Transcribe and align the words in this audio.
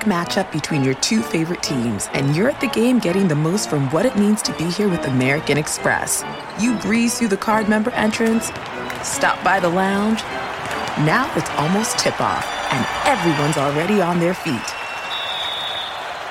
matchup 0.00 0.52
between 0.52 0.84
your 0.84 0.94
two 0.94 1.22
favorite 1.22 1.62
teams, 1.62 2.08
and 2.12 2.36
you're 2.36 2.50
at 2.50 2.60
the 2.60 2.68
game 2.68 2.98
getting 2.98 3.28
the 3.28 3.34
most 3.34 3.70
from 3.70 3.90
what 3.90 4.04
it 4.04 4.16
means 4.16 4.42
to 4.42 4.52
be 4.58 4.64
here 4.64 4.88
with 4.88 5.06
American 5.06 5.56
Express. 5.56 6.24
You 6.60 6.76
breeze 6.78 7.18
through 7.18 7.28
the 7.28 7.36
card 7.36 7.68
member 7.68 7.90
entrance, 7.92 8.46
stop 9.02 9.42
by 9.42 9.60
the 9.60 9.68
lounge. 9.68 10.20
Now 11.06 11.32
it's 11.36 11.50
almost 11.50 11.98
tip 11.98 12.20
off, 12.20 12.44
and 12.72 12.86
everyone's 13.06 13.56
already 13.56 14.00
on 14.02 14.20
their 14.20 14.34
feet. 14.34 14.54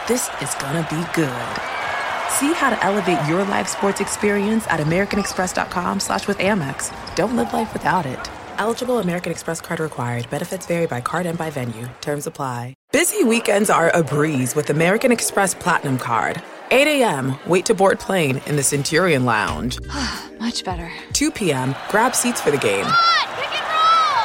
This 0.07 0.29
is 0.41 0.53
gonna 0.55 0.85
be 0.89 1.03
good. 1.13 1.61
See 2.29 2.53
how 2.53 2.69
to 2.69 2.83
elevate 2.83 3.27
your 3.27 3.43
live 3.45 3.69
sports 3.69 4.01
experience 4.01 4.67
at 4.67 4.79
americanexpress.com 4.79 5.99
slash 5.99 6.27
with 6.27 6.37
Amex. 6.39 6.91
Don't 7.15 7.35
live 7.35 7.53
life 7.53 7.71
without 7.73 8.05
it. 8.05 8.42
Eligible 8.57 8.99
American 8.99 9.31
Express 9.31 9.61
card 9.61 9.79
required. 9.79 10.29
Benefits 10.29 10.65
vary 10.65 10.87
by 10.87 11.01
card 11.01 11.25
and 11.25 11.37
by 11.37 11.49
venue. 11.49 11.87
Terms 12.01 12.27
apply. 12.27 12.73
Busy 12.91 13.23
weekends 13.23 13.69
are 13.69 13.89
a 13.89 14.03
breeze 14.03 14.55
with 14.55 14.69
American 14.69 15.11
Express 15.11 15.53
Platinum 15.55 15.97
Card. 15.97 16.41
8 16.71 16.87
a.m., 16.87 17.37
wait 17.47 17.65
to 17.65 17.73
board 17.73 17.99
plane 17.99 18.41
in 18.45 18.55
the 18.55 18.63
Centurion 18.63 19.25
Lounge. 19.25 19.79
Much 20.39 20.63
better. 20.63 20.91
2 21.13 21.31
p.m., 21.31 21.75
grab 21.89 22.15
seats 22.15 22.41
for 22.41 22.51
the 22.51 22.57
game. 22.57 22.85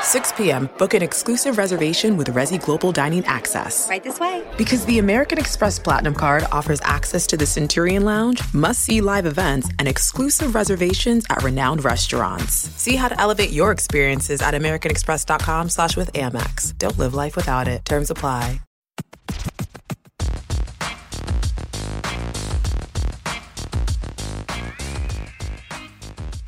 6 0.02 0.33
p.m., 0.33 0.69
book 0.79 0.95
an 0.95 1.02
exclusive 1.02 1.59
reservation 1.59 2.16
with 2.16 2.29
Resy 2.29 2.61
Global 2.61 2.93
Dining 2.93 3.25
Access. 3.27 3.89
Right 3.89 4.02
this 4.02 4.19
way. 4.19 4.45
Because 4.56 4.84
the 4.87 4.98
American 4.98 5.39
Express 5.39 5.79
Platinum 5.79 6.15
Card 6.15 6.45
offers 6.51 6.80
access 6.83 7.27
to 7.29 7.37
the 7.37 7.47
Centurion 7.47 8.05
Lounge, 8.05 8.42
must 8.53 8.83
see 8.83 9.01
live 9.01 9.27
events, 9.27 9.70
and 9.79 9.87
exclusive 9.87 10.55
reservations 10.55 11.25
at 11.30 11.42
renowned 11.42 11.84
restaurants. 11.84 12.55
See 12.55 12.97
how 12.97 13.09
to 13.09 13.20
elevate 13.20 13.51
your 13.51 13.70
experiences 13.70 14.42
at 14.42 14.55
AmericanExpress.com 14.55 15.69
slash 15.69 15.97
with 15.97 16.12
Amex. 16.12 16.77
Don't 16.78 16.98
live 16.98 17.15
life 17.15 17.37
without 17.37 17.69
it. 17.69 17.84
Terms 17.84 18.11
apply. 18.11 18.61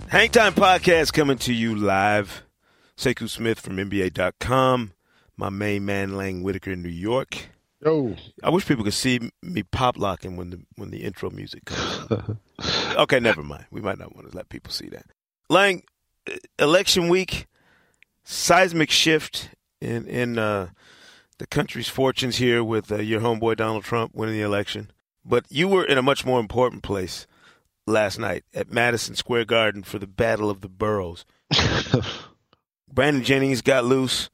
Hang 0.08 0.28
Time 0.30 0.54
Podcast 0.54 1.12
coming 1.12 1.38
to 1.38 1.54
you 1.54 1.76
live. 1.76 2.42
Sekou 3.00 3.30
Smith 3.30 3.58
from 3.58 3.78
NBA.com. 3.78 4.92
My 5.34 5.48
main 5.48 5.86
man, 5.86 6.18
Lang 6.18 6.42
Whitaker 6.42 6.72
in 6.72 6.82
New 6.82 6.90
York. 6.90 7.48
Yo. 7.82 8.14
I 8.42 8.50
wish 8.50 8.66
people 8.66 8.84
could 8.84 8.92
see 8.92 9.30
me 9.42 9.62
pop 9.62 9.96
locking 9.96 10.36
when 10.36 10.50
the 10.50 10.60
when 10.76 10.90
the 10.90 11.02
intro 11.02 11.30
music 11.30 11.64
comes. 11.64 12.36
okay, 12.96 13.18
never 13.18 13.42
mind. 13.42 13.64
We 13.70 13.80
might 13.80 13.98
not 13.98 14.14
want 14.14 14.30
to 14.30 14.36
let 14.36 14.50
people 14.50 14.70
see 14.70 14.90
that. 14.90 15.06
Lang, 15.48 15.82
uh, 16.30 16.34
election 16.58 17.08
week, 17.08 17.46
seismic 18.22 18.90
shift 18.90 19.48
in 19.80 20.06
in 20.06 20.38
uh, 20.38 20.68
the 21.38 21.46
country's 21.46 21.88
fortunes 21.88 22.36
here 22.36 22.62
with 22.62 22.92
uh, 22.92 22.96
your 22.96 23.22
homeboy 23.22 23.56
Donald 23.56 23.84
Trump 23.84 24.14
winning 24.14 24.34
the 24.34 24.42
election. 24.42 24.90
But 25.24 25.46
you 25.48 25.68
were 25.68 25.86
in 25.86 25.96
a 25.96 26.02
much 26.02 26.26
more 26.26 26.38
important 26.38 26.82
place 26.82 27.26
last 27.86 28.18
night 28.18 28.44
at 28.52 28.70
Madison 28.70 29.14
Square 29.14 29.46
Garden 29.46 29.84
for 29.84 29.98
the 29.98 30.06
Battle 30.06 30.50
of 30.50 30.60
the 30.60 30.68
Boroughs. 30.68 31.24
Brandon 32.92 33.22
Jennings 33.22 33.62
got 33.62 33.84
loose, 33.84 34.30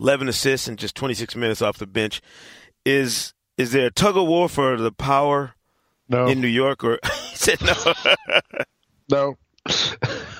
11 0.00 0.28
assists 0.28 0.68
in 0.68 0.76
just 0.76 0.94
26 0.94 1.36
minutes 1.36 1.62
off 1.62 1.78
the 1.78 1.86
bench. 1.86 2.20
Is 2.84 3.34
is 3.58 3.72
there 3.72 3.86
a 3.86 3.90
tug 3.90 4.16
of 4.16 4.26
war 4.26 4.48
for 4.48 4.76
the 4.76 4.92
power 4.92 5.54
No. 6.08 6.26
in 6.26 6.40
New 6.40 6.46
York? 6.48 6.84
Or 6.84 6.98
he 7.30 7.36
said 7.36 7.60
no. 7.62 7.74
No. 9.08 9.36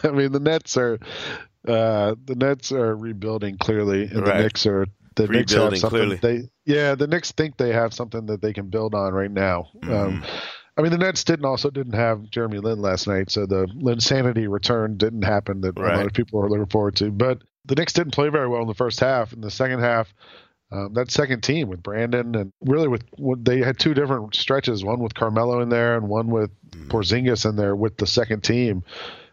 I 0.03 0.11
mean 0.13 0.33
the 0.33 0.41
Nets 0.41 0.77
are 0.77 0.99
uh 1.67 2.15
the 2.25 2.35
Nets 2.37 2.73
are 2.73 2.97
rebuilding 2.97 3.59
clearly 3.59 4.05
and 4.05 4.27
Right. 4.27 4.37
the 4.39 4.43
Knicks 4.45 4.67
are 4.67 4.87
the 5.17 5.27
Knicks 5.29 5.53
have 5.53 5.79
something 5.79 5.89
clearly. 5.91 6.17
they 6.17 6.49
yeah, 6.65 6.95
the 6.95 7.07
Knicks 7.07 7.33
think 7.33 7.57
they 7.57 7.73
have 7.73 7.95
something 7.95 8.27
that 8.27 8.43
they 8.43 8.53
can 8.53 8.69
build 8.69 8.95
on 8.95 9.13
right 9.15 9.31
now. 9.31 9.69
Mm-hmm. 9.79 9.93
Um 9.93 10.25
I 10.77 10.83
mean 10.83 10.93
the 10.93 10.99
Nets 10.99 11.25
didn't 11.25 11.45
also 11.47 11.71
didn't 11.71 11.95
have 11.95 12.29
Jeremy 12.31 12.59
Lin 12.59 12.81
last 12.83 13.07
night, 13.09 13.31
so 13.31 13.47
the 13.47 13.67
Linsanity 13.67 14.49
return 14.49 14.97
didn't 14.99 15.23
happen 15.23 15.61
that 15.63 15.79
a 15.79 15.81
lot 15.81 16.07
of 16.07 16.13
people 16.13 16.39
are 16.45 16.51
looking 16.51 16.67
forward 16.67 16.97
to. 16.97 17.11
But 17.11 17.43
the 17.67 17.75
Knicks 17.75 17.93
didn't 17.93 18.13
play 18.13 18.29
very 18.29 18.49
well 18.49 18.63
in 18.63 18.69
the 18.69 18.75
first 18.75 19.01
half. 19.01 19.33
In 19.33 19.41
the 19.41 19.51
second 19.51 19.81
half, 19.81 20.13
um, 20.73 20.95
that 20.95 21.11
second 21.11 21.43
team 21.43 21.69
with 21.69 21.83
Brandon 21.83 22.35
and 22.35 22.53
really 22.61 22.89
with, 22.89 23.05
they 23.45 23.59
had 23.59 23.79
two 23.79 23.95
different 23.95 24.35
stretches, 24.35 24.85
one 24.85 25.01
with 25.01 25.15
Carmelo 25.15 25.61
in 25.61 25.69
there 25.69 25.97
and 25.97 26.09
one 26.09 26.29
with 26.29 26.51
Porzingis 26.89 27.49
in 27.49 27.57
there 27.57 27.77
with 27.77 27.97
the 27.99 28.07
second 28.07 28.43
team 28.43 28.83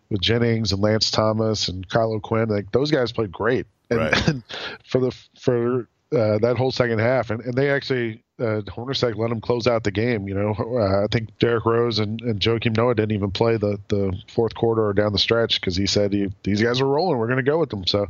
with 0.09 0.21
Jennings 0.21 0.71
and 0.71 0.81
Lance 0.81 1.09
Thomas 1.09 1.67
and 1.67 1.87
Kyle 1.89 2.13
O'Quinn. 2.13 2.49
Like 2.49 2.71
those 2.71 2.91
guys 2.91 3.11
played 3.11 3.31
great, 3.31 3.65
and, 3.89 3.99
Right. 3.99 4.27
and 4.27 4.43
for 4.85 4.99
the 5.01 5.11
for 5.39 5.87
uh, 6.15 6.37
that 6.39 6.55
whole 6.57 6.71
second 6.71 6.99
half, 6.99 7.31
and, 7.31 7.41
and 7.41 7.55
they 7.55 7.71
actually 7.71 8.22
uh, 8.39 8.61
Hornacek 8.61 9.15
let 9.15 9.29
them 9.29 9.41
close 9.41 9.67
out 9.67 9.83
the 9.83 9.91
game. 9.91 10.27
You 10.27 10.33
know, 10.33 10.55
uh, 10.57 11.03
I 11.03 11.07
think 11.11 11.37
Derrick 11.37 11.65
Rose 11.65 11.99
and, 11.99 12.19
and 12.21 12.39
Joakim 12.39 12.75
Noah 12.75 12.95
didn't 12.95 13.11
even 13.11 13.31
play 13.31 13.57
the, 13.57 13.79
the 13.89 14.17
fourth 14.27 14.55
quarter 14.55 14.85
or 14.85 14.93
down 14.93 15.13
the 15.13 15.19
stretch 15.19 15.59
because 15.61 15.75
he 15.75 15.85
said 15.85 16.13
he, 16.13 16.31
these 16.43 16.61
guys 16.61 16.81
are 16.81 16.87
rolling. 16.87 17.19
We're 17.19 17.27
going 17.27 17.37
to 17.37 17.43
go 17.43 17.59
with 17.59 17.69
them. 17.69 17.85
So 17.85 18.07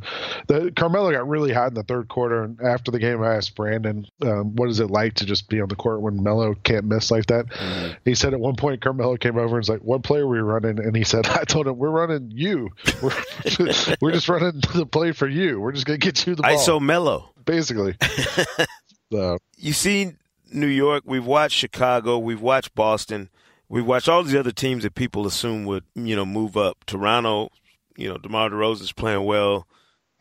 the 0.47 0.71
Carmelo 0.75 1.11
got 1.11 1.27
really 1.27 1.51
hot 1.51 1.69
in 1.69 1.73
the 1.73 1.83
third 1.83 2.07
quarter, 2.07 2.43
and 2.43 2.59
after 2.61 2.89
the 2.91 2.99
game, 2.99 3.21
I 3.21 3.35
asked 3.35 3.55
Brandon, 3.55 4.07
um, 4.21 4.55
"What 4.55 4.69
is 4.69 4.79
it 4.79 4.89
like 4.89 5.15
to 5.15 5.25
just 5.25 5.49
be 5.49 5.59
on 5.59 5.67
the 5.67 5.75
court 5.75 6.01
when 6.01 6.23
Melo 6.23 6.53
can't 6.63 6.85
miss 6.85 7.11
like 7.11 7.25
that?" 7.27 7.97
He 8.05 8.15
said 8.15 8.33
at 8.33 8.39
one 8.39 8.55
point 8.55 8.81
Carmelo 8.81 9.17
came 9.17 9.37
over 9.37 9.47
and 9.47 9.57
was 9.57 9.69
like, 9.69 9.81
"What 9.81 10.03
play 10.03 10.19
are 10.19 10.27
we 10.27 10.39
running?" 10.39 10.79
And 10.79 10.95
he 10.95 11.03
said, 11.03 11.27
"I 11.27 11.43
told 11.43 11.67
him 11.67 11.77
we're 11.77 11.89
running 11.89 12.31
you. 12.31 12.69
We're, 13.01 13.11
we're 14.01 14.11
just 14.11 14.29
running 14.29 14.61
the 14.73 14.85
play 14.85 15.11
for 15.11 15.27
you. 15.27 15.59
We're 15.59 15.73
just 15.73 15.85
going 15.85 15.99
to 15.99 16.05
get 16.05 16.25
you 16.25 16.35
the 16.35 16.43
ball." 16.43 16.51
ISO 16.51 16.81
Melo. 16.81 17.33
basically. 17.45 17.95
so, 19.13 19.37
You 19.57 19.73
see 19.73 20.13
New 20.51 20.67
York. 20.67 21.03
We've 21.05 21.25
watched 21.25 21.57
Chicago. 21.57 22.17
We've 22.17 22.41
watched 22.41 22.73
Boston. 22.75 23.29
We've 23.69 23.85
watched 23.85 24.09
all 24.09 24.23
these 24.23 24.35
other 24.35 24.51
teams 24.51 24.83
that 24.83 24.95
people 24.95 25.25
assume 25.25 25.65
would, 25.65 25.83
you 25.95 26.15
know, 26.15 26.25
move 26.25 26.57
up. 26.57 26.83
Toronto, 26.85 27.49
you 27.95 28.09
know, 28.09 28.17
DeMar 28.17 28.49
DeRozan's 28.49 28.91
playing 28.91 29.23
well. 29.25 29.67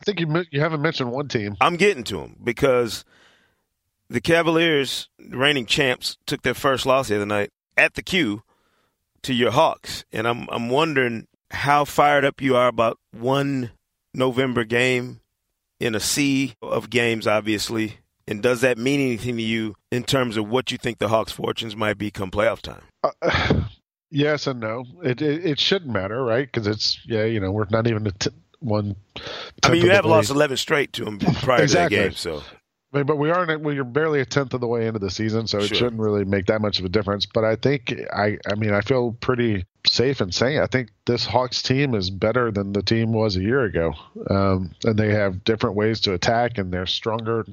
I 0.01 0.03
think 0.05 0.19
you 0.19 0.43
you 0.51 0.59
haven't 0.59 0.81
mentioned 0.81 1.11
one 1.11 1.27
team. 1.27 1.55
I'm 1.61 1.75
getting 1.75 2.03
to 2.05 2.17
them 2.17 2.35
because 2.43 3.05
the 4.09 4.21
Cavaliers, 4.21 5.09
the 5.17 5.37
reigning 5.37 5.65
champs, 5.65 6.17
took 6.25 6.41
their 6.41 6.53
first 6.53 6.85
loss 6.85 7.07
the 7.07 7.15
other 7.15 7.25
night 7.25 7.51
at 7.77 7.95
the 7.95 8.03
Q 8.03 8.43
to 9.23 9.33
your 9.33 9.51
Hawks, 9.51 10.03
and 10.11 10.27
I'm 10.27 10.47
I'm 10.49 10.69
wondering 10.69 11.27
how 11.51 11.85
fired 11.85 12.25
up 12.25 12.41
you 12.41 12.55
are 12.55 12.67
about 12.67 12.99
one 13.11 13.71
November 14.13 14.63
game 14.63 15.21
in 15.79 15.95
a 15.95 15.99
sea 15.99 16.53
of 16.61 16.89
games, 16.89 17.27
obviously, 17.27 17.97
and 18.27 18.41
does 18.41 18.61
that 18.61 18.77
mean 18.77 18.99
anything 18.99 19.37
to 19.37 19.43
you 19.43 19.75
in 19.91 20.03
terms 20.03 20.37
of 20.37 20.47
what 20.47 20.71
you 20.71 20.77
think 20.77 20.97
the 20.99 21.09
Hawks' 21.09 21.31
fortunes 21.31 21.75
might 21.75 21.97
be 21.97 22.11
come 22.11 22.31
playoff 22.31 22.61
time? 22.61 22.83
Uh, 23.03 23.63
yes 24.09 24.47
and 24.47 24.59
no. 24.59 24.85
It, 25.03 25.21
it 25.21 25.45
it 25.45 25.59
shouldn't 25.59 25.91
matter, 25.91 26.23
right? 26.23 26.45
Because 26.51 26.67
it's 26.67 26.99
yeah, 27.05 27.25
you 27.25 27.39
know, 27.39 27.51
we're 27.51 27.67
not 27.69 27.87
even 27.87 28.07
a 28.07 28.11
t- 28.11 28.29
one. 28.59 28.95
I 29.63 29.71
mean, 29.71 29.83
you 29.83 29.91
have 29.91 30.05
lost 30.05 30.29
11 30.29 30.57
straight 30.57 30.93
to 30.93 31.05
them 31.05 31.19
prior 31.19 31.61
Exactly. 31.63 31.97
to 31.97 32.03
that 32.03 32.09
game, 32.09 32.15
so 32.15 32.41
I 32.93 32.97
mean, 32.97 33.05
but 33.07 33.17
we 33.17 33.31
aren't. 33.31 33.59
Well, 33.61 33.73
you're 33.73 33.83
barely 33.83 34.21
a 34.21 34.25
tenth 34.25 34.53
of 34.53 34.61
the 34.61 34.67
way 34.67 34.85
into 34.87 34.99
the 34.99 35.09
season, 35.09 35.47
so 35.47 35.57
it 35.57 35.67
Sure. 35.67 35.77
shouldn't 35.77 35.99
really 35.99 36.25
make 36.25 36.45
that 36.45 36.61
much 36.61 36.77
of 36.79 36.85
a 36.85 36.89
difference. 36.89 37.25
But 37.25 37.43
I 37.43 37.55
think 37.55 37.91
I, 38.13 38.37
I 38.49 38.55
mean, 38.55 38.71
I 38.73 38.81
feel 38.81 39.13
pretty 39.19 39.65
safe 39.87 40.21
in 40.21 40.31
saying 40.31 40.59
I 40.59 40.67
think 40.67 40.89
this 41.05 41.25
Hawks 41.25 41.61
team 41.63 41.93
is 41.95 42.09
better 42.11 42.51
than 42.51 42.71
the 42.71 42.83
team 42.83 43.11
was 43.11 43.35
a 43.35 43.41
year 43.41 43.63
ago, 43.63 43.93
um, 44.29 44.71
and 44.85 44.97
they 44.97 45.09
have 45.09 45.43
different 45.43 45.75
ways 45.75 46.01
to 46.01 46.13
attack, 46.13 46.57
and 46.59 46.71
they're 46.71 46.85
stronger 46.85 47.45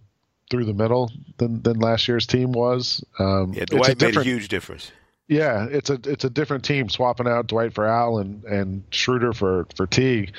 through 0.51 0.65
the 0.65 0.75
middle 0.75 1.11
than 1.39 1.63
than 1.63 1.79
last 1.79 2.09
year's 2.09 2.27
team 2.27 2.53
was. 2.53 3.05
Um, 3.19 3.53
yeah, 3.55 3.63
it's 3.63 3.73
a 3.73 3.77
Dwight 3.77 4.01
made 4.01 4.17
a 4.17 4.23
huge 4.23 4.49
difference. 4.49 4.93
Yeah, 5.29 5.67
it's 5.71 5.91
a 5.91 5.99
it's 6.05 6.25
a 6.25 6.31
different 6.31 6.65
team 6.65 6.89
swapping 6.89 7.29
out 7.29 7.47
Dwight 7.47 7.73
for 7.73 7.87
Al 7.87 8.19
and, 8.19 8.45
and 8.45 8.85
Schroeder 8.91 9.33
for 9.33 9.67
for 9.77 9.87
Teague. 9.87 10.35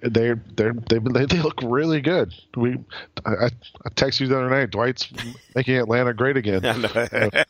They 0.00 0.32
they 0.32 0.70
they 0.88 0.98
they 0.98 1.40
look 1.40 1.60
really 1.62 2.00
good. 2.00 2.32
We 2.56 2.78
I, 3.26 3.50
I 3.84 3.88
texted 3.90 4.20
you 4.20 4.28
the 4.28 4.38
other 4.38 4.50
night. 4.50 4.70
Dwight's 4.70 5.08
making 5.54 5.76
Atlanta 5.76 6.14
great 6.14 6.36
again. 6.36 6.62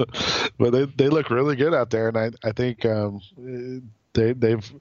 But 0.58 0.70
they 0.70 0.84
they 0.86 1.08
look 1.08 1.30
really 1.30 1.56
good 1.56 1.74
out 1.74 1.90
there, 1.90 2.08
and 2.08 2.16
I 2.16 2.30
I 2.42 2.52
think 2.52 2.84
um, 2.86 3.20
they 4.14 4.32
they've 4.32 4.72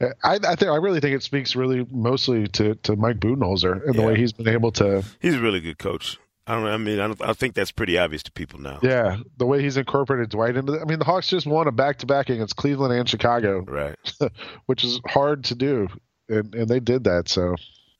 I 0.00 0.38
I 0.42 0.56
think 0.56 0.70
I 0.70 0.76
really 0.76 1.00
think 1.00 1.14
it 1.14 1.22
speaks 1.22 1.54
really 1.54 1.86
mostly 1.90 2.48
to 2.48 2.74
to 2.76 2.96
Mike 2.96 3.18
Budenholzer 3.18 3.86
and 3.86 3.94
the 3.94 4.02
way 4.02 4.16
he's 4.16 4.32
been 4.32 4.48
able 4.48 4.72
to 4.72 5.04
He's 5.20 5.34
a 5.34 5.40
really 5.40 5.60
good 5.60 5.78
coach. 5.78 6.18
I 6.46 6.54
don't. 6.54 6.66
I 6.66 6.76
mean, 6.78 6.98
I, 6.98 7.06
don't, 7.06 7.22
I 7.22 7.32
think 7.32 7.54
that's 7.54 7.70
pretty 7.70 7.96
obvious 7.98 8.22
to 8.24 8.32
people 8.32 8.58
now. 8.58 8.80
yeah 8.82 9.18
the 9.36 9.46
way 9.46 9.62
he's 9.62 9.76
incorporated 9.76 10.30
Dwight 10.30 10.56
into. 10.56 10.72
The, 10.72 10.80
I 10.80 10.84
mean, 10.84 10.98
the 10.98 11.04
Hawks 11.04 11.28
just 11.28 11.46
won 11.46 11.68
a 11.68 11.72
back 11.72 11.98
to 11.98 12.06
back 12.06 12.28
against 12.28 12.56
Cleveland 12.56 12.92
and 12.92 13.08
Chicago. 13.08 13.60
Right. 13.60 13.96
which 14.66 14.82
is 14.82 15.00
hard 15.06 15.44
to 15.44 15.54
do, 15.54 15.88
and 16.28 16.54
and 16.54 16.68
they 16.68 16.80
did 16.80 17.04
that. 17.04 17.28
So 17.28 17.54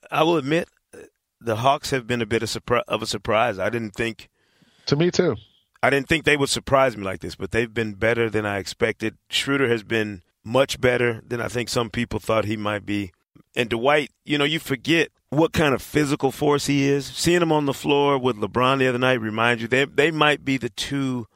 I 0.09 0.23
will 0.23 0.37
admit, 0.37 0.67
the 1.39 1.57
Hawks 1.57 1.91
have 1.91 2.07
been 2.07 2.21
a 2.21 2.25
bit 2.25 2.43
of, 2.43 2.49
surpri- 2.49 2.83
of 2.87 3.01
a 3.01 3.07
surprise. 3.07 3.57
I 3.57 3.69
didn't 3.69 3.91
think. 3.91 4.29
to 4.87 4.95
me 4.95 5.11
too. 5.11 5.35
I 5.83 5.89
didn't 5.89 6.09
think 6.09 6.25
they 6.25 6.37
would 6.37 6.49
surprise 6.49 6.97
me 6.97 7.03
like 7.03 7.21
this, 7.21 7.35
but 7.35 7.51
they've 7.51 7.73
been 7.73 7.93
better 7.93 8.29
than 8.29 8.45
I 8.45 8.57
expected. 8.57 9.17
Schroeder 9.29 9.69
has 9.69 9.83
been 9.83 10.21
much 10.43 10.81
better 10.81 11.21
than 11.25 11.41
I 11.41 11.47
think 11.47 11.69
some 11.69 11.89
people 11.89 12.19
thought 12.19 12.45
he 12.45 12.57
might 12.57 12.85
be. 12.85 13.11
And 13.55 13.69
Dwight, 13.69 14.11
you 14.25 14.37
know, 14.37 14.45
you 14.45 14.59
forget 14.59 15.09
what 15.29 15.53
kind 15.53 15.73
of 15.73 15.81
physical 15.81 16.31
force 16.31 16.67
he 16.67 16.87
is. 16.87 17.05
Seeing 17.05 17.41
him 17.41 17.51
on 17.51 17.65
the 17.65 17.73
floor 17.73 18.17
with 18.17 18.37
LeBron 18.37 18.79
the 18.79 18.87
other 18.87 18.97
night 18.97 19.19
reminds 19.21 19.61
you 19.61 19.67
they 19.67 19.85
they 19.85 20.11
might 20.11 20.45
be 20.45 20.57
the 20.57 20.69
two 20.69 21.27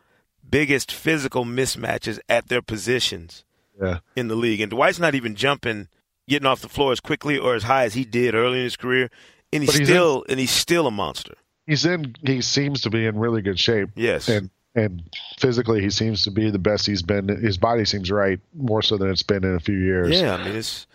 biggest 0.47 0.91
physical 0.91 1.43
mismatches 1.43 2.19
at 2.29 2.47
their 2.47 2.61
positions 2.61 3.43
yeah. 3.81 3.99
in 4.15 4.27
the 4.27 4.35
league. 4.35 4.61
And 4.61 4.71
Dwight's 4.71 4.99
not 4.99 5.15
even 5.15 5.35
jumping, 5.35 5.87
getting 6.27 6.45
off 6.45 6.61
the 6.61 6.69
floor 6.69 6.91
as 6.91 6.99
quickly 6.99 7.37
or 7.37 7.55
as 7.55 7.63
high 7.63 7.83
as 7.85 7.93
he 7.93 8.05
did 8.05 8.35
early 8.35 8.59
in 8.59 8.63
his 8.63 8.77
career, 8.77 9.09
and 9.51 9.63
he's, 9.63 9.75
he's 9.75 9.87
still 9.87 10.23
in, 10.23 10.31
and 10.31 10.39
he's 10.39 10.51
still 10.51 10.87
a 10.87 10.91
monster. 10.91 11.35
He's 11.65 11.85
in. 11.85 12.15
He 12.21 12.41
seems 12.41 12.81
to 12.81 12.89
be 12.89 13.05
in 13.05 13.17
really 13.17 13.41
good 13.41 13.59
shape. 13.59 13.89
Yes, 13.95 14.27
and 14.27 14.49
and 14.75 15.03
physically 15.39 15.81
he 15.81 15.89
seems 15.89 16.23
to 16.23 16.31
be 16.31 16.49
the 16.49 16.59
best 16.59 16.85
he's 16.85 17.01
been. 17.01 17.27
His 17.27 17.57
body 17.57 17.85
seems 17.85 18.11
right 18.11 18.39
more 18.53 18.81
so 18.81 18.97
than 18.97 19.09
it's 19.09 19.23
been 19.23 19.43
in 19.43 19.55
a 19.55 19.59
few 19.59 19.77
years. 19.77 20.19
Yeah, 20.19 20.35
I 20.35 20.43
mean 20.43 20.55
it's 20.55 20.85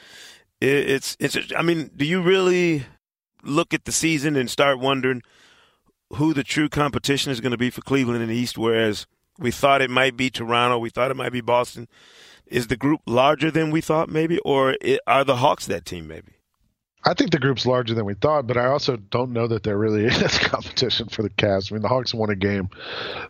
it's 0.61 1.17
it's. 1.19 1.38
I 1.56 1.62
mean, 1.62 1.91
do 1.97 2.05
you 2.05 2.21
really 2.21 2.85
look 3.43 3.73
at 3.73 3.85
the 3.85 3.93
season 3.93 4.37
and 4.37 4.50
start 4.50 4.79
wondering 4.79 5.23
who 6.15 6.35
the 6.35 6.44
true 6.44 6.69
competition 6.69 7.32
is 7.32 7.41
going 7.41 7.53
to 7.53 7.59
be 7.59 7.71
for 7.71 7.81
Cleveland 7.81 8.23
in 8.23 8.29
the 8.29 8.37
East? 8.37 8.59
Whereas 8.59 9.06
we 9.38 9.50
thought 9.50 9.81
it 9.81 9.91
might 9.91 10.17
be 10.17 10.29
Toronto, 10.29 10.79
we 10.79 10.91
thought 10.91 11.11
it 11.11 11.17
might 11.17 11.33
be 11.33 11.41
Boston. 11.41 11.88
Is 12.47 12.67
the 12.67 12.76
group 12.76 13.00
larger 13.06 13.50
than 13.50 13.71
we 13.71 13.81
thought, 13.81 14.09
maybe, 14.09 14.38
or 14.41 14.76
are 15.06 15.25
the 15.25 15.37
Hawks 15.37 15.67
that 15.67 15.87
team, 15.87 16.09
maybe? 16.09 16.33
I 17.02 17.14
think 17.14 17.31
the 17.31 17.38
group's 17.38 17.64
larger 17.64 17.94
than 17.94 18.05
we 18.05 18.14
thought, 18.14 18.47
but 18.47 18.58
I 18.58 18.67
also 18.67 18.97
don't 18.97 19.32
know 19.32 19.47
that 19.47 19.62
there 19.62 19.79
really 19.79 20.05
is 20.06 20.38
competition 20.38 21.08
for 21.08 21.23
the 21.23 21.31
Cavs. 21.31 21.70
I 21.70 21.75
mean, 21.75 21.82
the 21.82 21.88
Hawks 21.88 22.12
won 22.12 22.31
a 22.31 22.37
game 22.37 22.69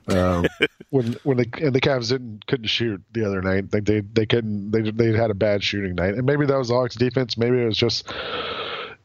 um, 0.08 0.46
when 0.90 1.12
when 1.22 1.37
the 1.37 1.49
and 1.62 1.75
the 1.75 1.81
Cavs 1.81 2.08
didn't 2.08 2.46
couldn't 2.46 2.67
shoot 2.67 3.00
the 3.12 3.25
other 3.25 3.40
night. 3.43 3.70
They 3.70 3.81
they 3.81 4.00
they 4.00 4.26
couldn't 4.26 4.72
they 4.72 4.90
they 4.90 5.17
had 5.17 5.31
a 5.31 5.34
bad 5.34 5.62
shooting 5.62 5.94
night, 5.94 6.14
and 6.14 6.25
maybe 6.25 6.46
that 6.46 6.56
was 6.56 6.69
the 6.69 6.75
Hawks 6.75 6.96
defense. 6.96 7.37
Maybe 7.37 7.61
it 7.61 7.67
was 7.67 7.78
just 7.78 8.11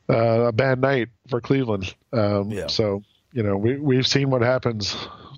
uh, 0.09 0.47
a 0.47 0.51
bad 0.51 0.81
night 0.81 1.09
for 1.29 1.41
Cleveland. 1.41 1.94
Um, 2.12 2.50
yeah. 2.50 2.67
So 2.67 3.03
you 3.33 3.44
know 3.44 3.57
we 3.57 3.77
we've 3.77 4.07
seen 4.07 4.31
what 4.31 4.41
happens 4.41 4.95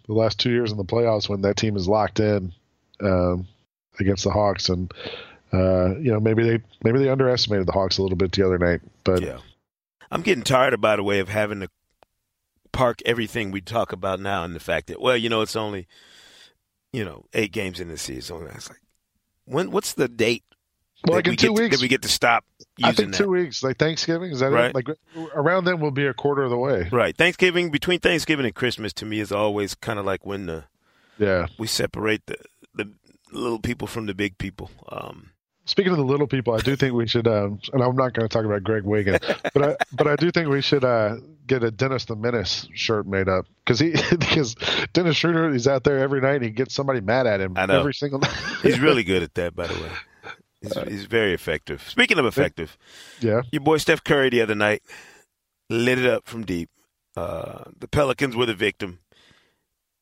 the 0.07 0.13
last 0.13 0.39
two 0.39 0.51
years 0.51 0.71
in 0.71 0.77
the 0.77 0.85
playoffs 0.85 1.27
when 1.27 1.41
that 1.41 1.57
team 1.57 1.75
is 1.75 1.88
locked 1.88 2.21
in 2.21 2.53
um, 3.01 3.47
against 4.00 4.24
the 4.24 4.31
Hawks 4.31 4.69
and 4.69 4.91
uh, 5.53 5.95
you 5.97 6.11
know, 6.11 6.19
maybe 6.19 6.44
they 6.44 6.63
maybe 6.83 6.99
they 6.99 7.09
underestimated 7.09 7.67
the 7.67 7.71
Hawks 7.71 7.97
a 7.97 8.01
little 8.01 8.17
bit 8.17 8.31
the 8.31 8.45
other 8.45 8.57
night. 8.57 8.81
But 9.03 9.21
yeah, 9.21 9.39
I'm 10.11 10.21
getting 10.21 10.44
tired, 10.44 10.79
by 10.81 10.95
the 10.95 11.03
way, 11.03 11.19
of 11.19 11.29
having 11.29 11.61
to 11.61 11.69
park 12.71 13.01
everything 13.05 13.51
we 13.51 13.61
talk 13.61 13.91
about 13.91 14.19
now 14.19 14.44
and 14.44 14.53
the 14.55 14.59
fact 14.59 14.88
that 14.88 15.01
well, 15.01 15.17
you 15.17 15.29
know, 15.29 15.41
it's 15.41 15.55
only 15.55 15.88
you 16.91 17.05
know 17.05 17.25
eight 17.33 17.51
games 17.51 17.79
in 17.79 17.88
the 17.88 17.97
season. 17.97 18.47
It's 18.53 18.69
like 18.69 18.81
when 19.45 19.71
what's 19.71 19.94
the 19.94 20.07
date? 20.07 20.44
Well, 21.05 21.17
like 21.17 21.27
in 21.27 21.35
two 21.35 21.53
weeks, 21.53 21.77
to, 21.77 21.81
we 21.81 21.88
get 21.88 22.01
to 22.01 22.09
stop. 22.09 22.43
I 22.83 22.91
think 22.91 23.13
two 23.13 23.23
that? 23.23 23.29
weeks, 23.29 23.63
like 23.63 23.77
Thanksgiving, 23.77 24.31
is 24.31 24.39
that 24.39 24.51
right? 24.51 24.71
It? 24.71 24.75
Like 24.75 24.89
around 25.33 25.65
then, 25.65 25.79
we'll 25.79 25.91
be 25.91 26.07
a 26.07 26.13
quarter 26.13 26.43
of 26.43 26.50
the 26.50 26.57
way. 26.57 26.89
Right. 26.91 27.15
Thanksgiving 27.15 27.69
between 27.69 28.00
Thanksgiving 28.00 28.45
and 28.45 28.55
Christmas 28.55 28.93
to 28.93 29.05
me 29.05 29.19
is 29.19 29.31
always 29.31 29.75
kind 29.75 30.00
of 30.00 30.05
like 30.05 30.25
when 30.25 30.47
the 30.47 30.65
yeah 31.19 31.47
we 31.57 31.67
separate 31.67 32.25
the 32.25 32.38
the 32.73 32.91
little 33.31 33.59
people 33.59 33.88
from 33.88 34.07
the 34.07 34.13
big 34.13 34.38
people. 34.38 34.71
Um, 34.89 35.31
Speaking 35.67 35.91
of 35.91 35.97
the 35.97 36.03
little 36.05 36.27
people, 36.27 36.53
I 36.53 36.59
do 36.59 36.77
think 36.77 36.93
we 36.93 37.07
should, 37.07 37.27
um, 37.27 37.59
and 37.73 37.83
I'm 37.83 37.97
not 37.97 38.13
going 38.13 38.27
to 38.27 38.29
talk 38.29 38.45
about 38.45 38.63
Greg 38.63 38.83
Wiggin, 38.83 39.19
but 39.53 39.61
I, 39.61 39.75
but 39.91 40.07
I 40.07 40.15
do 40.15 40.31
think 40.31 40.47
we 40.47 40.61
should 40.61 40.85
uh, 40.85 41.17
get 41.45 41.61
a 41.61 41.71
Dennis 41.71 42.05
the 42.05 42.15
Menace 42.15 42.69
shirt 42.73 43.05
made 43.05 43.27
up 43.27 43.47
because 43.65 43.77
he 43.77 43.91
because 44.11 44.55
Dennis 44.93 45.17
Schroeder 45.17 45.51
he's 45.51 45.67
out 45.67 45.83
there 45.83 45.99
every 45.99 46.21
night 46.21 46.35
and 46.35 46.45
he 46.45 46.51
gets 46.51 46.73
somebody 46.73 47.01
mad 47.01 47.27
at 47.27 47.41
him 47.41 47.57
every 47.57 47.93
single 47.93 48.19
night. 48.19 48.33
he's 48.63 48.79
really 48.79 49.03
good 49.03 49.23
at 49.23 49.33
that, 49.35 49.55
by 49.55 49.67
the 49.67 49.73
way. 49.73 49.89
He's, 50.59 50.75
he's 50.87 51.05
very 51.05 51.35
effective. 51.35 51.87
Speaking 51.87 52.17
of 52.17 52.25
effective, 52.25 52.79
yeah, 53.19 53.43
your 53.51 53.61
boy 53.61 53.77
Steph 53.77 54.03
Curry 54.03 54.31
the 54.31 54.41
other 54.41 54.55
night 54.55 54.81
lit 55.69 55.99
it 55.99 56.07
up 56.07 56.25
from 56.25 56.45
deep. 56.45 56.71
Uh, 57.15 57.65
the 57.77 57.87
Pelicans 57.87 58.35
were 58.35 58.47
the 58.47 58.55
victim. 58.55 58.97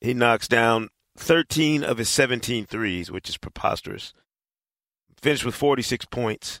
He 0.00 0.14
knocks 0.14 0.48
down 0.48 0.88
13 1.18 1.84
of 1.84 1.98
his 1.98 2.08
17 2.08 2.64
threes, 2.64 3.10
which 3.10 3.28
is 3.28 3.36
preposterous 3.36 4.14
finished 5.20 5.44
with 5.44 5.54
46 5.54 6.04
points, 6.06 6.60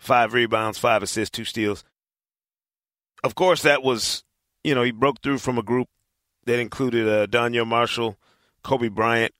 five 0.00 0.32
rebounds, 0.32 0.78
five 0.78 1.02
assists, 1.02 1.36
two 1.36 1.44
steals. 1.44 1.84
Of 3.24 3.34
course, 3.34 3.62
that 3.62 3.82
was, 3.82 4.24
you 4.62 4.74
know, 4.74 4.82
he 4.82 4.92
broke 4.92 5.22
through 5.22 5.38
from 5.38 5.58
a 5.58 5.62
group 5.62 5.88
that 6.44 6.58
included 6.58 7.08
uh, 7.08 7.26
Donyell 7.26 7.66
Marshall, 7.66 8.16
Kobe 8.62 8.88
Bryant, 8.88 9.32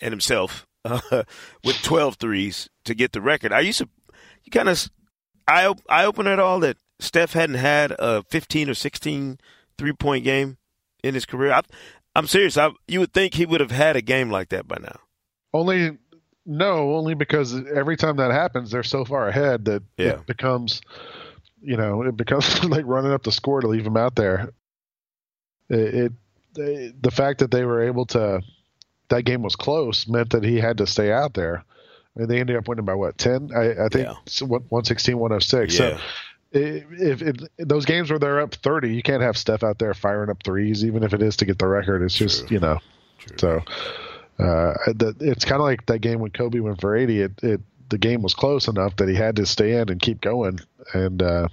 and 0.00 0.12
himself 0.12 0.66
uh, 0.84 1.00
with 1.64 1.76
12 1.82 2.16
threes 2.16 2.68
to 2.84 2.94
get 2.94 3.12
the 3.12 3.20
record. 3.20 3.52
Used 3.62 3.80
to, 3.80 3.88
you 4.44 4.50
kind 4.50 4.68
of, 4.68 4.88
I 5.46 5.74
I 5.88 6.04
opened 6.04 6.28
at 6.28 6.38
all 6.38 6.60
that 6.60 6.76
Steph 7.00 7.32
hadn't 7.32 7.56
had 7.56 7.92
a 7.98 8.22
15 8.22 8.70
or 8.70 8.74
16 8.74 9.38
three 9.78 9.92
point 9.92 10.24
game 10.24 10.58
in 11.02 11.14
his 11.14 11.26
career. 11.26 11.52
I, 11.52 11.62
am 12.14 12.26
serious. 12.26 12.56
I, 12.56 12.70
you 12.86 13.00
would 13.00 13.12
think 13.12 13.34
he 13.34 13.46
would 13.46 13.60
have 13.60 13.70
had 13.70 13.96
a 13.96 14.02
game 14.02 14.30
like 14.30 14.50
that 14.50 14.68
by 14.68 14.76
now. 14.80 15.00
Only 15.52 15.98
no, 16.46 16.94
only 16.94 17.14
because 17.14 17.54
every 17.68 17.96
time 17.96 18.16
that 18.16 18.30
happens, 18.30 18.70
they're 18.70 18.82
so 18.82 19.04
far 19.04 19.28
ahead 19.28 19.66
that 19.66 19.82
yeah. 19.96 20.10
it 20.10 20.26
becomes, 20.26 20.80
you 21.62 21.76
know, 21.76 22.02
it 22.02 22.16
becomes 22.16 22.64
like 22.68 22.86
running 22.86 23.12
up 23.12 23.22
the 23.22 23.32
score 23.32 23.60
to 23.60 23.68
leave 23.68 23.84
them 23.84 23.96
out 23.96 24.16
there. 24.16 24.50
It, 25.68 26.12
it, 26.56 27.02
the 27.02 27.10
fact 27.10 27.40
that 27.40 27.50
they 27.50 27.64
were 27.64 27.82
able 27.82 28.06
to, 28.06 28.42
that 29.08 29.24
game 29.24 29.42
was 29.42 29.54
close 29.56 30.08
meant 30.08 30.30
that 30.30 30.42
he 30.42 30.56
had 30.56 30.78
to 30.78 30.86
stay 30.86 31.12
out 31.12 31.34
there. 31.34 31.64
And 32.16 32.28
they 32.28 32.40
ended 32.40 32.56
up 32.56 32.66
winning 32.66 32.84
by 32.84 32.94
what, 32.94 33.18
10? 33.18 33.50
I, 33.54 33.84
I 33.84 33.88
think 33.88 34.08
yeah. 34.08 34.46
116, 34.46 35.16
106. 35.16 35.78
Yeah. 35.78 35.78
So 35.78 36.02
if, 36.52 37.22
if, 37.22 37.36
those 37.58 37.84
games 37.84 38.10
where 38.10 38.18
they're 38.18 38.40
up 38.40 38.54
30, 38.54 38.94
you 38.94 39.02
can't 39.02 39.22
have 39.22 39.38
Steph 39.38 39.62
out 39.62 39.78
there 39.78 39.94
firing 39.94 40.30
up 40.30 40.42
threes, 40.42 40.84
even 40.84 41.04
if 41.04 41.14
it 41.14 41.22
is 41.22 41.36
to 41.36 41.44
get 41.44 41.58
the 41.58 41.68
record. 41.68 42.02
It's 42.02 42.14
just, 42.14 42.50
you 42.50 42.58
know, 42.58 42.78
True. 43.18 43.36
so 43.38 43.62
uh, 44.38 44.74
it's 44.86 45.44
kind 45.44 45.60
of 45.60 45.66
like 45.66 45.86
that 45.86 46.00
game 46.00 46.20
when 46.20 46.30
Kobe 46.30 46.60
went 46.60 46.80
for 46.80 46.96
80. 46.96 47.20
It, 47.20 47.32
it 47.42 47.60
the 47.90 47.98
game 47.98 48.22
was 48.22 48.34
close 48.34 48.68
enough 48.68 48.96
that 48.96 49.08
he 49.08 49.14
had 49.14 49.36
to 49.36 49.46
stay 49.46 49.80
in 49.80 49.88
and 49.88 50.00
keep 50.00 50.20
going, 50.20 50.60
and 50.94 51.20
uh, 51.22 51.48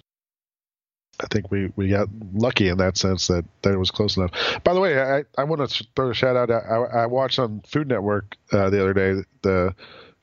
I 1.19 1.27
think 1.27 1.49
we, 1.51 1.71
we 1.75 1.89
got 1.89 2.09
lucky 2.33 2.69
in 2.69 2.77
that 2.77 2.95
sense 2.97 3.27
that, 3.27 3.43
that 3.63 3.73
it 3.73 3.77
was 3.77 3.89
close 3.89 4.17
enough. 4.17 4.31
By 4.63 4.73
the 4.73 4.79
way, 4.79 5.01
I, 5.01 5.23
I 5.37 5.45
want 5.45 5.67
to 5.67 5.87
throw 5.95 6.11
a 6.11 6.13
shout 6.13 6.35
out. 6.35 6.51
I, 6.51 7.01
I 7.01 7.05
watched 7.07 7.39
on 7.39 7.61
Food 7.61 7.87
Network 7.87 8.37
uh, 8.51 8.69
the 8.69 8.81
other 8.81 8.93
day 8.93 9.23
the 9.41 9.75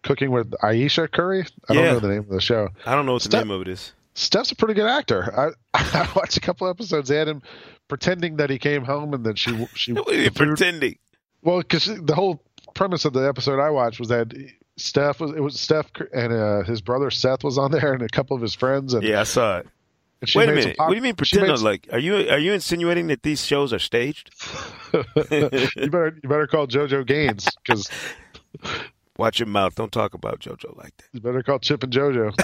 Cooking 0.04 0.30
with 0.30 0.54
Ayesha 0.62 1.08
Curry. 1.08 1.46
I 1.68 1.72
yeah. 1.72 1.82
don't 1.82 1.94
know 1.94 2.00
the 2.00 2.08
name 2.08 2.20
of 2.20 2.28
the 2.28 2.40
show. 2.40 2.68
I 2.86 2.94
don't 2.94 3.06
know 3.06 3.14
what 3.14 3.22
Steph, 3.22 3.40
the 3.40 3.46
name 3.46 3.50
of 3.50 3.62
it 3.62 3.68
is. 3.68 3.92
Steph's 4.14 4.52
a 4.52 4.56
pretty 4.56 4.74
good 4.74 4.88
actor. 4.88 5.32
I, 5.36 5.48
I 5.74 6.08
watched 6.14 6.36
a 6.36 6.40
couple 6.40 6.68
episodes. 6.68 7.08
They 7.08 7.16
had 7.16 7.26
him 7.26 7.42
pretending 7.88 8.36
that 8.36 8.50
he 8.50 8.58
came 8.58 8.84
home 8.84 9.14
and 9.14 9.24
then 9.24 9.34
she 9.34 9.66
she 9.74 9.94
pretending. 10.34 10.98
Well, 11.44 11.58
because 11.58 11.84
the 11.84 12.14
whole 12.14 12.42
premise 12.74 13.04
of 13.04 13.12
the 13.12 13.20
episode 13.20 13.60
I 13.60 13.70
watched 13.70 14.00
was 14.00 14.08
that 14.08 14.32
Steph 14.76 15.20
was 15.20 15.30
it 15.32 15.40
was 15.40 15.60
Steph 15.60 15.90
and 16.12 16.32
uh, 16.32 16.62
his 16.64 16.80
brother 16.80 17.10
Seth 17.10 17.44
was 17.44 17.58
on 17.58 17.70
there 17.70 17.92
and 17.92 18.02
a 18.02 18.08
couple 18.08 18.34
of 18.34 18.42
his 18.42 18.54
friends. 18.54 18.94
And, 18.94 19.04
yeah, 19.04 19.20
I 19.20 19.24
saw 19.24 19.58
it. 19.58 19.68
Wait 20.34 20.48
a 20.48 20.52
minute. 20.52 20.76
Pop- 20.76 20.88
what 20.88 20.94
do 20.94 20.96
you 20.96 21.02
mean 21.02 21.14
pretend? 21.14 21.48
Made, 21.48 21.58
like, 21.58 21.88
are 21.92 21.98
you 21.98 22.16
are 22.16 22.38
you 22.38 22.52
insinuating 22.52 23.08
that 23.08 23.22
these 23.22 23.44
shows 23.44 23.72
are 23.72 23.78
staged? 23.78 24.30
you 24.92 25.02
better 25.20 26.18
you 26.22 26.28
better 26.28 26.46
call 26.46 26.66
JoJo 26.66 27.06
Gaines 27.06 27.48
because. 27.62 27.88
Watch 29.16 29.38
your 29.38 29.46
mouth. 29.46 29.76
Don't 29.76 29.92
talk 29.92 30.14
about 30.14 30.40
JoJo 30.40 30.76
like 30.76 30.96
that. 30.96 31.04
You 31.12 31.20
better 31.20 31.44
call 31.44 31.60
Chip 31.60 31.84
and 31.84 31.92
JoJo. 31.92 32.34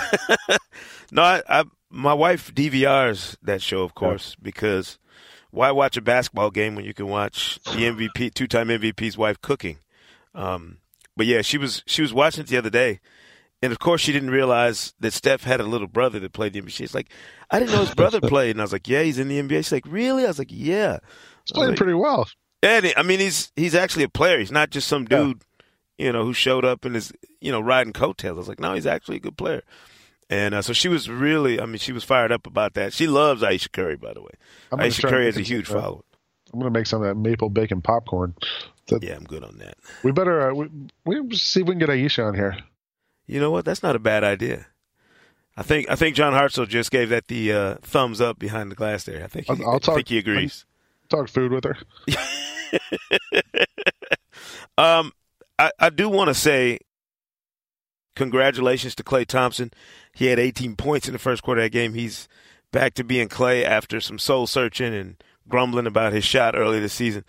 no, 1.11 1.21
I, 1.21 1.43
I, 1.49 1.65
my 1.91 2.15
wife 2.15 2.55
DVRs 2.55 3.37
that 3.43 3.61
show, 3.61 3.83
of 3.83 3.97
course, 3.97 4.37
yeah. 4.39 4.45
because 4.45 5.01
why 5.51 5.71
watch 5.71 5.97
a 5.97 6.01
basketball 6.01 6.51
game 6.51 6.75
when 6.75 6.85
you 6.85 6.95
can 6.95 7.09
watch 7.09 7.59
the 7.65 7.85
MVP, 7.85 8.35
two-time 8.35 8.69
MVP's 8.69 9.19
wife 9.19 9.41
cooking? 9.41 9.79
Um, 10.35 10.79
but 11.17 11.27
yeah, 11.27 11.43
she 11.43 11.59
was 11.59 11.83
she 11.87 12.03
was 12.03 12.15
watching 12.15 12.45
it 12.45 12.47
the 12.47 12.57
other 12.57 12.71
day, 12.71 13.01
and 13.63 13.73
of 13.73 13.79
course 13.79 14.01
she 14.01 14.13
didn't 14.13 14.31
realize 14.31 14.95
that 15.01 15.13
Steph 15.13 15.43
had 15.43 15.61
a 15.61 15.65
little 15.65 15.89
brother 15.89 16.19
that 16.21 16.33
played 16.33 16.53
the 16.53 16.63
NBA. 16.63 16.71
She's 16.71 16.95
like, 16.95 17.11
I 17.51 17.59
didn't 17.59 17.73
know 17.73 17.81
his 17.81 17.95
brother 17.95 18.21
played, 18.23 18.53
and 18.53 18.61
I 18.61 18.65
was 18.65 18.73
like, 18.73 18.89
Yeah, 18.89 19.03
he's 19.03 19.19
in 19.19 19.29
the 19.29 19.41
NBA. 19.41 19.57
She's 19.57 19.73
like, 19.73 19.87
Really? 19.87 20.25
I 20.25 20.29
was 20.29 20.39
like, 20.39 20.51
Yeah. 20.51 20.99
He's 21.45 21.53
playing 21.53 21.71
like, 21.71 21.79
pretty 21.79 21.95
well. 21.95 22.29
And 22.63 22.93
I 22.97 23.03
mean, 23.03 23.21
he's 23.21 23.53
he's 23.57 23.75
actually 23.75 24.05
a 24.05 24.09
player. 24.09 24.39
He's 24.39 24.53
not 24.53 24.71
just 24.71 24.87
some 24.87 25.05
dude, 25.05 25.43
yeah. 25.99 26.07
you 26.07 26.13
know, 26.13 26.25
who 26.25 26.33
showed 26.33 26.65
up 26.65 26.85
and 26.85 26.95
is 26.97 27.13
you 27.41 27.51
know 27.51 27.61
riding 27.61 27.93
coattails. 27.93 28.37
I 28.37 28.39
was 28.39 28.49
like, 28.49 28.61
No, 28.61 28.75
he's 28.75 28.87
actually 28.87 29.17
a 29.17 29.21
good 29.21 29.37
player. 29.37 29.63
And 30.31 30.55
uh, 30.55 30.63
so 30.63 30.73
she 30.73 30.89
was 30.89 31.11
really, 31.11 31.61
I 31.61 31.67
mean, 31.67 31.79
she 31.79 31.93
was 31.93 32.05
fired 32.05 32.31
up 32.31 32.47
about 32.47 32.75
that. 32.75 32.93
She 32.93 33.09
loves 33.09 33.43
Ayesha 33.43 33.69
Curry, 33.69 33.97
by 33.97 34.15
the 34.15 34.23
way. 34.23 34.31
Ayesha 34.73 35.09
Curry 35.09 35.27
has 35.27 35.37
a 35.37 35.41
huge 35.43 35.67
following. 35.67 36.05
I'm 36.53 36.61
going 36.61 36.73
to 36.73 36.79
make 36.79 36.87
some 36.87 37.03
of 37.03 37.09
that 37.09 37.17
maple 37.17 37.51
bacon 37.51 37.83
popcorn. 37.83 38.35
That, 38.87 39.03
yeah, 39.03 39.17
I'm 39.17 39.25
good 39.25 39.43
on 39.43 39.59
that. 39.59 39.77
We 40.05 40.13
better 40.13 40.51
uh, 40.51 40.55
we, 40.55 41.21
we 41.21 41.37
see 41.37 41.61
if 41.61 41.67
we 41.67 41.73
can 41.73 41.81
get 41.81 41.91
Ayesha 41.91 42.23
on 42.23 42.35
here. 42.35 42.57
You 43.27 43.41
know 43.41 43.51
what? 43.51 43.65
That's 43.65 43.83
not 43.83 43.97
a 43.97 44.01
bad 44.01 44.25
idea. 44.25 44.67
I 45.57 45.63
think 45.63 45.91
I 45.91 45.97
think 45.97 46.17
John 46.17 46.33
Hartzell 46.33 46.67
just 46.67 46.91
gave 46.91 47.09
that 47.11 47.29
the 47.29 47.53
uh, 47.53 47.75
thumbs 47.83 48.21
up 48.21 48.39
behind 48.39 48.71
the 48.71 48.77
glass 48.77 49.05
there. 49.05 49.23
I 49.23 49.27
think 49.27 49.47
he, 49.47 49.53
I'll, 49.53 49.73
I'll 49.73 49.81
talk, 49.81 49.93
I 49.93 49.97
think 49.97 50.09
he 50.09 50.19
agrees. 50.19 50.65
Talk 51.09 51.29
food 51.29 51.53
with 51.53 51.65
her. 51.65 51.77
um, 54.79 55.13
I, 55.59 55.71
I 55.79 55.91
do 55.91 56.09
want 56.09 56.29
to 56.29 56.35
say 56.35 56.79
congratulations 58.21 58.95
to 58.95 59.03
Klay 59.03 59.27
Thompson. 59.27 59.73
He 60.13 60.27
had 60.27 60.39
18 60.39 60.77
points 60.77 61.09
in 61.09 61.15
the 61.15 61.19
first 61.19 61.43
quarter 61.43 61.63
of 61.63 61.65
that 61.65 61.71
game. 61.71 61.95
He's 61.95 62.29
back 62.71 62.93
to 62.95 63.05
being 63.05 63.31
Klay 63.31 63.65
after 63.65 63.99
some 63.99 64.19
soul 64.19 64.47
searching 64.47 64.95
and 64.95 65.17
grumbling 65.49 65.87
about 65.87 66.13
his 66.13 66.23
shot 66.23 66.55
early 66.55 66.81
this 66.81 66.93
season. 66.93 67.25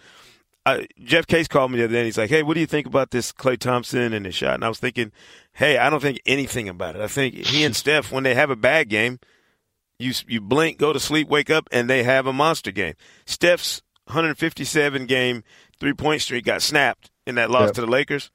Uh, 0.65 0.81
Jeff 1.01 1.25
Case 1.25 1.47
called 1.47 1.71
me 1.71 1.77
the 1.77 1.85
other 1.85 1.93
day 1.93 1.99
and 1.99 2.05
he's 2.05 2.17
like, 2.17 2.29
Hey, 2.29 2.43
what 2.43 2.55
do 2.55 2.59
you 2.59 2.67
think 2.67 2.85
about 2.85 3.11
this 3.11 3.31
Klay 3.31 3.57
Thompson 3.57 4.11
and 4.11 4.25
his 4.25 4.35
shot? 4.35 4.55
And 4.55 4.65
I 4.65 4.67
was 4.67 4.79
thinking, 4.79 5.13
Hey, 5.53 5.77
I 5.77 5.89
don't 5.89 6.01
think 6.01 6.19
anything 6.25 6.67
about 6.67 6.97
it. 6.97 7.01
I 7.01 7.07
think 7.07 7.35
he 7.35 7.63
and 7.63 7.75
Steph, 7.75 8.11
when 8.11 8.23
they 8.23 8.35
have 8.35 8.49
a 8.49 8.55
bad 8.57 8.89
game, 8.89 9.19
you, 9.97 10.11
you 10.27 10.41
blink, 10.41 10.77
go 10.77 10.91
to 10.91 10.99
sleep, 10.99 11.29
wake 11.29 11.49
up, 11.49 11.69
and 11.71 11.89
they 11.89 12.03
have 12.03 12.27
a 12.27 12.33
monster 12.33 12.71
game. 12.71 12.95
Steph's 13.25 13.81
157 14.07 15.05
game 15.05 15.43
three 15.79 15.93
point 15.93 16.21
streak 16.21 16.43
got 16.43 16.61
snapped 16.61 17.09
in 17.25 17.35
that 17.35 17.49
loss 17.49 17.69
yep. 17.69 17.75
to 17.75 17.81
the 17.81 17.87
Lakers. 17.87 18.29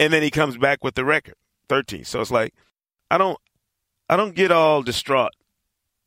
And 0.00 0.12
then 0.12 0.22
he 0.22 0.30
comes 0.30 0.58
back 0.58 0.82
with 0.82 0.94
the 0.94 1.04
record, 1.04 1.36
13. 1.68 2.04
So 2.04 2.20
it's 2.20 2.30
like, 2.30 2.54
I 3.10 3.18
don't, 3.18 3.38
I 4.08 4.16
don't 4.16 4.34
get 4.34 4.52
all 4.52 4.82
distraught, 4.82 5.32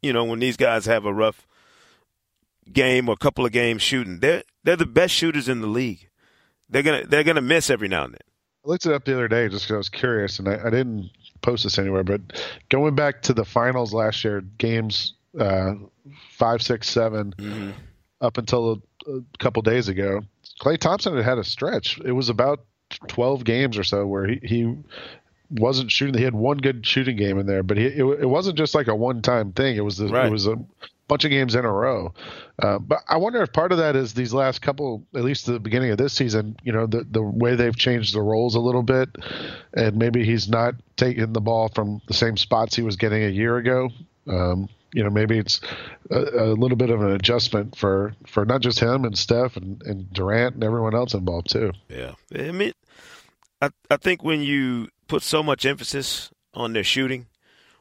you 0.01 0.13
know, 0.13 0.23
when 0.23 0.39
these 0.39 0.57
guys 0.57 0.85
have 0.85 1.05
a 1.05 1.13
rough 1.13 1.45
game 2.71 3.09
or 3.09 3.13
a 3.13 3.17
couple 3.17 3.45
of 3.45 3.51
games 3.51 3.81
shooting. 3.81 4.19
They're 4.19 4.43
they're 4.63 4.75
the 4.75 4.85
best 4.85 5.13
shooters 5.13 5.49
in 5.49 5.61
the 5.61 5.67
league. 5.67 6.09
They're 6.69 6.83
gonna 6.83 7.05
they're 7.05 7.23
gonna 7.23 7.41
miss 7.41 7.69
every 7.69 7.87
now 7.87 8.05
and 8.05 8.13
then. 8.13 8.21
I 8.65 8.69
looked 8.69 8.85
it 8.85 8.93
up 8.93 9.05
the 9.05 9.13
other 9.13 9.27
day 9.27 9.49
just 9.49 9.65
because 9.65 9.73
I 9.73 9.77
was 9.77 9.89
curious, 9.89 10.39
and 10.39 10.47
I, 10.47 10.59
I, 10.65 10.69
didn't 10.69 11.11
post 11.41 11.63
this 11.63 11.79
anywhere. 11.79 12.03
But 12.03 12.21
going 12.69 12.93
back 12.93 13.21
to 13.23 13.33
the 13.33 13.45
finals 13.45 13.93
last 13.93 14.23
year, 14.23 14.41
games 14.41 15.13
uh, 15.39 15.75
five, 16.31 16.61
six, 16.61 16.89
seven, 16.89 17.33
mm-hmm. 17.37 17.71
up 18.19 18.37
until 18.37 18.81
a, 19.07 19.11
a 19.11 19.21
couple 19.39 19.61
days 19.61 19.87
ago, 19.87 20.21
Klay 20.61 20.77
Thompson 20.77 21.15
had 21.15 21.25
had 21.25 21.37
a 21.37 21.43
stretch. 21.43 21.99
It 22.03 22.11
was 22.11 22.29
about 22.29 22.65
twelve 23.07 23.43
games 23.43 23.77
or 23.77 23.83
so 23.83 24.05
where 24.05 24.27
he, 24.27 24.39
he 24.43 24.75
wasn't 25.50 25.91
shooting. 25.91 26.18
He 26.18 26.24
had 26.24 26.36
one 26.36 26.58
good 26.58 26.86
shooting 26.86 27.15
game 27.15 27.39
in 27.39 27.46
there, 27.46 27.63
but 27.63 27.77
he, 27.77 27.86
it, 27.86 28.03
it 28.03 28.29
wasn't 28.29 28.58
just 28.58 28.75
like 28.75 28.88
a 28.88 28.96
one 28.96 29.22
time 29.22 29.51
thing. 29.51 29.75
It 29.75 29.84
was 29.84 29.98
the, 29.98 30.08
right. 30.08 30.27
it 30.27 30.32
was 30.32 30.48
a 30.48 30.58
bunch 31.08 31.25
of 31.25 31.32
games 31.32 31.56
in 31.56 31.65
a 31.65 31.72
row. 31.72 32.13
Uh, 32.62 32.79
but 32.79 33.00
I 33.10 33.18
wonder 33.18 33.41
if 33.41 33.51
part 33.51 33.72
of 33.72 33.79
that 33.79 33.96
is 33.96 34.13
these 34.13 34.34
last 34.34 34.62
couple, 34.62 35.06
at 35.15 35.24
least 35.24 35.46
the 35.46 35.60
beginning 35.60 35.91
of 35.91 35.98
this 35.98 36.13
season, 36.13 36.56
you 36.63 36.72
know, 36.72 36.86
the 36.86 37.03
the 37.03 37.22
way 37.22 37.56
they've 37.56 37.75
changed 37.75 38.13
the 38.13 38.22
roles 38.22 38.56
a 38.56 38.60
little 38.60 38.84
bit, 38.84 39.10
and 39.74 39.98
maybe 39.98 40.24
he's 40.24 40.48
not 40.48 40.75
taking 40.96 41.34
the 41.34 41.41
ball 41.41 41.70
from 41.70 42.01
the 42.08 42.13
same 42.13 42.38
spots 42.38 42.75
he 42.75 42.84
was 42.84 42.96
getting 42.96 43.24
a 43.24 43.29
year 43.29 43.58
ago. 43.58 43.89
Um, 44.27 44.70
you 44.94 45.03
know, 45.03 45.10
maybe 45.10 45.38
it's 45.38 45.62
a, 46.10 46.20
a, 46.20 46.46
little 46.53 46.77
bit 46.77 46.89
of 46.89 47.01
an 47.01 47.12
adjustment 47.12 47.75
for, 47.75 48.13
for 48.25 48.44
not 48.44 48.62
just 48.62 48.79
him 48.79 49.06
and 49.06 49.18
Steph 49.18 49.56
and, 49.56 49.82
and 49.84 50.12
Durant 50.12 50.56
and 50.56 50.63
everyone 50.63 50.96
else 50.96 51.13
involved 51.13 51.51
too. 51.51 51.74
Yeah, 51.89 52.13
I 52.36 52.51
mean, 52.51 52.74
I 53.62 53.70
I 53.89 53.98
think 53.98 54.24
when 54.24 54.41
you 54.41 54.88
put 55.09 55.23
so 55.23 55.43
much 55.43 55.65
emphasis 55.65 56.31
on 56.53 56.73
their 56.73 56.83
shooting, 56.83 57.27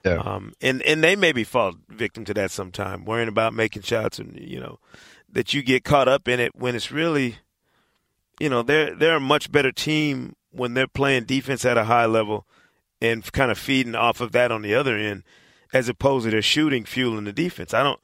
yeah. 0.04 0.18
Um, 0.18 0.54
and 0.61 0.82
and 0.82 1.02
they 1.02 1.16
maybe 1.16 1.44
fall 1.44 1.75
victim 1.88 2.25
to 2.26 2.35
that 2.35 2.50
sometime, 2.50 3.04
worrying 3.04 3.28
about 3.28 3.52
making 3.52 3.82
shots, 3.82 4.18
and 4.18 4.38
you 4.40 4.61
know 4.61 4.78
that 5.30 5.52
you 5.52 5.62
get 5.62 5.85
caught 5.85 6.08
up 6.08 6.28
in 6.28 6.40
it 6.40 6.54
when 6.54 6.75
it's 6.75 6.90
really, 6.90 7.37
you 8.40 8.49
know, 8.49 8.62
they're 8.62 8.94
they're 8.94 9.16
a 9.16 9.20
much 9.20 9.50
better 9.50 9.73
team 9.73 10.37
when 10.50 10.75
they're 10.75 10.87
playing 10.87 11.25
defense 11.25 11.64
at 11.64 11.76
a 11.76 11.85
high 11.85 12.06
level 12.06 12.47
and 13.00 13.30
kind 13.32 13.50
of 13.50 13.58
feeding 13.58 13.94
off 13.94 14.20
of 14.20 14.32
that 14.32 14.50
on 14.50 14.62
the 14.62 14.75
other 14.75 14.97
end, 14.97 15.25
as 15.73 15.88
opposed 15.88 16.25
to 16.25 16.30
their 16.30 16.42
shooting 16.42 16.85
fueling 16.85 17.25
the 17.25 17.32
defense. 17.32 17.75
I 17.75 17.82
don't 17.82 18.00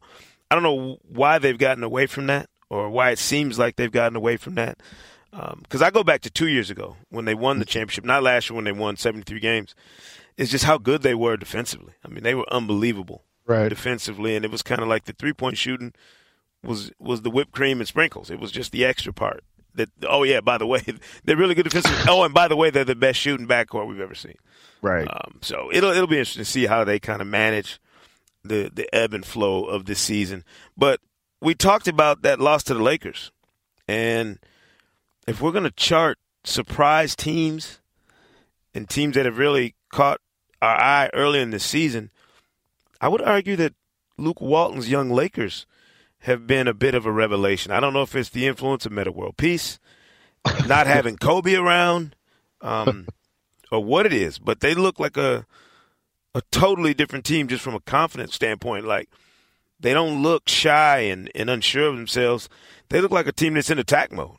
I 0.51 0.55
don't 0.55 0.65
know 0.65 0.99
why 1.09 1.39
they've 1.39 1.59
gotten 1.59 1.85
away 1.85 2.07
from 2.07 2.27
that 2.27 2.51
or 2.69 2.91
why 2.91 3.11
it 3.11 3.19
seems 3.19 3.59
like 3.59 3.77
they've 3.77 3.91
gotten 3.91 4.17
away 4.17 4.37
from 4.37 4.57
that. 4.57 4.79
Because 5.35 5.83
um, 5.83 5.87
I 5.87 5.91
go 5.91 6.05
back 6.05 6.21
to 6.23 6.31
two 6.31 6.47
years 6.47 6.71
ago 6.71 6.97
when 7.09 7.25
they 7.25 7.35
won 7.35 7.59
the 7.59 7.65
championship, 7.65 8.05
not 8.05 8.23
last 8.23 8.49
year 8.49 8.55
when 8.55 8.65
they 8.65 8.73
won 8.73 8.97
73 8.97 9.41
games 9.41 9.75
is 10.37 10.51
just 10.51 10.65
how 10.65 10.79
good 10.79 11.03
they 11.03 11.15
were 11.15 11.37
defensively. 11.37 11.95
I 12.05 12.09
mean, 12.09 12.23
they 12.23 12.35
were 12.35 12.51
unbelievable 12.53 13.25
right. 13.47 13.69
defensively, 13.69 14.37
and 14.37 14.45
it 14.45 14.51
was 14.51 14.63
kind 14.63 14.81
of 14.81 14.89
like 14.89 15.05
the 15.05 15.13
three 15.13 15.33
point 15.33 15.57
shooting 15.59 15.93
was 16.63 16.91
was 16.99 17.23
the 17.23 17.31
whipped 17.31 17.53
cream 17.53 17.81
and 17.81 17.89
sprinkles. 17.89 18.31
It 18.31 18.41
was 18.41 18.51
just 18.51 18.73
the 18.73 18.85
extra 18.85 19.13
part. 19.13 19.45
That 19.75 19.91
oh 20.09 20.23
yeah, 20.23 20.41
by 20.41 20.59
the 20.59 20.67
way, 20.67 20.83
they're 21.25 21.37
really 21.37 21.55
good 21.55 21.65
defensively. 21.65 22.05
oh, 22.09 22.25
and 22.25 22.35
by 22.35 22.49
the 22.49 22.57
way, 22.57 22.71
they're 22.71 22.85
the 22.85 22.95
best 22.95 23.19
shooting 23.19 23.47
backcourt 23.47 23.89
we've 23.89 24.01
ever 24.01 24.15
seen. 24.15 24.37
Right. 24.83 25.07
Um, 25.09 25.39
so 25.43 25.71
it'll 25.73 25.91
it'll 25.91 26.07
be 26.07 26.19
interesting 26.19 26.45
to 26.45 26.51
see 26.51 26.67
how 26.67 26.85
they 26.85 26.99
kind 26.99 27.21
of 27.21 27.27
manage 27.27 27.81
the 28.45 28.71
the 28.73 28.93
ebb 28.95 29.15
and 29.15 29.25
flow 29.25 29.65
of 29.65 29.87
this 29.87 30.01
season. 30.01 30.45
But 30.77 31.01
we 31.41 31.55
talked 31.55 31.89
about 31.89 32.23
that 32.23 32.41
loss 32.41 32.63
to 32.65 32.75
the 32.75 32.83
Lakers, 32.83 33.31
and 33.89 34.39
if 35.27 35.41
we're 35.41 35.53
going 35.53 35.65
to 35.65 35.71
chart 35.71 36.19
surprise 36.45 37.17
teams 37.17 37.81
and 38.75 38.89
teams 38.89 39.15
that 39.15 39.25
have 39.25 39.39
really 39.39 39.75
caught 39.91 40.21
our 40.61 40.77
eye 40.77 41.11
early 41.15 41.41
in 41.41 41.51
the 41.51 41.61
season, 41.61 42.11
I 43.01 43.09
would 43.09 43.23
argue 43.23 43.57
that 43.57 43.75
Luke 44.17 44.41
Walton's 44.41 44.91
young 44.91 45.11
Lakers 45.11 45.67
have 46.21 46.47
been 46.47 46.69
a 46.69 46.75
bit 46.75 46.95
of 46.95 47.07
a 47.07 47.13
revelation. 47.13 47.73
I 47.73 47.81
don't 47.81 47.93
know 47.93 48.03
if 48.03 48.15
it's 48.15 48.31
the 48.31 48.47
influence 48.47 48.87
of 48.87 48.93
Metta 48.93 49.13
World 49.13 49.37
Peace, 49.37 49.79
not 50.67 50.87
having 50.87 51.17
Kobe 51.17 51.55
around, 51.55 52.17
um, 52.61 53.07
or 53.73 53.83
what 53.83 54.07
it 54.07 54.13
is, 54.13 54.39
but 54.39 54.61
they 54.61 54.75
look 54.75 54.99
like 54.99 55.17
a 55.17 55.47
a 56.35 56.43
totally 56.51 56.95
different 56.95 57.25
team 57.25 57.47
just 57.47 57.63
from 57.63 57.75
a 57.75 57.81
confidence 57.81 58.35
standpoint. 58.35 58.85
Like 58.85 59.09
they 59.79 59.93
don't 59.93 60.23
look 60.23 60.49
shy 60.49 61.01
and, 61.01 61.31
and 61.35 61.49
unsure 61.49 61.89
of 61.89 61.97
themselves. 61.97 62.49
They 62.89 63.01
look 63.01 63.13
like 63.13 63.27
a 63.27 63.33
team 63.33 63.55
that's 63.55 63.71
in 63.71 63.79
attack 63.79 64.13
mode. 64.13 64.37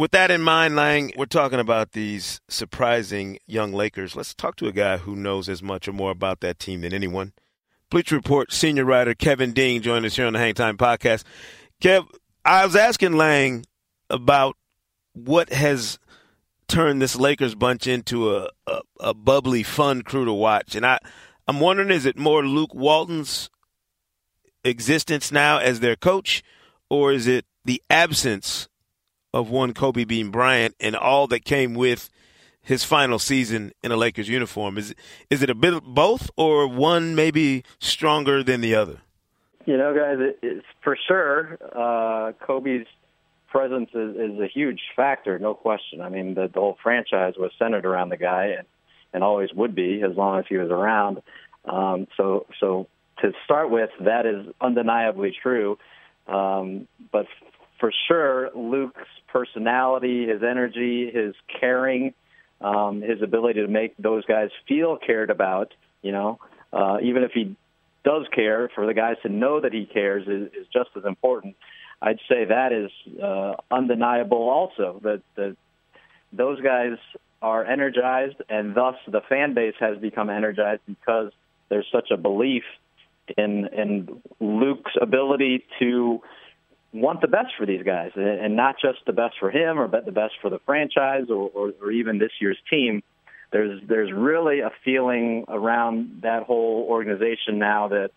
With 0.00 0.12
that 0.12 0.30
in 0.30 0.40
mind, 0.40 0.76
Lang, 0.76 1.12
we're 1.14 1.26
talking 1.26 1.60
about 1.60 1.92
these 1.92 2.40
surprising 2.48 3.38
young 3.46 3.74
Lakers. 3.74 4.16
Let's 4.16 4.32
talk 4.32 4.56
to 4.56 4.66
a 4.66 4.72
guy 4.72 4.96
who 4.96 5.14
knows 5.14 5.46
as 5.46 5.62
much 5.62 5.86
or 5.86 5.92
more 5.92 6.10
about 6.10 6.40
that 6.40 6.58
team 6.58 6.80
than 6.80 6.94
anyone. 6.94 7.34
Bleacher 7.90 8.16
Report 8.16 8.50
senior 8.50 8.86
writer 8.86 9.14
Kevin 9.14 9.52
Ding 9.52 9.82
joined 9.82 10.06
us 10.06 10.16
here 10.16 10.24
on 10.24 10.32
the 10.32 10.38
Hang 10.38 10.54
Time 10.54 10.78
podcast. 10.78 11.24
Kev, 11.82 12.06
I 12.46 12.64
was 12.64 12.76
asking 12.76 13.18
Lang 13.18 13.66
about 14.08 14.56
what 15.12 15.52
has 15.52 15.98
turned 16.66 17.02
this 17.02 17.16
Lakers 17.16 17.54
bunch 17.54 17.86
into 17.86 18.34
a, 18.34 18.48
a, 18.66 18.80
a 19.00 19.12
bubbly, 19.12 19.62
fun 19.62 20.00
crew 20.00 20.24
to 20.24 20.32
watch. 20.32 20.74
And 20.74 20.86
I, 20.86 20.98
I'm 21.46 21.60
wondering, 21.60 21.90
is 21.90 22.06
it 22.06 22.16
more 22.16 22.42
Luke 22.42 22.74
Walton's 22.74 23.50
existence 24.64 25.30
now 25.30 25.58
as 25.58 25.80
their 25.80 25.94
coach, 25.94 26.42
or 26.88 27.12
is 27.12 27.26
it 27.26 27.44
the 27.66 27.82
absence 27.90 28.69
of 29.32 29.50
one 29.50 29.74
Kobe 29.74 30.04
Bean 30.04 30.30
Bryant 30.30 30.74
and 30.80 30.96
all 30.96 31.26
that 31.28 31.44
came 31.44 31.74
with 31.74 32.10
his 32.62 32.84
final 32.84 33.18
season 33.18 33.72
in 33.82 33.92
a 33.92 33.96
Lakers 33.96 34.28
uniform. 34.28 34.76
Is 34.78 34.94
is 35.30 35.42
it 35.42 35.50
a 35.50 35.54
bit 35.54 35.74
of 35.74 35.82
both, 35.82 36.30
or 36.36 36.66
one 36.68 37.14
maybe 37.14 37.64
stronger 37.78 38.42
than 38.42 38.60
the 38.60 38.74
other? 38.74 38.98
You 39.66 39.76
know, 39.76 39.94
guys, 39.94 40.16
it, 40.18 40.38
it's 40.42 40.66
for 40.82 40.96
sure. 41.08 41.58
Uh, 41.74 42.32
Kobe's 42.44 42.86
presence 43.48 43.90
is, 43.94 44.16
is 44.16 44.40
a 44.40 44.46
huge 44.46 44.80
factor, 44.94 45.38
no 45.38 45.54
question. 45.54 46.00
I 46.00 46.08
mean, 46.08 46.34
the, 46.34 46.48
the 46.52 46.60
whole 46.60 46.78
franchise 46.82 47.34
was 47.36 47.50
centered 47.58 47.84
around 47.84 48.10
the 48.10 48.16
guy, 48.16 48.54
and, 48.58 48.66
and 49.12 49.24
always 49.24 49.52
would 49.52 49.74
be 49.74 50.02
as 50.02 50.16
long 50.16 50.38
as 50.38 50.44
he 50.48 50.56
was 50.56 50.70
around. 50.70 51.22
Um, 51.64 52.06
so, 52.16 52.46
so 52.60 52.86
to 53.22 53.32
start 53.44 53.70
with, 53.70 53.90
that 54.00 54.24
is 54.26 54.46
undeniably 54.60 55.36
true. 55.42 55.78
Um, 56.26 56.86
but 57.10 57.26
for 57.80 57.92
sure, 58.08 58.50
Luke's 58.54 59.08
personality, 59.32 60.26
his 60.26 60.42
energy, 60.42 61.10
his 61.12 61.34
caring, 61.60 62.14
um, 62.60 63.00
his 63.02 63.22
ability 63.22 63.60
to 63.60 63.68
make 63.68 63.96
those 63.98 64.24
guys 64.24 64.50
feel 64.68 64.96
cared 64.96 65.30
about. 65.30 65.72
You 66.02 66.12
know, 66.12 66.38
uh, 66.72 66.98
even 67.02 67.22
if 67.22 67.32
he 67.32 67.56
does 68.04 68.26
care, 68.34 68.70
for 68.74 68.86
the 68.86 68.94
guys 68.94 69.16
to 69.22 69.28
know 69.28 69.60
that 69.60 69.72
he 69.72 69.86
cares 69.86 70.26
is, 70.26 70.52
is 70.52 70.66
just 70.72 70.90
as 70.96 71.04
important. 71.04 71.56
I'd 72.02 72.18
say 72.28 72.46
that 72.46 72.72
is 72.72 72.90
uh, 73.22 73.54
undeniable. 73.70 74.48
Also, 74.48 75.00
that 75.02 75.22
that 75.36 75.56
those 76.32 76.60
guys 76.60 76.96
are 77.42 77.64
energized, 77.64 78.36
and 78.48 78.74
thus 78.74 78.96
the 79.06 79.20
fan 79.28 79.54
base 79.54 79.74
has 79.80 79.98
become 79.98 80.30
energized 80.30 80.82
because 80.86 81.32
there's 81.68 81.86
such 81.92 82.10
a 82.10 82.16
belief 82.16 82.64
in 83.36 83.66
in 83.66 84.22
Luke's 84.40 84.92
ability 85.00 85.64
to 85.78 86.20
want 86.92 87.20
the 87.20 87.28
best 87.28 87.48
for 87.56 87.66
these 87.66 87.82
guys, 87.82 88.10
and 88.16 88.56
not 88.56 88.76
just 88.80 88.98
the 89.06 89.12
best 89.12 89.34
for 89.38 89.50
him 89.50 89.78
or 89.78 89.88
the 89.88 90.12
best 90.12 90.34
for 90.42 90.50
the 90.50 90.58
franchise 90.66 91.24
or, 91.28 91.50
or, 91.54 91.72
or 91.80 91.90
even 91.90 92.18
this 92.18 92.32
year's 92.40 92.58
team. 92.68 93.02
There's 93.52 93.80
there's 93.88 94.12
really 94.12 94.60
a 94.60 94.70
feeling 94.84 95.44
around 95.48 96.22
that 96.22 96.44
whole 96.44 96.86
organization 96.88 97.58
now 97.58 97.88
that 97.88 98.10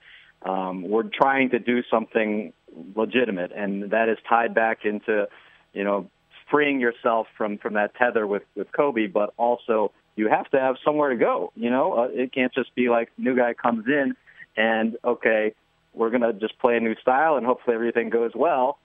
um, 0.44 0.88
we're 0.88 1.10
trying 1.12 1.52
to 1.52 1.60
do 1.60 1.82
something 1.90 2.54
legitimate, 2.96 3.52
and 3.52 3.92
that 3.92 4.10
is 4.10 4.18
tied 4.28 4.54
back 4.54 4.86
into 4.86 5.28
you 5.74 5.84
know 5.84 6.10
freeing 6.52 6.80
yourself 6.80 7.28
from 7.38 7.58
from 7.58 7.74
that 7.74 7.96
tether 7.96 8.28
with 8.28 8.44
with 8.56 8.72
Kobe, 8.72 9.08
but 9.08 9.34
also 9.38 9.92
you 10.16 10.30
have 10.30 10.50
to 10.52 10.60
have 10.60 10.76
somewhere 10.86 11.10
to 11.10 11.16
go. 11.16 11.52
You 11.56 11.72
know, 11.72 11.94
uh, 11.94 12.08
it 12.12 12.32
can't 12.32 12.54
just 12.54 12.74
be 12.76 12.90
like 12.90 13.12
new 13.18 13.36
guy 13.36 13.54
comes 13.56 13.86
in 13.88 14.16
and 14.56 14.98
okay, 15.04 15.54
we're 15.94 16.10
going 16.10 16.22
to 16.22 16.34
just 16.34 16.58
play 16.60 16.78
a 16.78 16.80
new 16.80 16.96
style 17.02 17.38
and 17.38 17.46
hopefully 17.46 17.76
everything 17.76 18.10
goes 18.10 18.32
well. 18.36 18.80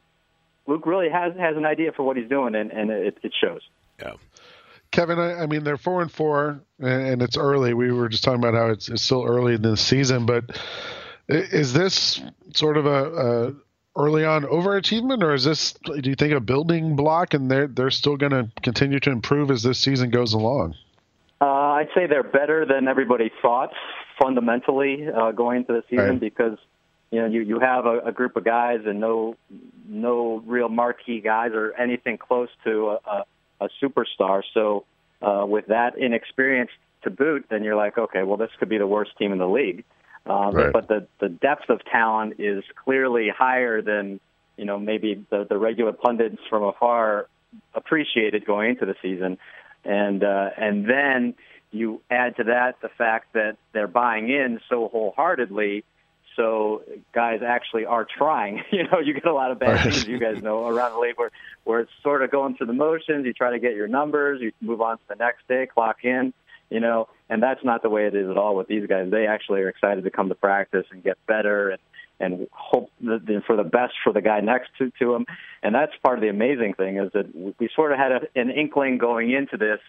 Luke 0.66 0.86
really 0.86 1.08
has 1.08 1.34
has 1.36 1.56
an 1.56 1.64
idea 1.64 1.92
for 1.92 2.02
what 2.02 2.16
he's 2.18 2.28
doing, 2.28 2.54
and, 2.54 2.70
and 2.70 2.90
it, 2.90 3.16
it 3.22 3.32
shows. 3.40 3.62
Yeah. 3.98 4.12
Kevin, 4.90 5.18
I, 5.18 5.42
I, 5.42 5.46
mean 5.46 5.64
they're 5.64 5.78
four 5.78 6.02
and 6.02 6.10
four, 6.10 6.60
and 6.78 7.22
it's 7.22 7.36
early. 7.36 7.74
We 7.74 7.92
were 7.92 8.08
just 8.08 8.24
talking 8.24 8.40
about 8.40 8.54
how 8.54 8.70
it's, 8.70 8.88
it's 8.88 9.02
still 9.02 9.24
early 9.24 9.54
in 9.54 9.62
the 9.62 9.76
season, 9.76 10.26
but 10.26 10.44
is 11.28 11.72
this 11.72 12.22
sort 12.54 12.76
of 12.76 12.86
a, 12.86 13.04
a 13.04 13.54
early 13.96 14.24
on 14.24 14.44
overachievement, 14.44 15.22
or 15.22 15.34
is 15.34 15.44
this 15.44 15.72
do 15.72 16.08
you 16.08 16.14
think 16.14 16.32
a 16.32 16.40
building 16.40 16.96
block, 16.96 17.34
and 17.34 17.50
they're 17.50 17.66
they're 17.66 17.90
still 17.90 18.16
going 18.16 18.32
to 18.32 18.50
continue 18.62 19.00
to 19.00 19.10
improve 19.10 19.50
as 19.50 19.62
this 19.62 19.78
season 19.78 20.10
goes 20.10 20.32
along? 20.32 20.74
Uh, 21.40 21.44
I'd 21.44 21.88
say 21.94 22.06
they're 22.06 22.22
better 22.22 22.66
than 22.66 22.88
everybody 22.88 23.30
thought 23.40 23.72
fundamentally 24.18 25.06
uh, 25.08 25.32
going 25.32 25.58
into 25.58 25.72
the 25.72 25.84
season 25.88 26.08
right. 26.08 26.20
because 26.20 26.58
you 27.10 27.20
know 27.20 27.26
you 27.26 27.40
you 27.42 27.60
have 27.60 27.86
a, 27.86 28.00
a 28.06 28.12
group 28.12 28.36
of 28.36 28.44
guys 28.44 28.80
and 28.86 29.00
no 29.00 29.36
no 29.86 30.42
real 30.46 30.68
marquee 30.68 31.20
guys 31.20 31.52
or 31.52 31.72
anything 31.74 32.18
close 32.18 32.50
to 32.64 32.90
a, 32.90 32.98
a, 33.10 33.24
a 33.62 33.68
superstar. 33.82 34.42
So 34.52 34.84
uh, 35.22 35.44
with 35.46 35.66
that 35.66 35.96
inexperience 35.98 36.70
to 37.02 37.10
boot, 37.10 37.46
then 37.48 37.64
you're 37.64 37.76
like, 37.76 37.96
okay, 37.96 38.22
well 38.22 38.36
this 38.36 38.50
could 38.58 38.68
be 38.68 38.78
the 38.78 38.86
worst 38.86 39.16
team 39.18 39.32
in 39.32 39.38
the 39.38 39.48
league. 39.48 39.84
Uh, 40.26 40.50
right. 40.52 40.72
But 40.72 40.88
the 40.88 41.06
the 41.20 41.28
depth 41.28 41.70
of 41.70 41.84
talent 41.84 42.34
is 42.38 42.62
clearly 42.84 43.28
higher 43.36 43.80
than 43.80 44.20
you 44.56 44.64
know 44.64 44.78
maybe 44.78 45.24
the 45.30 45.46
the 45.48 45.56
regular 45.56 45.92
pundits 45.92 46.42
from 46.50 46.62
afar 46.64 47.28
appreciated 47.74 48.44
going 48.44 48.70
into 48.70 48.84
the 48.84 48.94
season, 49.00 49.38
and 49.84 50.22
uh, 50.22 50.50
and 50.56 50.84
then 50.88 51.34
you 51.70 52.02
add 52.10 52.36
to 52.36 52.44
that 52.44 52.80
the 52.82 52.88
fact 52.88 53.32
that 53.34 53.56
they're 53.72 53.88
buying 53.88 54.28
in 54.28 54.60
so 54.68 54.88
wholeheartedly. 54.88 55.84
So 56.38 56.82
guys 57.12 57.40
actually 57.44 57.84
are 57.84 58.06
trying. 58.06 58.62
You 58.78 58.84
know, 58.84 59.00
you 59.00 59.12
get 59.12 59.26
a 59.26 59.32
lot 59.32 59.50
of 59.50 59.58
bad 59.58 59.82
things 59.82 60.06
you 60.06 60.20
guys 60.20 60.40
know 60.40 60.68
around 60.68 60.92
the 60.92 61.00
league 61.00 61.16
where 61.16 61.32
where 61.64 61.80
it's 61.80 61.90
sort 62.02 62.22
of 62.22 62.30
going 62.30 62.56
through 62.56 62.68
the 62.68 62.72
motions. 62.72 63.26
You 63.26 63.32
try 63.32 63.50
to 63.50 63.58
get 63.58 63.74
your 63.74 63.88
numbers, 63.88 64.40
you 64.40 64.52
move 64.60 64.80
on 64.80 64.98
to 64.98 65.02
the 65.08 65.16
next 65.16 65.48
day, 65.48 65.66
clock 65.66 66.04
in, 66.04 66.32
you 66.70 66.78
know, 66.78 67.08
and 67.28 67.42
that's 67.42 67.64
not 67.64 67.82
the 67.82 67.88
way 67.88 68.06
it 68.06 68.14
is 68.14 68.30
at 68.30 68.36
all 68.36 68.54
with 68.54 68.68
these 68.68 68.86
guys. 68.86 69.10
They 69.10 69.26
actually 69.26 69.62
are 69.62 69.68
excited 69.68 70.04
to 70.04 70.10
come 70.10 70.28
to 70.28 70.36
practice 70.36 70.86
and 70.92 71.02
get 71.02 71.16
better 71.26 71.70
and 71.70 71.80
and 72.20 72.46
hope 72.52 72.90
for 73.46 73.56
the 73.56 73.64
best 73.64 73.94
for 74.04 74.12
the 74.12 74.20
guy 74.20 74.40
next 74.40 74.70
to 74.78 74.92
to 75.00 75.14
him. 75.14 75.26
And 75.62 75.74
that's 75.74 75.92
part 76.02 76.18
of 76.18 76.22
the 76.22 76.28
amazing 76.28 76.74
thing 76.74 76.98
is 76.98 77.10
that 77.14 77.34
we 77.58 77.68
sort 77.74 77.92
of 77.92 77.98
had 77.98 78.12
a, 78.12 78.20
an 78.36 78.50
inkling 78.50 78.98
going 78.98 79.32
into 79.32 79.56
this 79.56 79.80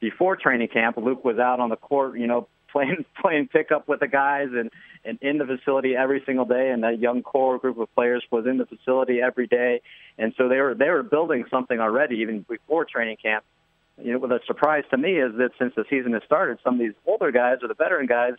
before 0.00 0.36
training 0.36 0.68
camp. 0.68 0.96
Luke 0.96 1.24
was 1.24 1.38
out 1.38 1.60
on 1.60 1.68
the 1.68 1.76
court, 1.76 2.18
you 2.18 2.26
know, 2.26 2.48
playing 2.72 3.04
playing 3.20 3.48
pickup 3.48 3.88
with 3.88 4.00
the 4.00 4.08
guys 4.08 4.48
and 4.52 4.70
and 5.04 5.18
in 5.22 5.38
the 5.38 5.46
facility 5.46 5.96
every 5.96 6.22
single 6.26 6.44
day 6.44 6.70
and 6.70 6.82
that 6.82 6.98
young 6.98 7.22
core 7.22 7.58
group 7.58 7.78
of 7.78 7.92
players 7.94 8.22
was 8.30 8.46
in 8.46 8.58
the 8.58 8.66
facility 8.66 9.20
every 9.20 9.46
day 9.46 9.80
and 10.18 10.34
so 10.36 10.48
they 10.48 10.58
were 10.58 10.74
they 10.74 10.90
were 10.90 11.02
building 11.02 11.44
something 11.50 11.80
already 11.80 12.16
even 12.16 12.44
before 12.48 12.84
training 12.84 13.16
camp 13.22 13.44
you 14.02 14.18
know, 14.18 14.26
the 14.26 14.40
surprise 14.46 14.84
to 14.90 14.96
me 14.96 15.18
is 15.18 15.32
that 15.36 15.50
since 15.58 15.74
the 15.76 15.84
season 15.90 16.12
has 16.12 16.22
started, 16.24 16.58
some 16.64 16.74
of 16.74 16.80
these 16.80 16.94
older 17.06 17.30
guys 17.30 17.58
or 17.62 17.68
the 17.68 17.74
veteran 17.74 18.06
guys 18.06 18.34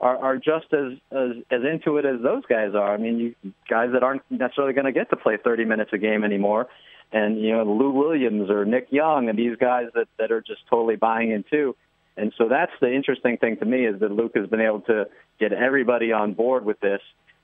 are, 0.00 0.16
are 0.16 0.36
just 0.36 0.72
as, 0.72 0.92
as 1.10 1.42
as 1.50 1.60
into 1.64 1.96
it 1.96 2.04
as 2.04 2.20
those 2.22 2.44
guys 2.46 2.74
are. 2.74 2.92
I 2.92 2.96
mean, 2.98 3.18
you 3.18 3.52
guys 3.68 3.90
that 3.92 4.02
aren't 4.02 4.22
necessarily 4.30 4.74
going 4.74 4.86
to 4.86 4.92
get 4.92 5.10
to 5.10 5.16
play 5.16 5.38
30 5.42 5.64
minutes 5.64 5.90
a 5.92 5.98
game 5.98 6.22
anymore, 6.24 6.68
and 7.12 7.40
you 7.40 7.52
know 7.52 7.64
Lou 7.64 7.90
Williams 7.90 8.50
or 8.50 8.64
Nick 8.64 8.88
Young 8.90 9.28
and 9.28 9.38
these 9.38 9.56
guys 9.56 9.86
that 9.94 10.08
that 10.18 10.30
are 10.32 10.42
just 10.42 10.60
totally 10.68 10.96
buying 10.96 11.30
in 11.30 11.44
too. 11.50 11.74
And 12.16 12.32
so 12.38 12.48
that's 12.48 12.72
the 12.80 12.92
interesting 12.92 13.36
thing 13.36 13.58
to 13.58 13.64
me 13.64 13.86
is 13.86 14.00
that 14.00 14.10
Luke 14.10 14.32
has 14.36 14.48
been 14.48 14.60
able 14.60 14.80
to 14.82 15.06
get 15.38 15.52
everybody 15.52 16.12
on 16.12 16.32
board 16.34 16.64
with 16.64 16.80
this. 16.80 17.00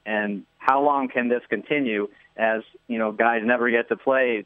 And 0.07 0.45
how 0.59 0.83
long 0.83 1.09
can 1.09 1.29
this 1.29 1.43
continue 1.49 2.09
as 2.37 2.63
you 2.89 2.99
know 2.99 3.13
guys 3.13 3.43
never 3.45 3.71
get 3.71 3.89
to 3.89 3.97
play 3.97 4.45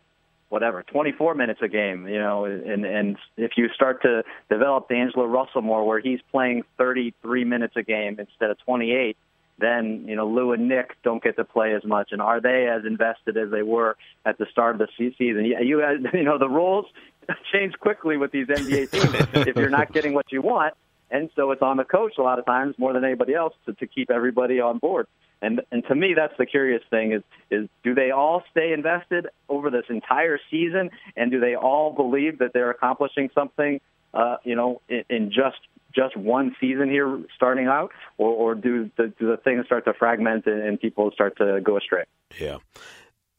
whatever 0.48 0.82
24 0.82 1.34
minutes 1.34 1.60
a 1.62 1.68
game 1.68 2.08
you 2.08 2.18
know 2.18 2.44
and 2.44 2.84
and 2.84 3.16
if 3.36 3.52
you 3.56 3.68
start 3.74 4.02
to 4.02 4.22
develop 4.50 4.88
D'Angelo 4.88 5.26
Russell 5.26 5.62
more 5.62 5.86
where 5.86 6.00
he's 6.00 6.20
playing 6.30 6.62
33 6.78 7.44
minutes 7.44 7.74
a 7.76 7.82
game 7.82 8.18
instead 8.18 8.50
of 8.50 8.58
28 8.64 9.16
then 9.58 10.04
you 10.06 10.16
know 10.16 10.26
Lou 10.26 10.52
and 10.52 10.68
Nick 10.68 10.96
don't 11.02 11.22
get 11.22 11.36
to 11.36 11.44
play 11.44 11.74
as 11.74 11.84
much 11.84 12.08
and 12.12 12.20
are 12.20 12.40
they 12.40 12.68
as 12.68 12.84
invested 12.84 13.36
as 13.36 13.50
they 13.50 13.62
were 13.62 13.96
at 14.24 14.38
the 14.38 14.46
start 14.50 14.80
of 14.80 14.88
the 14.98 15.10
season 15.18 15.44
you 15.44 15.58
you, 15.60 15.82
uh, 15.82 15.92
you 16.16 16.24
know 16.24 16.38
the 16.38 16.48
rules 16.48 16.86
change 17.52 17.74
quickly 17.78 18.16
with 18.16 18.32
these 18.32 18.46
NBA 18.46 18.90
teams 18.90 19.46
if 19.46 19.56
you're 19.56 19.70
not 19.70 19.92
getting 19.92 20.14
what 20.14 20.30
you 20.32 20.42
want 20.42 20.74
and 21.10 21.30
so 21.36 21.52
it's 21.52 21.62
on 21.62 21.76
the 21.76 21.84
coach 21.84 22.14
a 22.18 22.22
lot 22.22 22.38
of 22.38 22.46
times 22.46 22.74
more 22.78 22.92
than 22.92 23.04
anybody 23.04 23.34
else 23.34 23.54
to, 23.66 23.72
to 23.74 23.86
keep 23.86 24.10
everybody 24.10 24.60
on 24.60 24.78
board 24.78 25.06
and 25.42 25.60
and 25.70 25.84
to 25.86 25.94
me, 25.94 26.14
that's 26.14 26.36
the 26.38 26.46
curious 26.46 26.82
thing: 26.88 27.12
is 27.12 27.22
is 27.50 27.68
do 27.82 27.94
they 27.94 28.10
all 28.10 28.42
stay 28.50 28.72
invested 28.72 29.26
over 29.48 29.70
this 29.70 29.84
entire 29.88 30.38
season, 30.50 30.90
and 31.16 31.30
do 31.30 31.40
they 31.40 31.54
all 31.54 31.92
believe 31.92 32.38
that 32.38 32.52
they're 32.52 32.70
accomplishing 32.70 33.30
something, 33.34 33.80
uh, 34.14 34.36
you 34.44 34.56
know, 34.56 34.80
in, 34.88 35.04
in 35.10 35.30
just 35.30 35.58
just 35.94 36.16
one 36.16 36.56
season 36.58 36.90
here 36.90 37.20
starting 37.34 37.66
out, 37.66 37.92
or, 38.16 38.30
or 38.30 38.54
do 38.54 38.90
the 38.96 39.12
do 39.18 39.28
the 39.28 39.36
things 39.36 39.66
start 39.66 39.84
to 39.84 39.92
fragment 39.92 40.46
and, 40.46 40.62
and 40.62 40.80
people 40.80 41.10
start 41.12 41.36
to 41.36 41.60
go 41.62 41.76
astray? 41.76 42.04
Yeah. 42.40 42.58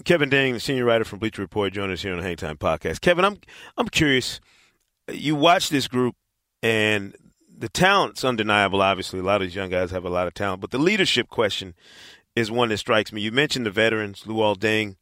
Kevin 0.05 0.29
Ding, 0.29 0.53
the 0.53 0.59
senior 0.59 0.85
writer 0.85 1.05
from 1.05 1.19
Bleacher 1.19 1.41
Report, 1.41 1.73
joined 1.73 1.91
us 1.91 2.01
here 2.01 2.13
on 2.13 2.21
the 2.21 2.25
Hangtime 2.27 2.57
Podcast. 2.57 3.01
Kevin, 3.01 3.25
I'm 3.25 3.39
I'm 3.77 3.89
curious. 3.89 4.39
You 5.11 5.35
watch 5.35 5.69
this 5.69 5.87
group, 5.87 6.15
and 6.61 7.15
the 7.57 7.69
talent's 7.69 8.23
undeniable. 8.23 8.81
Obviously, 8.81 9.19
a 9.19 9.23
lot 9.23 9.41
of 9.41 9.47
these 9.47 9.55
young 9.55 9.69
guys 9.69 9.91
have 9.91 10.05
a 10.05 10.09
lot 10.09 10.27
of 10.27 10.33
talent, 10.33 10.61
but 10.61 10.71
the 10.71 10.77
leadership 10.77 11.29
question 11.29 11.73
is 12.35 12.51
one 12.51 12.69
that 12.69 12.77
strikes 12.77 13.11
me. 13.11 13.21
You 13.21 13.31
mentioned 13.31 13.65
the 13.65 13.71
veterans, 13.71 14.23
Luol 14.23 14.55
Deng, 14.55 14.95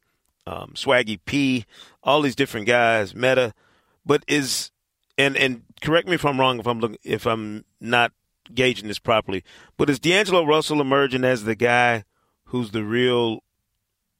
um, 0.46 0.72
Swaggy 0.74 1.18
P, 1.26 1.66
all 2.02 2.22
these 2.22 2.36
different 2.36 2.66
guys, 2.66 3.14
Metta, 3.14 3.52
but 4.04 4.24
is 4.26 4.70
and 5.18 5.36
and 5.36 5.62
correct 5.82 6.08
me 6.08 6.14
if 6.14 6.24
I'm 6.24 6.40
wrong 6.40 6.58
if 6.58 6.66
I'm 6.66 6.80
looking, 6.80 6.98
if 7.04 7.26
I'm 7.26 7.64
not 7.80 8.12
gauging 8.54 8.88
this 8.88 8.98
properly, 8.98 9.44
but 9.76 9.90
is 9.90 9.98
D'Angelo 9.98 10.44
Russell 10.44 10.80
emerging 10.80 11.24
as 11.24 11.44
the 11.44 11.54
guy 11.54 12.04
who's 12.44 12.70
the 12.70 12.84
real, 12.84 13.40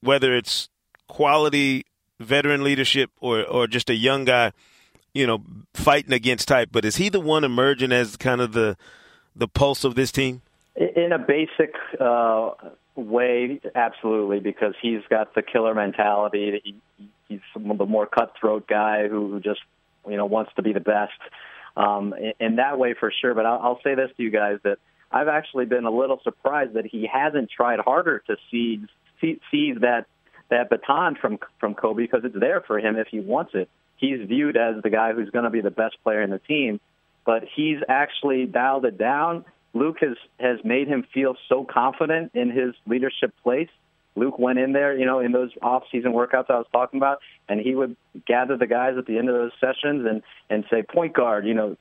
whether 0.01 0.35
it's 0.35 0.69
quality 1.09 1.85
veteran 2.19 2.65
leadership 2.65 3.11
or 3.21 3.45
or 3.45 3.67
just 3.67 3.91
a 3.91 3.95
young 3.95 4.25
guy 4.25 4.53
you 5.17 5.27
know, 5.27 5.43
fighting 5.73 6.13
against 6.13 6.47
type. 6.47 6.69
But 6.71 6.85
is 6.85 6.97
he 6.97 7.09
the 7.09 7.21
one 7.21 7.43
emerging 7.43 7.91
as 7.91 8.17
kind 8.17 8.41
of 8.41 8.53
the 8.53 8.77
the 9.35 9.49
pulse 9.49 9.83
of 9.83 9.95
this 9.95 10.13
team? 10.13 10.43
In 10.77 11.11
a 11.11 11.19
basic 11.19 11.75
uh, 11.99 12.51
way, 12.95 13.61
absolutely, 13.75 14.41
because 14.41 14.75
he's 14.81 15.01
got 15.09 15.35
the 15.35 15.41
killer 15.41 15.75
mentality. 15.75 16.61
He, 16.63 17.09
he's 17.29 17.41
the 17.55 17.87
more 17.87 18.07
cutthroat 18.07 18.67
guy 18.69 19.09
who, 19.09 19.41
just 19.41 19.61
you 20.07 20.19
know 20.19 20.27
wants 20.27 20.53
to 20.57 20.63
be 20.63 20.75
the 20.75 20.81
best. 20.81 21.19
Um, 21.79 22.15
in, 22.15 22.33
in 22.39 22.57
that 22.57 22.79
way, 22.79 22.95
for 22.99 23.11
sure. 23.11 23.35
But 23.35 23.47
I'll, 23.47 23.61
I'll 23.61 23.81
say 23.83 23.95
this 23.95 24.11
to 24.19 24.23
you 24.23 24.31
guys 24.31 24.59
that 24.65 24.79
I've 25.11 25.29
actually 25.29 25.65
been 25.65 25.87
a 25.87 25.91
little 25.91 26.21
surprised 26.25 26.75
that 26.75 26.85
he 26.85 27.09
hasn't 27.11 27.51
tried 27.51 27.81
harder 27.81 28.23
to 28.27 28.37
seize 28.51 28.87
seize 29.21 29.77
that 29.81 30.07
that 30.49 30.71
baton 30.71 31.17
from 31.17 31.39
from 31.59 31.75
Kobe 31.75 32.03
because 32.03 32.25
it's 32.25 32.39
there 32.39 32.61
for 32.61 32.79
him 32.79 32.97
if 32.97 33.09
he 33.09 33.21
wants 33.21 33.53
it 33.55 33.69
he's 33.97 34.27
viewed 34.27 34.57
as 34.57 34.83
the 34.83 34.91
guy 34.91 35.13
who's 35.13 35.31
going 35.31 35.45
to 35.45 35.51
be 35.51 35.61
the 35.61 35.71
best 35.71 35.97
player 36.03 36.23
in 36.23 36.31
the 36.31 36.39
team. 36.39 36.81
But 37.25 37.45
he's 37.55 37.79
actually 37.89 38.47
dialed 38.47 38.85
it 38.85 38.99
down. 38.99 39.45
Luke 39.75 39.97
has 40.01 40.17
has 40.39 40.59
made 40.65 40.89
him 40.89 41.05
feel 41.13 41.37
so 41.49 41.65
confident 41.65 42.33
in 42.35 42.51
his 42.51 42.75
leadership 42.87 43.35
place. 43.43 43.69
Luke 44.15 44.39
went 44.39 44.59
in 44.59 44.73
there, 44.73 44.97
you 44.97 45.05
know, 45.05 45.19
in 45.19 45.33
those 45.33 45.51
off-season 45.61 46.13
workouts 46.13 46.49
I 46.49 46.57
was 46.57 46.67
talking 46.73 46.99
about, 46.99 47.19
and 47.49 47.61
he 47.61 47.75
would 47.75 47.97
gather 48.27 48.57
the 48.57 48.67
guys 48.67 48.95
at 48.97 49.05
the 49.05 49.19
end 49.19 49.29
of 49.29 49.35
those 49.35 49.51
sessions 49.61 50.07
and 50.07 50.23
and 50.49 50.65
say, 50.71 50.83
"Point 50.83 51.15
guard, 51.15 51.47
you 51.47 51.53
know, 51.53 51.77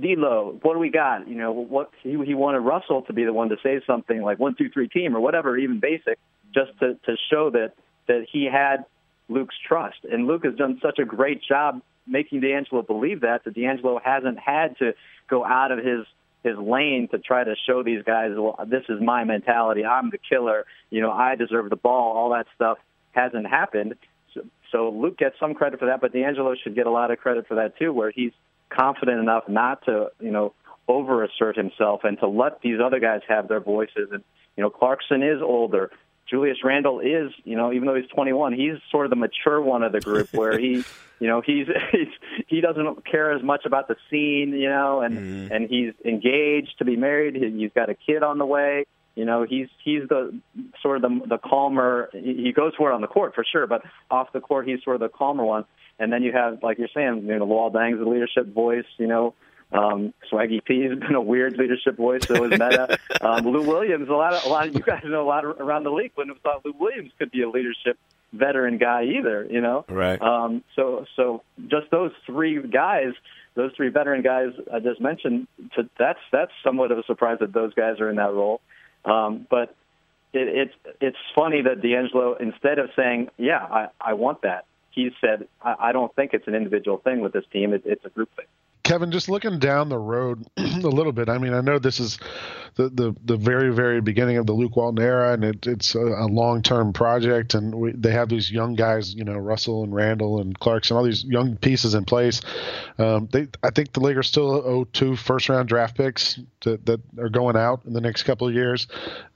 D'Lo, 0.00 0.58
what 0.62 0.74
do 0.74 0.78
we 0.78 0.88
got? 0.88 1.28
You 1.28 1.34
know, 1.34 1.52
what 1.52 1.90
he 2.02 2.16
he 2.24 2.34
wanted 2.34 2.60
Russell 2.60 3.02
to 3.02 3.12
be 3.12 3.24
the 3.24 3.32
one 3.32 3.48
to 3.48 3.56
say 3.62 3.80
something 3.86 4.22
like 4.22 4.38
one, 4.38 4.54
two, 4.54 4.70
three, 4.70 4.88
team 4.88 5.16
or 5.16 5.20
whatever, 5.20 5.58
even 5.58 5.80
basic, 5.80 6.18
just 6.54 6.78
to 6.80 6.94
to 7.06 7.16
show 7.30 7.50
that 7.50 7.72
that 8.08 8.26
he 8.30 8.48
had 8.50 8.84
Luke's 9.28 9.56
trust. 9.66 9.98
And 10.10 10.26
Luke 10.26 10.44
has 10.44 10.54
done 10.54 10.78
such 10.82 10.98
a 10.98 11.04
great 11.04 11.42
job 11.42 11.82
making 12.06 12.40
D'Angelo 12.40 12.82
believe 12.82 13.22
that 13.22 13.44
that 13.44 13.54
D'Angelo 13.54 14.00
hasn't 14.02 14.38
had 14.38 14.78
to 14.78 14.94
go 15.28 15.44
out 15.44 15.72
of 15.72 15.78
his 15.78 16.06
his 16.42 16.56
lane 16.56 17.08
to 17.10 17.18
try 17.18 17.42
to 17.42 17.56
show 17.66 17.82
these 17.82 18.02
guys, 18.04 18.30
well, 18.36 18.56
this 18.68 18.84
is 18.88 19.00
my 19.00 19.24
mentality. 19.24 19.84
I'm 19.84 20.10
the 20.10 20.18
killer. 20.18 20.64
You 20.90 21.00
know, 21.00 21.10
I 21.10 21.34
deserve 21.34 21.70
the 21.70 21.76
ball. 21.76 22.16
All 22.16 22.30
that 22.30 22.46
stuff 22.54 22.78
hasn't 23.10 23.48
happened. 23.48 23.96
So, 24.32 24.42
so 24.70 24.90
Luke 24.90 25.18
gets 25.18 25.34
some 25.40 25.54
credit 25.54 25.80
for 25.80 25.86
that, 25.86 26.00
but 26.00 26.12
D'Angelo 26.12 26.54
should 26.54 26.76
get 26.76 26.86
a 26.86 26.90
lot 26.90 27.10
of 27.10 27.18
credit 27.18 27.48
for 27.48 27.56
that 27.56 27.76
too, 27.78 27.92
where 27.92 28.12
he's 28.12 28.30
confident 28.68 29.18
enough 29.18 29.48
not 29.48 29.84
to, 29.86 30.10
you 30.20 30.30
know, 30.30 30.54
over 30.86 31.24
assert 31.24 31.56
himself 31.56 32.04
and 32.04 32.18
to 32.20 32.28
let 32.28 32.60
these 32.60 32.78
other 32.80 33.00
guys 33.00 33.22
have 33.28 33.48
their 33.48 33.60
voices. 33.60 34.10
And 34.12 34.22
you 34.56 34.62
know, 34.62 34.70
Clarkson 34.70 35.22
is 35.22 35.42
older. 35.42 35.90
Julius 36.28 36.58
Randle 36.64 37.00
is, 37.00 37.32
you 37.44 37.56
know, 37.56 37.72
even 37.72 37.86
though 37.86 37.94
he's 37.94 38.08
21, 38.08 38.52
he's 38.52 38.76
sort 38.90 39.06
of 39.06 39.10
the 39.10 39.16
mature 39.16 39.60
one 39.60 39.82
of 39.82 39.92
the 39.92 40.00
group 40.00 40.32
where 40.32 40.58
he, 40.58 40.84
you 41.20 41.28
know, 41.28 41.40
he's, 41.40 41.66
he's 41.92 42.08
he 42.46 42.60
doesn't 42.60 43.06
care 43.06 43.32
as 43.32 43.42
much 43.42 43.64
about 43.64 43.88
the 43.88 43.96
scene, 44.10 44.52
you 44.52 44.68
know, 44.68 45.00
and 45.00 45.16
mm-hmm. 45.16 45.52
and 45.52 45.70
he's 45.70 45.94
engaged 46.04 46.78
to 46.78 46.84
be 46.84 46.96
married. 46.96 47.36
He, 47.36 47.60
he's 47.60 47.70
got 47.74 47.90
a 47.90 47.94
kid 47.94 48.22
on 48.22 48.38
the 48.38 48.46
way. 48.46 48.86
You 49.14 49.24
know, 49.24 49.46
he's 49.48 49.68
he's 49.82 50.02
the 50.08 50.38
sort 50.82 50.96
of 50.96 51.02
the 51.02 51.26
the 51.28 51.38
calmer. 51.38 52.10
He 52.12 52.52
goes 52.54 52.74
for 52.76 52.90
it 52.90 52.94
on 52.94 53.00
the 53.00 53.06
court 53.06 53.34
for 53.34 53.44
sure, 53.50 53.66
but 53.66 53.82
off 54.10 54.32
the 54.32 54.40
court, 54.40 54.68
he's 54.68 54.82
sort 54.84 54.96
of 54.96 55.00
the 55.00 55.08
calmer 55.08 55.44
one. 55.44 55.64
And 55.98 56.12
then 56.12 56.22
you 56.22 56.32
have, 56.32 56.62
like 56.62 56.76
you're 56.76 56.88
saying, 56.94 57.22
you 57.26 57.38
know, 57.38 57.46
Luol 57.46 57.72
Deng's 57.72 57.98
the 57.98 58.04
leadership 58.04 58.52
voice. 58.52 58.84
You 58.98 59.06
know, 59.06 59.34
um, 59.72 60.14
Swaggy 60.30 60.64
P 60.64 60.82
has 60.82 60.98
been 60.98 61.14
a 61.14 61.20
weird 61.20 61.56
leadership 61.56 61.96
voice. 61.96 62.26
So 62.26 62.44
is 62.44 62.58
Metta. 62.58 62.98
um, 63.20 63.46
Lou 63.46 63.62
Williams. 63.62 64.08
A 64.08 64.12
lot 64.12 64.34
of 64.34 64.44
a 64.44 64.48
lot 64.48 64.68
of 64.68 64.74
you 64.74 64.80
guys 64.80 65.02
know 65.04 65.22
a 65.22 65.28
lot 65.28 65.44
of, 65.44 65.60
around 65.60 65.84
the 65.84 65.90
league 65.90 66.12
wouldn't 66.16 66.36
have 66.36 66.42
thought 66.42 66.64
Lou 66.64 66.74
Williams 66.78 67.12
could 67.18 67.30
be 67.30 67.42
a 67.42 67.50
leadership 67.50 67.98
veteran 68.32 68.78
guy 68.78 69.04
either. 69.04 69.46
You 69.50 69.60
know, 69.60 69.84
right? 69.88 70.20
Um, 70.20 70.62
so 70.76 71.04
so 71.16 71.42
just 71.68 71.90
those 71.90 72.12
three 72.26 72.62
guys, 72.62 73.12
those 73.54 73.72
three 73.76 73.88
veteran 73.88 74.22
guys 74.22 74.50
I 74.72 74.78
just 74.78 75.00
mentioned. 75.00 75.48
To, 75.74 75.88
that's 75.98 76.20
that's 76.30 76.52
somewhat 76.62 76.92
of 76.92 76.98
a 76.98 77.04
surprise 77.04 77.38
that 77.40 77.52
those 77.52 77.74
guys 77.74 78.00
are 78.00 78.08
in 78.08 78.16
that 78.16 78.32
role. 78.32 78.60
Um, 79.04 79.46
but 79.50 79.74
it, 80.32 80.48
it's 80.48 80.96
it's 81.00 81.18
funny 81.34 81.62
that 81.62 81.82
D'Angelo, 81.82 82.34
instead 82.34 82.78
of 82.78 82.90
saying, 82.94 83.30
"Yeah, 83.36 83.58
I, 83.58 83.88
I 84.00 84.12
want 84.14 84.42
that," 84.42 84.64
he 84.90 85.10
said, 85.20 85.48
I, 85.60 85.74
"I 85.88 85.92
don't 85.92 86.14
think 86.14 86.34
it's 86.34 86.46
an 86.46 86.54
individual 86.54 86.98
thing 86.98 87.20
with 87.20 87.32
this 87.32 87.44
team. 87.52 87.72
It, 87.72 87.82
it's 87.84 88.04
a 88.04 88.10
group 88.10 88.30
thing." 88.36 88.46
Kevin, 88.86 89.10
just 89.10 89.28
looking 89.28 89.58
down 89.58 89.88
the 89.88 89.98
road 89.98 90.46
a 90.56 90.62
little 90.62 91.10
bit. 91.10 91.28
I 91.28 91.38
mean, 91.38 91.52
I 91.52 91.60
know 91.60 91.80
this 91.80 91.98
is 91.98 92.18
the 92.76 92.88
the, 92.88 93.16
the 93.24 93.36
very 93.36 93.74
very 93.74 94.00
beginning 94.00 94.36
of 94.36 94.46
the 94.46 94.52
Luke 94.52 94.76
Walton 94.76 95.02
era, 95.02 95.32
and 95.32 95.42
it, 95.42 95.66
it's 95.66 95.96
a, 95.96 95.98
a 95.98 96.26
long 96.28 96.62
term 96.62 96.92
project. 96.92 97.54
And 97.54 97.74
we, 97.74 97.90
they 97.90 98.12
have 98.12 98.28
these 98.28 98.48
young 98.48 98.76
guys, 98.76 99.12
you 99.12 99.24
know, 99.24 99.36
Russell 99.38 99.82
and 99.82 99.92
Randle 99.92 100.40
and 100.40 100.56
Clarkson, 100.56 100.96
all 100.96 101.02
these 101.02 101.24
young 101.24 101.56
pieces 101.56 101.94
in 101.94 102.04
place. 102.04 102.40
Um, 102.96 103.28
they, 103.32 103.48
I 103.64 103.70
think 103.70 103.92
the 103.92 103.98
Lakers 103.98 104.28
still 104.28 104.52
owe 104.52 104.84
two 104.84 105.16
first 105.16 105.48
round 105.48 105.68
draft 105.68 105.96
picks 105.96 106.38
to, 106.60 106.76
that 106.84 107.00
are 107.18 107.28
going 107.28 107.56
out 107.56 107.84
in 107.86 107.92
the 107.92 108.00
next 108.00 108.22
couple 108.22 108.46
of 108.46 108.54
years. 108.54 108.86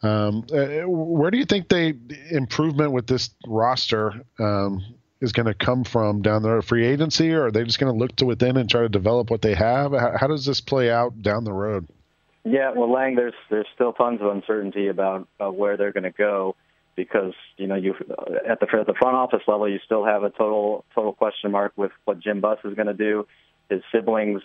Um, 0.04 0.46
uh, 0.52 0.88
where 0.88 1.32
do 1.32 1.38
you 1.38 1.44
think 1.44 1.68
they 1.68 1.94
improvement 2.30 2.92
with 2.92 3.08
this 3.08 3.30
roster? 3.48 4.22
Um, 4.38 4.84
is 5.20 5.32
going 5.32 5.46
to 5.46 5.54
come 5.54 5.84
from 5.84 6.22
down 6.22 6.42
the 6.42 6.62
free 6.62 6.86
agency, 6.86 7.32
or 7.32 7.46
are 7.46 7.50
they 7.50 7.64
just 7.64 7.78
going 7.78 7.92
to 7.92 7.98
look 7.98 8.16
to 8.16 8.24
within 8.24 8.56
and 8.56 8.70
try 8.70 8.82
to 8.82 8.88
develop 8.88 9.30
what 9.30 9.42
they 9.42 9.54
have? 9.54 9.92
How, 9.92 10.16
how 10.18 10.26
does 10.26 10.44
this 10.44 10.60
play 10.60 10.90
out 10.90 11.22
down 11.22 11.44
the 11.44 11.52
road? 11.52 11.86
Yeah, 12.44 12.72
well, 12.74 12.90
Lang, 12.90 13.16
there's 13.16 13.34
there's 13.50 13.66
still 13.74 13.92
tons 13.92 14.20
of 14.22 14.28
uncertainty 14.28 14.88
about 14.88 15.28
uh, 15.38 15.50
where 15.50 15.76
they're 15.76 15.92
going 15.92 16.04
to 16.04 16.10
go 16.10 16.56
because 16.96 17.34
you 17.58 17.66
know 17.66 17.74
you 17.74 17.94
at 18.48 18.60
the 18.60 18.66
at 18.78 18.86
the 18.86 18.94
front 18.98 19.16
office 19.16 19.42
level 19.46 19.68
you 19.68 19.78
still 19.84 20.04
have 20.04 20.22
a 20.22 20.30
total 20.30 20.84
total 20.94 21.12
question 21.12 21.50
mark 21.50 21.72
with 21.76 21.92
what 22.04 22.18
Jim 22.18 22.40
Buss 22.40 22.58
is 22.64 22.74
going 22.74 22.86
to 22.86 22.94
do. 22.94 23.26
His 23.68 23.82
siblings 23.92 24.40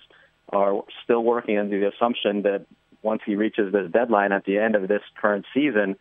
are 0.50 0.82
still 1.04 1.24
working 1.24 1.58
under 1.58 1.80
the 1.80 1.88
assumption 1.88 2.42
that 2.44 2.66
once 3.02 3.22
he 3.26 3.36
reaches 3.36 3.72
this 3.72 3.90
deadline 3.92 4.32
at 4.32 4.46
the 4.46 4.58
end 4.58 4.76
of 4.76 4.88
this 4.88 5.02
current 5.20 5.46
season, 5.54 5.96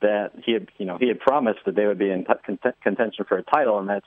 that 0.00 0.32
he 0.44 0.52
had, 0.52 0.68
you 0.78 0.86
know, 0.86 0.98
he 0.98 1.08
had 1.08 1.20
promised 1.20 1.60
that 1.66 1.74
they 1.74 1.86
would 1.86 1.98
be 1.98 2.10
in 2.10 2.26
contention 2.82 3.24
for 3.26 3.38
a 3.38 3.42
title, 3.42 3.78
and 3.78 3.88
that's 3.88 4.06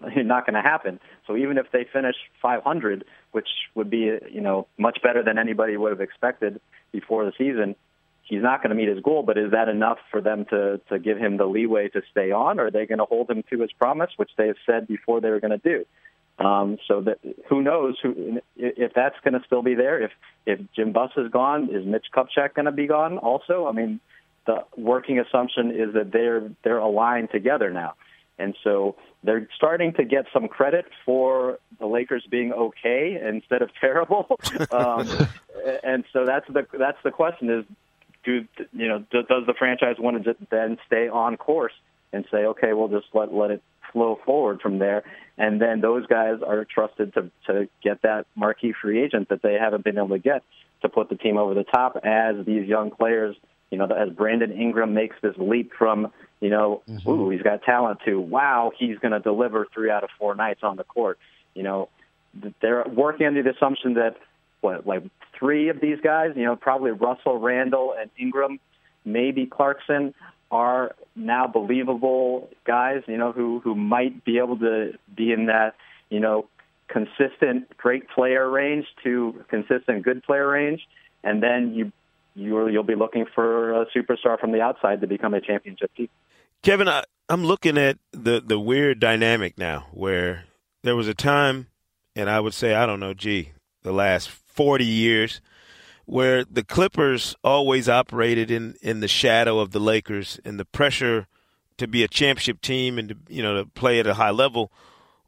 not 0.00 0.46
going 0.46 0.54
to 0.54 0.62
happen. 0.62 1.00
So 1.26 1.36
even 1.36 1.58
if 1.58 1.66
they 1.72 1.86
finish 1.92 2.16
500, 2.42 3.04
which 3.32 3.48
would 3.74 3.90
be, 3.90 4.18
you 4.30 4.40
know, 4.40 4.66
much 4.78 5.00
better 5.02 5.22
than 5.22 5.38
anybody 5.38 5.76
would 5.76 5.90
have 5.90 6.00
expected 6.00 6.60
before 6.92 7.24
the 7.24 7.32
season, 7.36 7.76
he's 8.22 8.42
not 8.42 8.62
going 8.62 8.70
to 8.70 8.76
meet 8.76 8.88
his 8.88 9.02
goal. 9.02 9.22
But 9.22 9.38
is 9.38 9.50
that 9.52 9.68
enough 9.68 9.98
for 10.10 10.20
them 10.20 10.44
to 10.46 10.80
to 10.88 10.98
give 10.98 11.18
him 11.18 11.36
the 11.36 11.46
leeway 11.46 11.88
to 11.88 12.02
stay 12.10 12.30
on, 12.30 12.58
or 12.58 12.66
are 12.66 12.70
they 12.70 12.86
going 12.86 12.98
to 12.98 13.04
hold 13.04 13.30
him 13.30 13.42
to 13.50 13.60
his 13.60 13.72
promise, 13.72 14.10
which 14.16 14.30
they 14.36 14.46
have 14.48 14.56
said 14.66 14.86
before 14.86 15.20
they 15.20 15.30
were 15.30 15.40
going 15.40 15.58
to 15.58 15.58
do? 15.58 15.84
Um, 16.36 16.78
so 16.88 17.00
that 17.02 17.18
who 17.48 17.62
knows 17.62 17.96
who 18.02 18.40
if 18.56 18.92
that's 18.92 19.16
going 19.22 19.34
to 19.34 19.46
still 19.46 19.62
be 19.62 19.74
there? 19.74 20.02
If 20.02 20.10
if 20.46 20.60
Jim 20.74 20.92
Buss 20.92 21.12
is 21.16 21.30
gone, 21.30 21.68
is 21.72 21.86
Mitch 21.86 22.06
Kupchak 22.14 22.54
going 22.54 22.66
to 22.66 22.72
be 22.72 22.86
gone? 22.86 23.18
Also, 23.18 23.66
I 23.66 23.72
mean, 23.72 24.00
the 24.46 24.64
working 24.76 25.18
assumption 25.18 25.70
is 25.70 25.94
that 25.94 26.12
they're 26.12 26.50
they're 26.62 26.78
aligned 26.78 27.30
together 27.30 27.70
now, 27.70 27.94
and 28.38 28.54
so 28.62 28.96
they're 29.22 29.48
starting 29.56 29.92
to 29.94 30.04
get 30.04 30.26
some 30.32 30.48
credit 30.48 30.84
for 31.04 31.58
the 31.78 31.86
Lakers 31.86 32.24
being 32.30 32.52
okay 32.52 33.20
instead 33.22 33.62
of 33.62 33.70
terrible. 33.80 34.38
um, 34.70 35.08
and 35.82 36.04
so 36.12 36.24
that's 36.24 36.46
the 36.48 36.66
that's 36.78 36.98
the 37.04 37.10
question 37.10 37.50
is, 37.50 37.64
do 38.24 38.46
you 38.72 38.88
know 38.88 38.98
does 39.10 39.46
the 39.46 39.54
franchise 39.58 39.96
want 39.98 40.22
to 40.24 40.36
then 40.50 40.78
stay 40.86 41.08
on 41.08 41.36
course 41.36 41.74
and 42.12 42.24
say 42.30 42.44
okay, 42.46 42.72
we'll 42.72 42.88
just 42.88 43.06
let 43.14 43.32
let 43.32 43.50
it 43.50 43.62
flow 43.92 44.18
forward 44.26 44.60
from 44.60 44.78
there, 44.78 45.04
and 45.38 45.60
then 45.60 45.80
those 45.80 46.06
guys 46.06 46.40
are 46.46 46.64
trusted 46.64 47.14
to 47.14 47.30
to 47.46 47.68
get 47.82 48.02
that 48.02 48.26
marquee 48.36 48.74
free 48.80 49.02
agent 49.02 49.28
that 49.30 49.42
they 49.42 49.54
haven't 49.54 49.84
been 49.84 49.96
able 49.96 50.08
to 50.08 50.18
get 50.18 50.42
to 50.82 50.88
put 50.88 51.08
the 51.08 51.16
team 51.16 51.38
over 51.38 51.54
the 51.54 51.64
top 51.64 51.96
as 52.04 52.44
these 52.44 52.68
young 52.68 52.90
players 52.90 53.36
you 53.74 53.78
know, 53.78 53.86
as 53.86 54.08
Brandon 54.10 54.52
Ingram 54.52 54.94
makes 54.94 55.16
this 55.20 55.34
leap 55.36 55.72
from, 55.76 56.12
you 56.40 56.48
know, 56.48 56.80
mm-hmm. 56.88 57.10
ooh, 57.10 57.28
he's 57.30 57.42
got 57.42 57.64
talent 57.64 57.98
to, 58.04 58.20
wow, 58.20 58.70
he's 58.78 58.98
going 58.98 59.10
to 59.10 59.18
deliver 59.18 59.66
three 59.74 59.90
out 59.90 60.04
of 60.04 60.10
four 60.16 60.36
nights 60.36 60.60
on 60.62 60.76
the 60.76 60.84
court. 60.84 61.18
You 61.56 61.64
know, 61.64 61.88
they're 62.62 62.84
working 62.84 63.26
under 63.26 63.42
the 63.42 63.50
assumption 63.50 63.94
that, 63.94 64.14
what, 64.60 64.86
like 64.86 65.02
three 65.36 65.70
of 65.70 65.80
these 65.80 65.98
guys, 66.00 66.34
you 66.36 66.44
know, 66.44 66.54
probably 66.54 66.92
Russell, 66.92 67.38
Randle, 67.38 67.96
and 67.98 68.12
Ingram, 68.16 68.60
maybe 69.04 69.44
Clarkson, 69.44 70.14
are 70.52 70.94
now 71.16 71.48
believable 71.48 72.48
guys, 72.64 73.02
you 73.08 73.18
know, 73.18 73.32
who, 73.32 73.58
who 73.64 73.74
might 73.74 74.24
be 74.24 74.38
able 74.38 74.56
to 74.58 74.92
be 75.16 75.32
in 75.32 75.46
that, 75.46 75.74
you 76.10 76.20
know, 76.20 76.46
consistent 76.86 77.76
great 77.76 78.08
player 78.08 78.48
range 78.48 78.86
to 79.02 79.44
consistent 79.48 80.04
good 80.04 80.22
player 80.22 80.48
range. 80.48 80.86
And 81.24 81.42
then 81.42 81.74
you 81.74 81.90
you'll 82.34 82.70
you'll 82.70 82.82
be 82.82 82.94
looking 82.94 83.26
for 83.34 83.82
a 83.82 83.86
superstar 83.86 84.38
from 84.38 84.52
the 84.52 84.60
outside 84.60 85.00
to 85.00 85.06
become 85.06 85.34
a 85.34 85.40
championship 85.40 85.94
team. 85.94 86.08
Kevin, 86.62 86.88
I, 86.88 87.04
I'm 87.28 87.44
looking 87.44 87.78
at 87.78 87.98
the 88.12 88.42
the 88.44 88.58
weird 88.58 89.00
dynamic 89.00 89.58
now 89.58 89.86
where 89.92 90.44
there 90.82 90.96
was 90.96 91.08
a 91.08 91.14
time, 91.14 91.68
and 92.14 92.28
I 92.28 92.40
would 92.40 92.54
say 92.54 92.74
I 92.74 92.86
don't 92.86 93.00
know, 93.00 93.14
gee, 93.14 93.52
the 93.82 93.92
last 93.92 94.28
40 94.28 94.84
years, 94.84 95.40
where 96.04 96.44
the 96.44 96.64
Clippers 96.64 97.34
always 97.42 97.88
operated 97.88 98.50
in 98.50 98.76
in 98.82 99.00
the 99.00 99.08
shadow 99.08 99.58
of 99.58 99.72
the 99.72 99.80
Lakers, 99.80 100.40
and 100.44 100.58
the 100.58 100.64
pressure 100.64 101.26
to 101.76 101.88
be 101.88 102.04
a 102.04 102.08
championship 102.08 102.60
team 102.60 102.98
and 102.98 103.08
to 103.10 103.16
you 103.28 103.42
know 103.42 103.54
to 103.56 103.66
play 103.66 104.00
at 104.00 104.06
a 104.06 104.14
high 104.14 104.30
level 104.30 104.72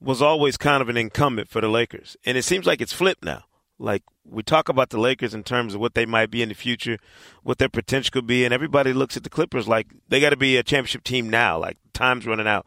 was 0.00 0.20
always 0.20 0.56
kind 0.56 0.82
of 0.82 0.88
an 0.88 0.96
incumbent 0.96 1.48
for 1.48 1.60
the 1.60 1.68
Lakers. 1.68 2.16
And 2.26 2.36
it 2.36 2.42
seems 2.42 2.66
like 2.66 2.80
it's 2.82 2.92
flipped 2.92 3.24
now. 3.24 3.44
Like 3.78 4.02
we 4.24 4.42
talk 4.42 4.68
about 4.68 4.90
the 4.90 4.98
Lakers 4.98 5.34
in 5.34 5.44
terms 5.44 5.74
of 5.74 5.80
what 5.80 5.94
they 5.94 6.06
might 6.06 6.30
be 6.30 6.42
in 6.42 6.48
the 6.48 6.54
future, 6.54 6.98
what 7.42 7.58
their 7.58 7.68
potential 7.68 8.10
could 8.12 8.26
be, 8.26 8.44
and 8.44 8.54
everybody 8.54 8.92
looks 8.92 9.16
at 9.16 9.24
the 9.24 9.30
Clippers 9.30 9.68
like 9.68 9.88
they 10.08 10.20
got 10.20 10.30
to 10.30 10.36
be 10.36 10.56
a 10.56 10.62
championship 10.62 11.04
team 11.04 11.28
now. 11.28 11.58
Like 11.58 11.76
time's 11.92 12.26
running 12.26 12.46
out. 12.46 12.66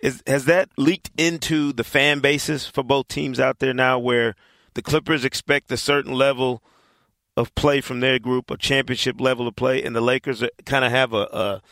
Is 0.00 0.22
has 0.26 0.46
that 0.46 0.68
leaked 0.76 1.10
into 1.16 1.72
the 1.72 1.84
fan 1.84 2.20
bases 2.20 2.66
for 2.66 2.82
both 2.82 3.08
teams 3.08 3.38
out 3.38 3.60
there 3.60 3.74
now, 3.74 3.98
where 3.98 4.34
the 4.74 4.82
Clippers 4.82 5.24
expect 5.24 5.70
a 5.70 5.76
certain 5.76 6.12
level 6.12 6.62
of 7.36 7.54
play 7.54 7.80
from 7.80 8.00
their 8.00 8.18
group, 8.18 8.50
a 8.50 8.56
championship 8.56 9.20
level 9.20 9.46
of 9.46 9.54
play, 9.54 9.82
and 9.82 9.94
the 9.94 10.00
Lakers 10.00 10.42
kind 10.64 10.84
of 10.84 10.90
have 10.90 11.12
a, 11.12 11.28
a 11.32 11.62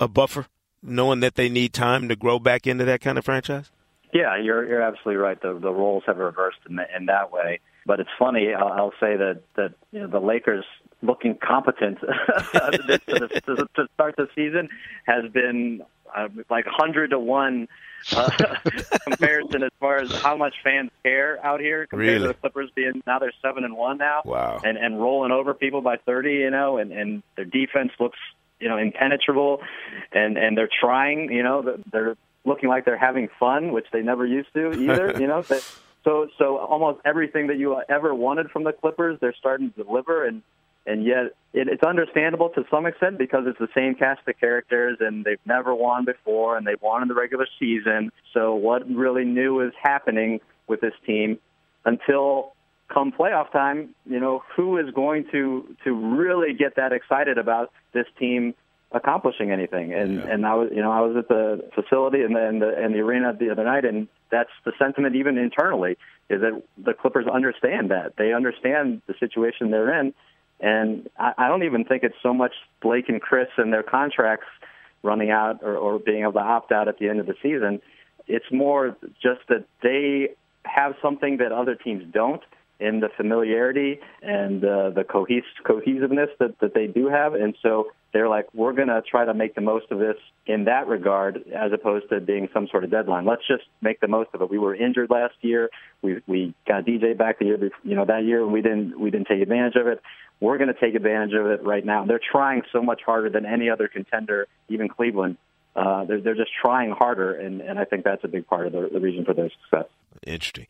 a 0.00 0.08
buffer, 0.08 0.46
knowing 0.82 1.20
that 1.20 1.34
they 1.34 1.48
need 1.48 1.72
time 1.72 2.08
to 2.08 2.16
grow 2.16 2.38
back 2.38 2.66
into 2.66 2.84
that 2.84 3.00
kind 3.00 3.16
of 3.16 3.24
franchise. 3.24 3.70
Yeah, 4.12 4.36
you're 4.36 4.66
you're 4.66 4.82
absolutely 4.82 5.16
right. 5.16 5.40
The 5.40 5.58
the 5.58 5.72
roles 5.72 6.04
have 6.06 6.18
reversed 6.18 6.58
in, 6.68 6.78
in 6.96 7.06
that 7.06 7.32
way. 7.32 7.60
But 7.86 8.00
it's 8.00 8.10
funny. 8.18 8.52
I'll, 8.54 8.68
I'll 8.68 8.94
say 9.00 9.16
that 9.16 9.42
that 9.56 9.74
you 9.92 10.00
know, 10.00 10.06
the 10.06 10.20
Lakers 10.20 10.64
looking 11.02 11.36
competent 11.36 11.98
to, 12.52 12.98
to, 13.06 13.68
to 13.74 13.88
start 13.94 14.16
the 14.16 14.26
season 14.34 14.70
has 15.06 15.30
been 15.30 15.82
uh, 16.14 16.28
like 16.48 16.64
hundred 16.66 17.10
to 17.10 17.18
one 17.18 17.68
uh, 18.12 18.30
comparison 19.04 19.62
as 19.62 19.70
far 19.80 19.96
as 19.96 20.10
how 20.22 20.36
much 20.36 20.54
fans 20.62 20.90
care 21.02 21.44
out 21.44 21.60
here 21.60 21.86
compared 21.86 22.08
really? 22.08 22.20
to 22.20 22.28
the 22.28 22.34
Clippers 22.34 22.70
being 22.74 23.02
now 23.06 23.18
they're 23.18 23.32
seven 23.42 23.64
and 23.64 23.76
one 23.76 23.98
now. 23.98 24.22
Wow. 24.24 24.60
And 24.64 24.78
and 24.78 25.00
rolling 25.00 25.32
over 25.32 25.54
people 25.54 25.80
by 25.80 25.96
thirty, 25.96 26.34
you 26.34 26.50
know, 26.50 26.78
and 26.78 26.92
and 26.92 27.22
their 27.36 27.44
defense 27.44 27.92
looks 28.00 28.18
you 28.60 28.68
know 28.68 28.78
impenetrable, 28.78 29.60
and 30.12 30.36
and 30.38 30.56
they're 30.56 30.70
trying, 30.80 31.30
you 31.30 31.42
know, 31.42 31.78
they're 31.92 32.16
looking 32.44 32.68
like 32.68 32.84
they're 32.84 32.98
having 32.98 33.28
fun, 33.40 33.72
which 33.72 33.86
they 33.92 34.02
never 34.02 34.26
used 34.26 34.52
to 34.54 34.72
either, 34.72 35.14
you 35.20 35.26
know. 35.26 35.42
They, 35.42 35.60
so 36.04 36.28
so 36.38 36.58
almost 36.58 37.00
everything 37.04 37.48
that 37.48 37.58
you 37.58 37.80
ever 37.88 38.14
wanted 38.14 38.50
from 38.50 38.64
the 38.64 38.72
Clippers, 38.72 39.18
they're 39.20 39.34
starting 39.38 39.72
to 39.72 39.84
deliver, 39.84 40.26
and 40.26 40.42
and 40.86 41.04
yet 41.04 41.34
it, 41.52 41.68
it's 41.68 41.82
understandable 41.82 42.50
to 42.50 42.64
some 42.70 42.86
extent 42.86 43.18
because 43.18 43.44
it's 43.46 43.58
the 43.58 43.68
same 43.74 43.94
cast 43.94 44.20
of 44.28 44.38
characters, 44.38 44.98
and 45.00 45.24
they've 45.24 45.40
never 45.46 45.74
won 45.74 46.04
before, 46.04 46.56
and 46.56 46.66
they've 46.66 46.80
won 46.80 47.02
in 47.02 47.08
the 47.08 47.14
regular 47.14 47.46
season. 47.58 48.12
So 48.34 48.54
what 48.54 48.88
really 48.88 49.24
new 49.24 49.60
is 49.60 49.72
happening 49.82 50.40
with 50.66 50.80
this 50.80 50.94
team 51.06 51.38
until 51.84 52.52
come 52.92 53.10
playoff 53.10 53.50
time? 53.50 53.94
You 54.04 54.20
know, 54.20 54.42
who 54.56 54.76
is 54.76 54.92
going 54.94 55.26
to 55.32 55.74
to 55.84 55.92
really 55.92 56.52
get 56.52 56.76
that 56.76 56.92
excited 56.92 57.38
about 57.38 57.72
this 57.92 58.06
team 58.18 58.54
accomplishing 58.94 59.50
anything. 59.50 59.92
And 59.92 60.16
yeah. 60.16 60.26
and 60.26 60.46
I 60.46 60.54
was 60.54 60.70
you 60.72 60.80
know 60.80 60.92
I 60.92 61.00
was 61.00 61.16
at 61.16 61.28
the 61.28 61.68
facility 61.74 62.22
and 62.22 62.34
the, 62.34 62.46
and 62.46 62.62
the 62.62 62.76
and 62.76 62.94
the 62.94 63.00
arena 63.00 63.34
the 63.38 63.50
other 63.50 63.64
night, 63.64 63.84
and 63.84 64.08
that's 64.30 64.50
the 64.64 64.72
sentiment 64.78 65.16
even 65.16 65.38
internally 65.38 65.96
is 66.28 66.40
that 66.40 66.62
the 66.78 66.94
Clippers 66.94 67.26
understand 67.26 67.90
that. 67.90 68.16
They 68.16 68.32
understand 68.32 69.02
the 69.06 69.14
situation 69.20 69.70
they're 69.70 70.00
in, 70.00 70.14
and 70.60 71.08
I, 71.18 71.34
I 71.36 71.48
don't 71.48 71.64
even 71.64 71.84
think 71.84 72.02
it's 72.02 72.16
so 72.22 72.32
much 72.32 72.52
Blake 72.80 73.08
and 73.08 73.20
Chris 73.20 73.48
and 73.56 73.72
their 73.72 73.82
contracts 73.82 74.46
running 75.02 75.30
out 75.30 75.62
or, 75.62 75.76
or 75.76 75.98
being 75.98 76.22
able 76.22 76.32
to 76.32 76.40
opt 76.40 76.72
out 76.72 76.88
at 76.88 76.98
the 76.98 77.08
end 77.08 77.20
of 77.20 77.26
the 77.26 77.34
season. 77.42 77.80
it's 78.26 78.50
more 78.50 78.96
just 79.22 79.40
that 79.48 79.66
they 79.82 80.30
have 80.64 80.94
something 81.02 81.36
that 81.38 81.52
other 81.52 81.74
teams 81.74 82.04
don't 82.12 82.42
in 82.80 83.00
the 83.00 83.08
familiarity 83.16 84.00
and 84.22 84.64
uh, 84.64 84.90
the 84.90 85.04
cohes- 85.04 85.42
cohesiveness 85.64 86.30
that, 86.38 86.58
that 86.60 86.74
they 86.74 86.86
do 86.86 87.08
have. 87.08 87.34
And 87.34 87.56
so 87.62 87.88
they're 88.12 88.28
like, 88.28 88.46
we're 88.54 88.72
going 88.72 88.88
to 88.88 89.02
try 89.02 89.24
to 89.24 89.34
make 89.34 89.54
the 89.54 89.60
most 89.60 89.90
of 89.90 89.98
this 89.98 90.16
in 90.46 90.64
that 90.64 90.86
regard, 90.86 91.44
as 91.54 91.72
opposed 91.72 92.08
to 92.10 92.20
being 92.20 92.48
some 92.52 92.68
sort 92.68 92.84
of 92.84 92.90
deadline. 92.90 93.24
Let's 93.24 93.46
just 93.46 93.64
make 93.80 94.00
the 94.00 94.08
most 94.08 94.30
of 94.34 94.42
it. 94.42 94.50
We 94.50 94.58
were 94.58 94.74
injured 94.74 95.10
last 95.10 95.34
year. 95.40 95.70
We 96.02 96.20
we 96.26 96.54
got 96.66 96.84
DJ 96.84 97.16
back 97.16 97.38
the 97.38 97.46
year, 97.46 97.58
before, 97.58 97.78
you 97.82 97.94
know, 97.94 98.04
that 98.04 98.24
year, 98.24 98.42
and 98.42 98.52
we 98.52 98.62
didn't 98.62 98.98
we 98.98 99.10
didn't 99.10 99.26
take 99.26 99.40
advantage 99.40 99.76
of 99.76 99.86
it. 99.86 100.00
We're 100.40 100.58
going 100.58 100.72
to 100.72 100.78
take 100.78 100.94
advantage 100.94 101.34
of 101.34 101.46
it 101.46 101.64
right 101.64 101.84
now. 101.84 102.04
They're 102.04 102.20
trying 102.20 102.62
so 102.72 102.82
much 102.82 103.02
harder 103.04 103.30
than 103.30 103.46
any 103.46 103.70
other 103.70 103.88
contender, 103.88 104.46
even 104.68 104.88
Cleveland. 104.88 105.36
Uh, 105.76 106.04
they're, 106.04 106.20
they're 106.20 106.34
just 106.36 106.50
trying 106.60 106.92
harder, 106.92 107.34
and, 107.34 107.60
and 107.60 107.78
I 107.78 107.84
think 107.84 108.04
that's 108.04 108.22
a 108.22 108.28
big 108.28 108.46
part 108.46 108.66
of 108.66 108.72
the, 108.72 108.90
the 108.92 109.00
reason 109.00 109.24
for 109.24 109.34
their 109.34 109.50
success. 109.50 109.86
Interesting. 110.26 110.66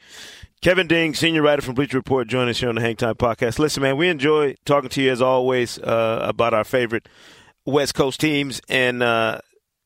Kevin 0.60 0.86
Ding, 0.86 1.14
senior 1.14 1.42
writer 1.42 1.62
from 1.62 1.74
Bleacher 1.74 1.98
Report, 1.98 2.26
joining 2.26 2.50
us 2.50 2.60
here 2.60 2.68
on 2.68 2.74
the 2.74 2.80
Hang 2.80 2.96
Time 2.96 3.14
Podcast. 3.14 3.58
Listen, 3.58 3.82
man, 3.82 3.96
we 3.96 4.08
enjoy 4.08 4.54
talking 4.64 4.88
to 4.90 5.02
you 5.02 5.10
as 5.10 5.20
always 5.20 5.78
uh, 5.78 6.20
about 6.22 6.54
our 6.54 6.64
favorite 6.64 7.08
West 7.66 7.94
Coast 7.94 8.20
teams, 8.20 8.60
and 8.68 9.02
uh, 9.02 9.40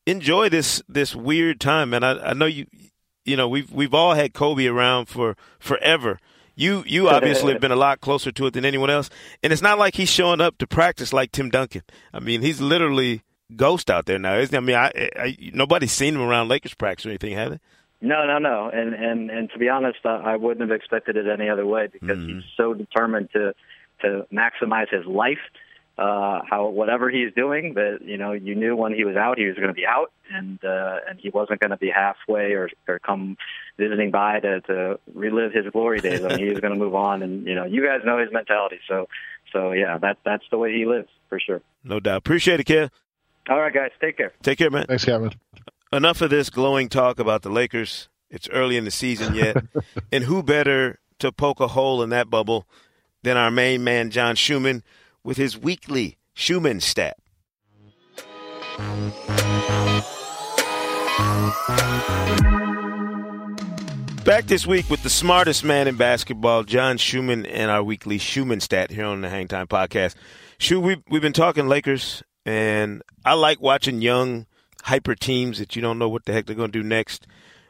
enjoy 0.05 0.49
this 0.49 0.81
this 0.87 1.15
weird 1.15 1.59
time. 1.59 1.93
And 1.93 2.05
I, 2.05 2.29
I 2.29 2.33
know 2.33 2.45
you, 2.45 2.65
you 3.25 3.35
know, 3.35 3.47
we've 3.47 3.71
we've 3.71 3.93
all 3.93 4.13
had 4.13 4.33
Kobe 4.33 4.67
around 4.67 5.07
for 5.07 5.35
forever. 5.59 6.19
You 6.55 6.83
you 6.87 7.09
obviously 7.09 7.51
have 7.51 7.61
been 7.61 7.71
a 7.71 7.77
lot 7.77 8.01
closer 8.01 8.31
to 8.31 8.45
it 8.47 8.53
than 8.53 8.65
anyone 8.65 8.89
else, 8.89 9.09
and 9.43 9.51
it's 9.51 9.61
not 9.61 9.79
like 9.79 9.95
he's 9.95 10.09
showing 10.09 10.41
up 10.41 10.57
to 10.59 10.67
practice 10.67 11.13
like 11.13 11.31
Tim 11.31 11.49
Duncan. 11.49 11.83
I 12.13 12.19
mean, 12.19 12.41
he's 12.41 12.61
literally 12.61 13.23
ghost 13.55 13.89
out 13.89 14.05
there 14.05 14.19
now, 14.19 14.37
isn't 14.37 14.53
he? 14.53 14.57
I 14.57 14.59
mean, 14.59 14.75
I, 14.75 15.09
I, 15.21 15.51
nobody's 15.53 15.91
seen 15.91 16.15
him 16.15 16.21
around 16.21 16.47
Lakers 16.47 16.73
practice 16.73 17.05
or 17.05 17.09
anything, 17.09 17.33
have 17.33 17.51
they? 17.51 17.59
No, 18.01 18.25
no, 18.25 18.37
no. 18.37 18.69
And 18.69 18.93
and 18.93 19.29
and 19.29 19.49
to 19.51 19.59
be 19.59 19.69
honest, 19.69 19.99
I, 20.05 20.15
I 20.15 20.35
wouldn't 20.37 20.61
have 20.61 20.75
expected 20.75 21.17
it 21.17 21.27
any 21.27 21.49
other 21.49 21.65
way 21.65 21.87
because 21.87 22.17
mm-hmm. 22.17 22.39
he's 22.39 22.43
so 22.55 22.73
determined 22.73 23.29
to 23.33 23.53
to 24.01 24.25
maximize 24.31 24.89
his 24.89 25.05
life. 25.05 25.39
Uh, 25.97 26.39
how 26.49 26.69
whatever 26.69 27.09
he's 27.09 27.33
doing, 27.33 27.73
that 27.73 27.99
you 28.01 28.15
know, 28.15 28.31
you 28.31 28.55
knew 28.55 28.73
when 28.73 28.93
he 28.93 29.03
was 29.03 29.17
out, 29.17 29.37
he 29.37 29.45
was 29.47 29.55
going 29.55 29.67
to 29.67 29.73
be 29.73 29.85
out, 29.85 30.13
and 30.33 30.63
uh, 30.63 30.99
and 31.09 31.19
he 31.19 31.29
wasn't 31.29 31.59
going 31.59 31.71
to 31.71 31.77
be 31.77 31.89
halfway 31.89 32.53
or 32.53 32.69
or 32.87 32.99
come 32.99 33.35
visiting 33.77 34.09
by 34.09 34.39
to 34.39 34.61
to 34.61 34.99
relive 35.13 35.51
his 35.51 35.65
glory 35.73 35.99
days. 35.99 36.23
I 36.23 36.29
mean, 36.29 36.39
he 36.39 36.45
was 36.45 36.61
going 36.61 36.71
to 36.71 36.79
move 36.79 36.95
on, 36.95 37.21
and 37.21 37.45
you 37.45 37.53
know, 37.53 37.65
you 37.65 37.85
guys 37.85 37.99
know 38.05 38.17
his 38.17 38.31
mentality. 38.31 38.79
So, 38.87 39.09
so 39.51 39.73
yeah, 39.73 39.97
that 39.97 40.19
that's 40.23 40.45
the 40.49 40.57
way 40.57 40.71
he 40.71 40.85
lives 40.85 41.09
for 41.27 41.37
sure. 41.37 41.61
No 41.83 41.99
doubt. 41.99 42.19
Appreciate 42.19 42.61
it, 42.61 42.65
kid. 42.65 42.91
All 43.49 43.59
right, 43.59 43.73
guys. 43.73 43.91
Take 43.99 44.15
care. 44.15 44.31
Take 44.41 44.57
care, 44.57 44.69
man. 44.69 44.85
Thanks, 44.87 45.03
Kevin. 45.03 45.33
Enough 45.91 46.21
of 46.21 46.29
this 46.29 46.51
glowing 46.51 46.87
talk 46.87 47.19
about 47.19 47.41
the 47.41 47.49
Lakers. 47.49 48.09
It's 48.29 48.47
early 48.49 48.77
in 48.77 48.85
the 48.85 48.91
season 48.91 49.33
yet. 49.33 49.57
and 50.11 50.23
who 50.23 50.43
better 50.43 50.99
to 51.17 51.31
poke 51.31 51.59
a 51.59 51.69
hole 51.69 52.03
in 52.03 52.11
that 52.11 52.29
bubble 52.29 52.67
than 53.23 53.37
our 53.37 53.49
main 53.49 53.83
man, 53.83 54.11
John 54.11 54.35
Schuhmann, 54.35 54.83
with 55.23 55.37
his 55.37 55.57
weekly 55.57 56.19
Schuhmann 56.35 56.79
stat. 56.79 57.17
Back 64.23 64.45
this 64.45 64.67
week 64.67 64.91
with 64.91 65.01
the 65.01 65.09
smartest 65.09 65.63
man 65.63 65.87
in 65.87 65.95
basketball, 65.95 66.65
John 66.65 66.97
Schuhmann, 66.97 67.47
and 67.47 67.71
our 67.71 67.81
weekly 67.81 68.19
Schuhmann 68.19 68.59
stat 68.59 68.91
here 68.91 69.05
on 69.05 69.21
the 69.21 69.27
Hangtime 69.27 69.65
Podcast. 69.65 70.13
Shu, 70.59 70.79
we've, 70.79 71.01
we've 71.09 71.23
been 71.23 71.33
talking 71.33 71.67
Lakers 71.67 72.21
and 72.45 73.01
I 73.25 73.33
like 73.33 73.59
watching 73.59 74.03
young, 74.03 74.45
hyper 74.83 75.15
teams 75.15 75.59
that 75.59 75.75
you 75.75 75.81
don't 75.81 75.99
know 75.99 76.09
what 76.09 76.25
the 76.25 76.33
heck 76.33 76.45
they're 76.45 76.55
going 76.55 76.71
to 76.71 76.81
do 76.81 76.87
next. 76.87 77.27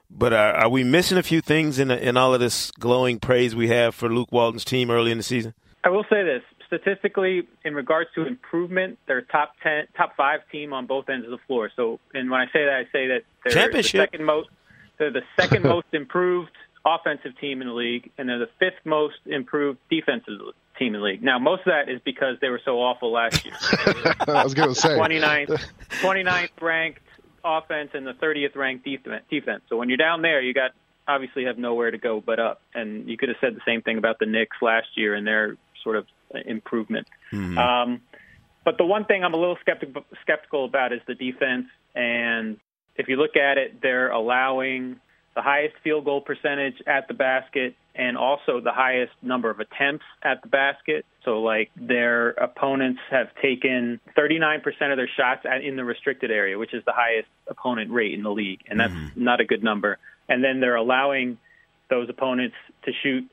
But 0.09 0.33
are, 0.33 0.53
are 0.53 0.69
we 0.69 0.83
missing 0.83 1.17
a 1.17 1.23
few 1.23 1.41
things 1.41 1.77
in 1.77 1.91
in 1.91 2.17
all 2.17 2.33
of 2.33 2.39
this 2.39 2.71
glowing 2.71 3.19
praise 3.19 3.55
we 3.55 3.67
have 3.67 3.93
for 3.93 4.09
Luke 4.09 4.31
Walton's 4.31 4.65
team 4.65 4.89
early 4.89 5.11
in 5.11 5.17
the 5.17 5.23
season? 5.23 5.53
I 5.83 5.89
will 5.89 6.05
say 6.09 6.23
this 6.23 6.41
statistically, 6.69 7.47
in 7.65 7.73
regards 7.73 8.09
to 8.15 8.25
improvement, 8.25 8.99
they're 9.07 9.21
top 9.21 9.53
ten, 9.61 9.87
top 9.97 10.15
five 10.15 10.41
team 10.51 10.71
on 10.71 10.85
both 10.85 11.09
ends 11.09 11.25
of 11.25 11.31
the 11.31 11.39
floor. 11.47 11.71
So, 11.75 11.99
and 12.13 12.29
when 12.29 12.39
I 12.39 12.45
say 12.45 12.65
that, 12.65 12.73
I 12.73 12.83
say 12.91 13.07
that 13.07 13.21
they're 13.43 13.71
the 13.71 13.83
second 13.83 14.23
most, 14.23 14.49
they're 14.97 15.11
the 15.11 15.23
second 15.39 15.63
most 15.75 15.87
improved 15.93 16.51
offensive 16.85 17.37
team 17.39 17.61
in 17.61 17.67
the 17.67 17.73
league, 17.73 18.11
and 18.17 18.29
they're 18.29 18.39
the 18.39 18.49
fifth 18.59 18.85
most 18.85 19.17
improved 19.25 19.79
defensive 19.89 20.33
team 20.79 20.95
in 20.95 21.01
the 21.01 21.05
league. 21.05 21.21
Now, 21.21 21.37
most 21.37 21.59
of 21.59 21.65
that 21.65 21.89
is 21.89 22.01
because 22.03 22.37
they 22.41 22.49
were 22.49 22.61
so 22.65 22.79
awful 22.79 23.11
last 23.11 23.45
year. 23.45 23.53
I 24.27 24.43
was 24.43 24.53
going 24.53 24.69
to 24.69 24.75
say 24.75 24.89
29th, 24.89 25.63
29th 26.01 26.61
ranked 26.61 27.01
offense 27.43 27.91
and 27.93 28.07
the 28.07 28.13
30th 28.13 28.55
ranked 28.55 28.85
defense. 28.85 29.63
So 29.69 29.77
when 29.77 29.89
you're 29.89 29.97
down 29.97 30.21
there, 30.21 30.41
you 30.41 30.53
got 30.53 30.71
obviously 31.07 31.45
have 31.45 31.57
nowhere 31.57 31.91
to 31.91 31.97
go 31.97 32.21
but 32.21 32.39
up. 32.39 32.61
And 32.73 33.09
you 33.09 33.17
could 33.17 33.29
have 33.29 33.37
said 33.41 33.55
the 33.55 33.61
same 33.65 33.81
thing 33.81 33.97
about 33.97 34.19
the 34.19 34.25
Knicks 34.25 34.57
last 34.61 34.87
year 34.95 35.15
and 35.15 35.25
their 35.25 35.57
sort 35.83 35.95
of 35.95 36.05
improvement. 36.45 37.07
Mm-hmm. 37.33 37.57
Um, 37.57 38.01
but 38.63 38.77
the 38.77 38.85
one 38.85 39.05
thing 39.05 39.23
I'm 39.23 39.33
a 39.33 39.37
little 39.37 39.57
skeptical 39.61 40.03
skeptical 40.21 40.65
about 40.65 40.93
is 40.93 41.01
the 41.07 41.15
defense. 41.15 41.65
And 41.95 42.57
if 42.95 43.07
you 43.07 43.15
look 43.15 43.35
at 43.35 43.57
it, 43.57 43.81
they're 43.81 44.11
allowing 44.11 44.99
the 45.35 45.41
highest 45.41 45.75
field 45.83 46.05
goal 46.05 46.21
percentage 46.21 46.75
at 46.87 47.07
the 47.07 47.13
basket 47.13 47.75
and 47.95 48.17
also 48.17 48.61
the 48.61 48.71
highest 48.71 49.11
number 49.21 49.49
of 49.49 49.59
attempts 49.59 50.05
at 50.23 50.41
the 50.41 50.47
basket. 50.47 51.05
So, 51.25 51.41
like, 51.41 51.69
their 51.75 52.29
opponents 52.29 53.01
have 53.11 53.27
taken 53.41 53.99
39% 54.17 54.57
of 54.91 54.97
their 54.97 55.09
shots 55.17 55.45
at, 55.45 55.63
in 55.63 55.75
the 55.75 55.83
restricted 55.83 56.31
area, 56.31 56.57
which 56.57 56.73
is 56.73 56.83
the 56.85 56.93
highest 56.93 57.27
opponent 57.47 57.91
rate 57.91 58.13
in 58.13 58.23
the 58.23 58.31
league, 58.31 58.61
and 58.67 58.79
that's 58.79 58.93
mm-hmm. 58.93 59.23
not 59.23 59.41
a 59.41 59.45
good 59.45 59.63
number. 59.63 59.97
And 60.27 60.43
then 60.43 60.59
they're 60.59 60.75
allowing 60.75 61.37
those 61.89 62.09
opponents 62.09 62.55
to 62.85 62.91
shoot 63.03 63.29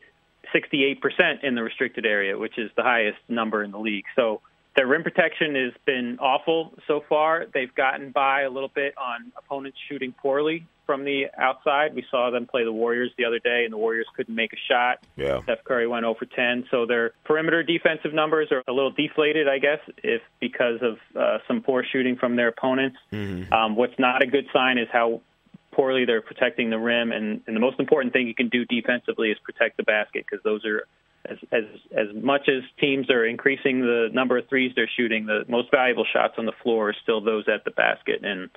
68% 0.54 1.44
in 1.44 1.54
the 1.54 1.62
restricted 1.62 2.06
area, 2.06 2.36
which 2.36 2.58
is 2.58 2.70
the 2.76 2.82
highest 2.82 3.18
number 3.28 3.62
in 3.62 3.70
the 3.70 3.78
league. 3.78 4.04
So, 4.16 4.40
their 4.76 4.86
rim 4.86 5.02
protection 5.02 5.54
has 5.54 5.72
been 5.86 6.18
awful 6.20 6.74
so 6.86 7.02
far. 7.08 7.46
They've 7.52 7.74
gotten 7.74 8.10
by 8.10 8.42
a 8.42 8.50
little 8.50 8.70
bit 8.72 8.94
on 8.98 9.32
opponents 9.36 9.78
shooting 9.88 10.12
poorly 10.12 10.66
from 10.84 11.04
the 11.04 11.24
outside. 11.38 11.94
We 11.94 12.04
saw 12.10 12.30
them 12.30 12.46
play 12.46 12.64
the 12.64 12.72
Warriors 12.72 13.10
the 13.16 13.24
other 13.24 13.38
day, 13.38 13.64
and 13.64 13.72
the 13.72 13.78
Warriors 13.78 14.06
couldn't 14.14 14.34
make 14.34 14.52
a 14.52 14.56
shot. 14.70 14.98
Yeah. 15.16 15.42
Steph 15.42 15.64
Curry 15.64 15.88
went 15.88 16.04
0 16.04 16.14
for 16.18 16.26
10. 16.26 16.66
So 16.70 16.86
their 16.86 17.12
perimeter 17.24 17.62
defensive 17.62 18.12
numbers 18.14 18.48
are 18.52 18.62
a 18.68 18.72
little 18.72 18.92
deflated, 18.92 19.48
I 19.48 19.58
guess, 19.58 19.80
if 20.04 20.22
because 20.40 20.80
of 20.82 20.98
uh, 21.18 21.38
some 21.48 21.62
poor 21.62 21.82
shooting 21.90 22.16
from 22.16 22.36
their 22.36 22.48
opponents. 22.48 22.98
Mm-hmm. 23.12 23.52
Um, 23.52 23.76
what's 23.76 23.98
not 23.98 24.22
a 24.22 24.26
good 24.26 24.46
sign 24.52 24.78
is 24.78 24.88
how 24.92 25.22
poorly 25.72 26.04
they're 26.04 26.22
protecting 26.22 26.70
the 26.70 26.78
rim, 26.78 27.12
and, 27.12 27.42
and 27.46 27.56
the 27.56 27.60
most 27.60 27.80
important 27.80 28.12
thing 28.12 28.26
you 28.26 28.34
can 28.34 28.48
do 28.48 28.64
defensively 28.64 29.30
is 29.30 29.38
protect 29.42 29.76
the 29.76 29.82
basket 29.82 30.24
because 30.28 30.42
those 30.44 30.64
are 30.64 30.86
as 31.30 31.38
as 31.52 31.64
as 31.92 32.06
much 32.14 32.48
as 32.48 32.62
teams 32.80 33.10
are 33.10 33.24
increasing 33.24 33.80
the 33.80 34.08
number 34.12 34.38
of 34.38 34.48
threes 34.48 34.72
they're 34.74 34.90
shooting, 34.96 35.26
the 35.26 35.44
most 35.48 35.70
valuable 35.70 36.06
shots 36.10 36.34
on 36.38 36.46
the 36.46 36.52
floor 36.62 36.90
are 36.90 36.96
still 37.02 37.20
those 37.20 37.44
at 37.48 37.64
the 37.64 37.70
basket, 37.70 38.24
and 38.24 38.50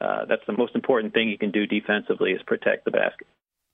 uh, 0.00 0.24
that's 0.26 0.42
the 0.46 0.56
most 0.56 0.74
important 0.74 1.14
thing 1.14 1.28
you 1.28 1.38
can 1.38 1.50
do 1.50 1.66
defensively 1.66 2.32
is 2.32 2.42
protect 2.46 2.84
the 2.84 2.90
basket. 2.90 3.26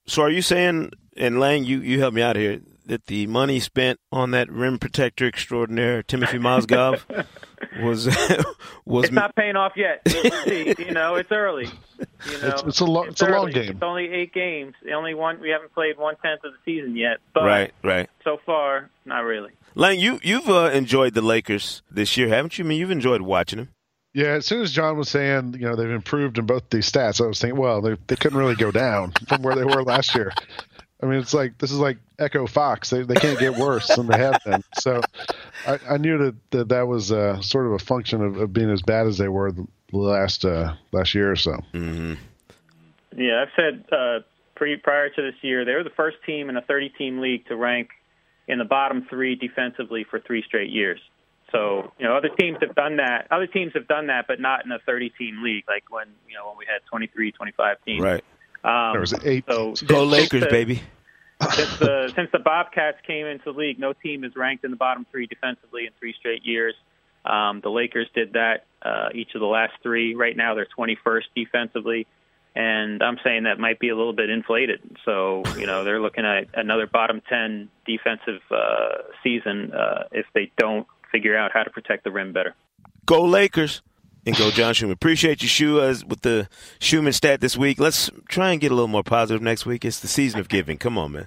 So, 0.07 0.23
are 0.23 0.31
you 0.31 0.43
saying, 0.43 0.93
and 1.17 1.41
Lang, 1.41 1.65
you 1.65 1.81
you 1.81 2.01
help 2.01 2.15
me 2.15 2.23
out 2.23 2.37
here, 2.37 2.61
that 2.87 3.07
the 3.07 3.27
money 3.27 3.61
spent 3.61 4.01
on 4.11 4.31
that 4.33 4.51
rim 4.51 4.79
protector 4.79 5.27
extraordinaire, 5.27 6.03
Timofey 6.03 6.41
Mozgov, 6.41 7.27
was 7.83 8.07
was 8.85 9.05
it's 9.05 9.13
not 9.13 9.35
paying 9.35 9.57
off 9.57 9.73
yet. 9.77 10.03
you 10.47 10.93
know, 10.93 11.17
it's 11.17 11.33
early. 11.33 11.67
You 11.67 12.39
know, 12.41 12.49
it's, 12.49 12.63
it's 12.63 12.81
a 12.81 12.85
long 12.85 13.07
it's, 13.09 13.21
it's 13.21 13.31
a 13.31 13.33
long 13.33 13.51
game. 13.51 13.71
It's 13.71 13.83
only 13.83 14.13
eight 14.13 14.33
games. 14.33 14.75
The 14.83 14.93
only 14.93 15.15
one 15.15 15.41
we 15.41 15.51
haven't 15.51 15.73
played 15.75 15.99
one 15.99 16.17
tenth 16.23 16.45
of 16.45 16.53
the 16.53 16.59
season 16.65 16.97
yet. 16.97 17.19
But 17.33 17.45
right, 17.45 17.75
right. 17.83 18.11
So 18.25 18.39
far, 18.45 18.91
not 19.05 19.21
really. 19.21 19.53
Lang, 19.75 19.99
you 19.99 20.21
you've 20.23 20.49
uh, 20.49 20.71
enjoyed 20.73 21.15
the 21.15 21.23
Lakers 21.23 21.83
this 21.91 22.17
year, 22.17 22.29
haven't 22.29 22.59
you? 22.59 22.65
I 22.65 22.69
mean, 22.69 22.79
you've 22.79 22.91
enjoyed 22.91 23.23
watching 23.23 23.59
them. 23.59 23.69
Yeah, 24.15 24.33
as 24.33 24.45
soon 24.45 24.61
as 24.61 24.71
John 24.71 24.99
was 24.99 25.09
saying, 25.09 25.55
you 25.55 25.67
know, 25.67 25.75
they've 25.75 25.89
improved 25.89 26.37
in 26.37 26.45
both 26.45 26.69
these 26.69 26.91
stats, 26.91 27.25
I 27.25 27.27
was 27.27 27.41
thinking, 27.41 27.59
well, 27.59 27.81
they 27.81 27.97
they 28.09 28.17
couldn't 28.17 28.39
really 28.39 28.57
go 28.57 28.71
down 28.71 29.13
from 29.27 29.43
where 29.43 29.55
they 29.55 29.65
were 29.65 29.83
last 29.83 30.15
year. 30.15 30.33
I 31.03 31.07
mean, 31.07 31.19
it's 31.19 31.35
like 31.35 31.59
this 31.59 31.73
is 31.73 31.79
like 31.79 31.99
Echo 32.19 32.47
Fox. 32.47 32.91
They 32.91 33.03
they 33.03 33.17
can't 33.17 33.39
get 33.39 33.57
worse 33.57 33.89
than 33.89 34.07
they 34.07 34.19
have 34.19 34.41
been. 34.45 34.63
So 34.75 35.01
I, 35.67 35.79
I 35.91 35.97
knew 35.99 36.19
that, 36.19 36.51
that 36.51 36.69
that 36.69 36.87
was 36.87 37.11
uh, 37.11 37.41
sort 37.41 37.67
of 37.67 37.73
a 37.73 37.79
function 37.79 38.23
of, 38.23 38.37
of 38.37 38.53
being 38.53 38.71
as 38.71 38.83
bad 38.83 39.07
as 39.07 39.19
they 39.19 39.29
were 39.29 39.51
the 39.51 39.67
last 39.91 40.45
uh, 40.45 40.75
last 40.93 41.15
year 41.15 41.33
or 41.33 41.37
so. 41.37 41.53
Mm-hmm. 41.75 42.15
Yeah, 43.17 43.43
I've 43.43 43.53
said 43.57 43.85
uh, 43.91 44.21
pre 44.55 44.77
prior 44.77 45.11
to 45.11 45.23
this 45.23 45.35
year 45.43 45.65
they 45.65 45.75
were 45.75 45.85
the 45.85 45.91
first 45.91 46.19
team 46.25 46.49
in 46.49 46.57
a 46.57 46.63
30 46.63 46.91
team 46.91 47.21
league 47.21 47.47
to 47.49 47.57
rank 47.57 47.91
in 48.47 48.59
the 48.59 48.65
bottom 48.65 49.07
three 49.11 49.35
defensively 49.35 50.05
for 50.09 50.21
three 50.21 50.43
straight 50.47 50.71
years. 50.71 51.01
So, 51.51 51.93
you 51.99 52.07
know, 52.07 52.17
other 52.17 52.31
teams 52.31 52.59
have 52.63 52.75
done 52.75 52.97
that. 52.97 53.27
Other 53.31 53.47
teams 53.47 53.73
have 53.75 53.87
done 53.87 54.07
that, 54.07 54.27
but 54.27 54.41
not 54.41 54.65
in 54.65 54.73
a 54.73 54.79
30 54.79 55.11
team 55.11 55.43
league, 55.43 55.65
like 55.69 55.85
when, 55.91 56.07
you 56.27 56.35
know, 56.35 56.49
when 56.49 56.57
we 56.57 56.65
had 56.65 56.81
23, 56.89 57.31
25 57.31 57.77
teams. 57.85 58.03
Right. 58.03 58.25
Um, 58.65 58.93
there 58.93 59.01
was 59.01 59.15
eight. 59.25 59.45
So 59.49 59.75
Go 59.87 60.05
Lakers, 60.05 60.43
the, 60.43 60.49
baby. 60.51 60.83
since 61.55 61.79
the 61.79 62.13
since 62.15 62.31
the 62.33 62.39
Bobcats 62.39 62.99
came 63.07 63.27
into 63.27 63.53
the 63.53 63.59
league, 63.59 63.79
no 63.79 63.93
team 63.93 64.25
is 64.25 64.37
ranked 64.37 64.65
in 64.65 64.71
the 64.71 64.77
bottom 64.77 65.07
three 65.11 65.27
defensively 65.27 65.87
in 65.87 65.93
three 65.99 66.15
straight 66.19 66.45
years. 66.45 66.75
Um, 67.25 67.61
the 67.63 67.71
Lakers 67.71 68.09
did 68.15 68.33
that 68.35 68.67
uh, 68.83 69.09
each 69.15 69.35
of 69.35 69.41
the 69.41 69.47
last 69.47 69.75
three. 69.83 70.15
Right 70.15 70.37
now, 70.37 70.55
they're 70.55 70.67
21st 70.77 71.23
defensively. 71.37 72.07
and 72.55 73.03
I'm 73.03 73.19
saying 73.25 73.45
that 73.45 73.59
might 73.59 73.79
be 73.79 73.89
a 73.89 73.97
little 73.97 74.13
bit 74.13 74.29
inflated. 74.31 74.81
So 75.05 75.43
you 75.57 75.67
know 75.67 75.85
they're 75.85 76.01
looking 76.01 76.25
at 76.25 76.49
another 76.55 76.87
bottom 76.87 77.23
ten 77.29 77.69
defensive 77.87 78.43
uh, 78.51 79.03
season 79.23 79.73
uh, 79.73 80.05
if 80.13 80.27
they 80.35 80.51
don't 80.59 80.87
figure 81.11 81.37
out 81.37 81.53
how 81.53 81.63
to 81.63 81.71
protect 81.71 82.05
the 82.05 82.11
rim 82.11 82.33
better. 82.33 82.55
Go 83.07 83.25
Lakers 83.25 83.83
and 84.27 84.37
go 84.37 84.51
John 84.51 84.75
Schuhmann. 84.75 84.93
Appreciate 84.93 85.43
you, 85.43 85.49
Shu, 85.49 85.81
as 85.81 86.05
with 86.05 86.23
the 86.23 86.49
Schuhmann 86.79 87.13
stat 87.13 87.41
this 87.41 87.57
week. 87.57 87.79
Let's 87.79 88.11
try 88.29 88.53
and 88.53 88.61
get 88.61 88.71
a 88.71 88.75
little 88.75 88.89
more 88.89 89.03
positive 89.03 89.43
next 89.43 89.67
week. 89.67 89.85
It's 89.85 90.01
the 90.01 90.09
season 90.09 90.41
of 90.41 90.49
giving. 90.49 90.79
Come 90.79 90.99
on, 90.99 91.13
man. 91.13 91.27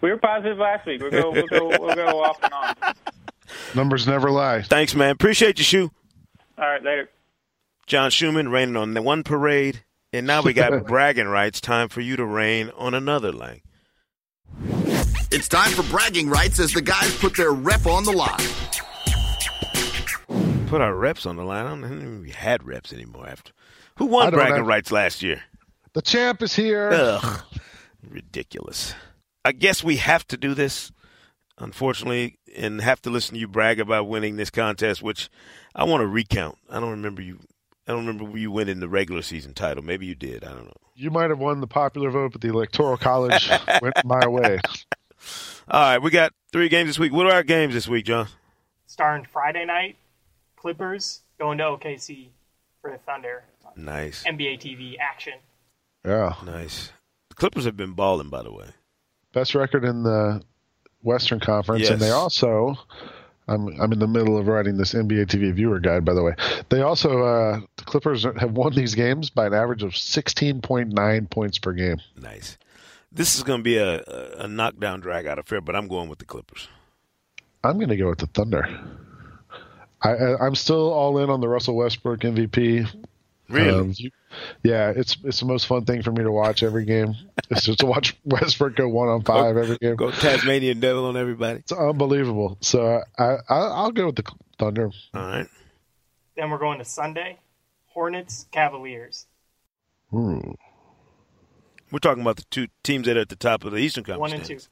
We 0.00 0.10
were 0.10 0.18
positive 0.18 0.58
last 0.58 0.86
week. 0.86 1.00
We'll 1.00 1.10
go, 1.10 1.30
we'll 1.30 1.46
go, 1.46 1.68
we'll 1.68 1.94
go 1.94 2.22
off 2.22 2.42
and 2.42 2.52
on. 2.52 2.94
Numbers 3.74 4.06
never 4.06 4.30
lie. 4.30 4.62
Thanks, 4.62 4.94
man. 4.94 5.10
Appreciate 5.10 5.58
you, 5.58 5.64
Shu. 5.64 5.90
All 6.58 6.68
right, 6.68 6.82
later. 6.82 7.10
John 7.86 8.10
Schuhmann 8.10 8.48
raining 8.48 8.76
on 8.76 8.94
the 8.94 9.02
one 9.02 9.22
parade, 9.22 9.84
and 10.12 10.26
now 10.26 10.42
we 10.42 10.52
got 10.52 10.84
bragging 10.86 11.28
rights. 11.28 11.60
Time 11.60 11.88
for 11.88 12.00
you 12.00 12.16
to 12.16 12.24
rain 12.24 12.70
on 12.76 12.94
another 12.94 13.32
line. 13.32 13.62
It's 15.30 15.48
time 15.48 15.70
for 15.70 15.82
bragging 15.84 16.28
rights 16.28 16.58
as 16.60 16.72
the 16.72 16.82
guys 16.82 17.16
put 17.18 17.36
their 17.36 17.52
rep 17.52 17.86
on 17.86 18.04
the 18.04 18.12
line. 18.12 18.38
Put 20.66 20.80
our 20.80 20.96
reps 20.96 21.26
on 21.26 21.36
the 21.36 21.44
line. 21.44 21.64
I 21.64 21.68
don't 21.68 22.00
think 22.00 22.22
we 22.22 22.30
had 22.30 22.66
reps 22.66 22.92
anymore. 22.92 23.28
After 23.28 23.52
who 23.98 24.06
won 24.06 24.32
bragging 24.32 24.56
have... 24.56 24.66
rights 24.66 24.90
last 24.90 25.22
year? 25.22 25.44
The 25.92 26.02
champ 26.02 26.42
is 26.42 26.56
here. 26.56 26.90
Ugh, 26.92 27.42
ridiculous. 28.10 28.92
I 29.44 29.52
guess 29.52 29.84
we 29.84 29.98
have 29.98 30.26
to 30.26 30.36
do 30.36 30.54
this, 30.54 30.90
unfortunately, 31.56 32.40
and 32.56 32.80
have 32.80 33.00
to 33.02 33.10
listen 33.10 33.34
to 33.34 33.40
you 33.40 33.46
brag 33.46 33.78
about 33.78 34.08
winning 34.08 34.36
this 34.36 34.50
contest, 34.50 35.02
which 35.02 35.30
I 35.72 35.84
want 35.84 36.00
to 36.00 36.06
recount. 36.08 36.58
I 36.68 36.80
don't 36.80 36.90
remember 36.90 37.22
you. 37.22 37.38
I 37.86 37.92
don't 37.92 38.04
remember 38.04 38.36
you 38.36 38.50
winning 38.50 38.80
the 38.80 38.88
regular 38.88 39.22
season 39.22 39.54
title. 39.54 39.84
Maybe 39.84 40.06
you 40.06 40.16
did. 40.16 40.42
I 40.42 40.48
don't 40.48 40.64
know. 40.64 40.72
You 40.96 41.12
might 41.12 41.30
have 41.30 41.38
won 41.38 41.60
the 41.60 41.68
popular 41.68 42.10
vote, 42.10 42.32
but 42.32 42.40
the 42.40 42.48
electoral 42.48 42.96
college 42.96 43.48
went 43.80 44.04
my 44.04 44.26
way. 44.26 44.58
All 45.68 45.80
right, 45.80 46.02
we 46.02 46.10
got 46.10 46.32
three 46.50 46.68
games 46.68 46.88
this 46.88 46.98
week. 46.98 47.12
What 47.12 47.26
are 47.26 47.34
our 47.34 47.44
games 47.44 47.72
this 47.72 47.86
week, 47.86 48.06
John? 48.06 48.26
Starting 48.88 49.26
Friday 49.32 49.64
night, 49.64 49.96
Clippers 50.66 51.20
going 51.38 51.58
to 51.58 51.64
OKC 51.64 52.30
for 52.82 52.90
the 52.90 52.98
Thunder. 52.98 53.44
Nice. 53.76 54.24
NBA 54.24 54.58
TV 54.58 54.96
action. 54.98 55.34
Yeah. 56.04 56.34
Nice. 56.44 56.90
The 57.28 57.36
Clippers 57.36 57.66
have 57.66 57.76
been 57.76 57.92
balling, 57.92 58.30
by 58.30 58.42
the 58.42 58.50
way. 58.50 58.66
Best 59.32 59.54
record 59.54 59.84
in 59.84 60.02
the 60.02 60.42
Western 61.02 61.38
Conference, 61.38 61.82
yes. 61.82 61.90
and 61.90 62.00
they 62.00 62.10
also. 62.10 62.74
I'm 63.46 63.80
I'm 63.80 63.92
in 63.92 64.00
the 64.00 64.08
middle 64.08 64.36
of 64.36 64.48
writing 64.48 64.76
this 64.76 64.92
NBA 64.92 65.26
TV 65.26 65.52
viewer 65.54 65.78
guide, 65.78 66.04
by 66.04 66.14
the 66.14 66.22
way. 66.24 66.34
They 66.68 66.82
also 66.82 67.22
uh, 67.22 67.60
the 67.76 67.84
Clippers 67.84 68.24
have 68.24 68.50
won 68.50 68.74
these 68.74 68.96
games 68.96 69.30
by 69.30 69.46
an 69.46 69.54
average 69.54 69.84
of 69.84 69.92
16.9 69.92 71.30
points 71.30 71.58
per 71.60 71.74
game. 71.74 72.00
Nice. 72.20 72.58
This 73.12 73.36
is 73.36 73.44
going 73.44 73.60
to 73.60 73.62
be 73.62 73.76
a, 73.76 74.00
a, 74.00 74.30
a 74.38 74.48
knockdown 74.48 74.98
drag 74.98 75.28
out 75.28 75.38
affair, 75.38 75.60
but 75.60 75.76
I'm 75.76 75.86
going 75.86 76.08
with 76.08 76.18
the 76.18 76.24
Clippers. 76.24 76.66
I'm 77.62 77.76
going 77.76 77.90
to 77.90 77.96
go 77.96 78.08
with 78.08 78.18
the 78.18 78.26
Thunder. 78.26 78.68
I, 80.02 80.46
am 80.46 80.54
still 80.54 80.92
all 80.92 81.18
in 81.18 81.30
on 81.30 81.40
the 81.40 81.48
Russell 81.48 81.76
Westbrook 81.76 82.20
MVP. 82.20 82.88
Really? 83.48 83.78
Um, 83.78 83.94
yeah, 84.62 84.92
it's 84.94 85.16
it's 85.24 85.40
the 85.40 85.46
most 85.46 85.66
fun 85.66 85.84
thing 85.84 86.02
for 86.02 86.10
me 86.10 86.22
to 86.24 86.32
watch 86.32 86.62
every 86.62 86.84
game. 86.84 87.14
It's 87.48 87.62
just 87.62 87.78
to 87.78 87.86
watch 87.86 88.16
Westbrook 88.24 88.74
go 88.74 88.88
one 88.88 89.06
on 89.06 89.22
five 89.22 89.54
go, 89.54 89.60
every 89.60 89.78
game. 89.78 89.94
Go 89.94 90.10
Tasmanian 90.10 90.80
Devil 90.80 91.04
on 91.04 91.16
everybody. 91.16 91.60
It's 91.60 91.70
unbelievable. 91.70 92.58
So 92.60 93.04
I, 93.16 93.36
I 93.48 93.82
will 93.84 93.92
go 93.92 94.06
with 94.06 94.16
the 94.16 94.24
Thunder. 94.58 94.90
All 95.14 95.26
right. 95.26 95.46
Then 96.36 96.50
we're 96.50 96.58
going 96.58 96.78
to 96.78 96.84
Sunday, 96.84 97.38
Hornets 97.86 98.46
Cavaliers. 98.50 99.26
Hmm. 100.10 100.40
We're 101.92 102.00
talking 102.00 102.22
about 102.22 102.38
the 102.38 102.44
two 102.50 102.66
teams 102.82 103.06
that 103.06 103.16
are 103.16 103.20
at 103.20 103.28
the 103.28 103.36
top 103.36 103.62
of 103.62 103.70
the 103.70 103.78
Eastern 103.78 104.02
Conference. 104.02 104.20
One 104.20 104.32
and 104.32 104.44
standings. 104.44 104.68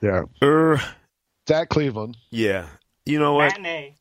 two. 0.00 0.06
Yeah. 0.06 0.22
Er, 0.42 0.80
at 1.50 1.68
Cleveland. 1.68 2.16
Yeah. 2.30 2.66
You 3.04 3.18
know 3.18 3.34
what? 3.34 3.50
Matinee. 3.50 3.95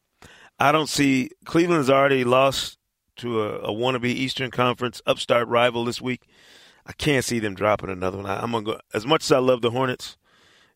I 0.59 0.71
don't 0.71 0.89
see 0.89 1.31
Cleveland's 1.45 1.89
already 1.89 2.23
lost 2.23 2.77
to 3.17 3.41
a, 3.41 3.59
a 3.59 3.73
wannabe 3.73 4.05
Eastern 4.05 4.51
Conference 4.51 5.01
upstart 5.05 5.47
rival 5.47 5.85
this 5.85 6.01
week. 6.01 6.21
I 6.85 6.93
can't 6.93 7.25
see 7.25 7.39
them 7.39 7.55
dropping 7.55 7.89
another 7.89 8.17
one. 8.17 8.25
I, 8.25 8.43
am 8.43 8.51
gonna 8.51 8.65
go 8.65 8.79
as 8.93 9.05
much 9.05 9.23
as 9.23 9.31
I 9.31 9.39
love 9.39 9.61
the 9.61 9.71
Hornets 9.71 10.17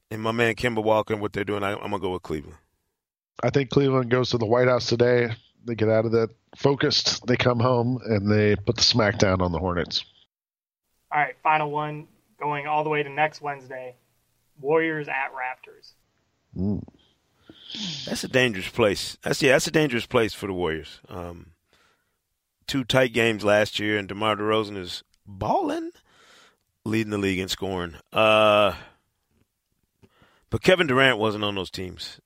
and 0.10 0.22
my 0.22 0.32
man 0.32 0.56
Kemba 0.56 0.84
Walker 0.84 1.13
and 1.13 1.22
what 1.22 1.34
they're 1.34 1.44
doing. 1.44 1.63
I, 1.63 1.74
I'm 1.74 1.92
gonna 1.92 2.00
go 2.00 2.12
with 2.12 2.24
Cleveland. 2.24 2.58
I 3.42 3.50
think 3.50 3.70
Cleveland 3.70 4.10
goes 4.10 4.32
to 4.32 4.38
the 4.38 4.46
White 4.46 4.68
House 4.68 4.88
today. 4.88 5.30
They 5.65 5.76
get 5.76 5.89
out 5.89 6.06
of 6.06 6.12
that 6.13 6.30
focused. 6.58 7.26
They 7.28 7.38
come 7.38 7.60
home 7.60 8.00
and 8.06 8.30
they 8.30 8.56
put 8.56 8.76
the 8.76 8.82
smackdown 8.82 9.42
on 9.42 9.52
the 9.52 9.60
Hornets. 9.60 10.04
All 11.12 11.20
right, 11.20 11.36
final 11.44 11.72
one 11.72 12.08
going 12.39 12.68
all 12.68 12.84
the 12.84 12.89
way 12.89 13.04
to 13.04 13.10
next 13.10 13.42
Wednesday. 13.42 13.96
Warriors 14.60 15.08
at 15.08 15.32
Raptors. 15.34 15.94
Mm. 16.58 16.84
That's 18.05 18.23
a 18.23 18.27
dangerous 18.27 18.69
place. 18.69 19.17
That's 19.21 19.41
yeah, 19.41 19.53
that's 19.53 19.67
a 19.67 19.71
dangerous 19.71 20.05
place 20.05 20.34
for 20.34 20.47
the 20.47 20.53
Warriors. 20.53 20.99
Um, 21.08 21.51
two 22.67 22.84
tight 22.84 23.13
games 23.13 23.43
last 23.43 23.79
year, 23.79 23.97
and 23.97 24.08
DeMar 24.08 24.38
DeRozan 24.38 24.77
is 24.77 25.03
balling, 25.25 25.91
leading 26.86 27.12
the 27.12 27.17
league 27.17 27.39
in 27.39 27.47
scoring. 27.47 27.95
Uh, 28.12 28.73
but 30.49 30.63
Kevin 30.63 30.88
Durant 30.88 31.19
wasn't 31.19 31.43
on 31.43 31.55
those 31.55 31.69
teams. 31.69 32.19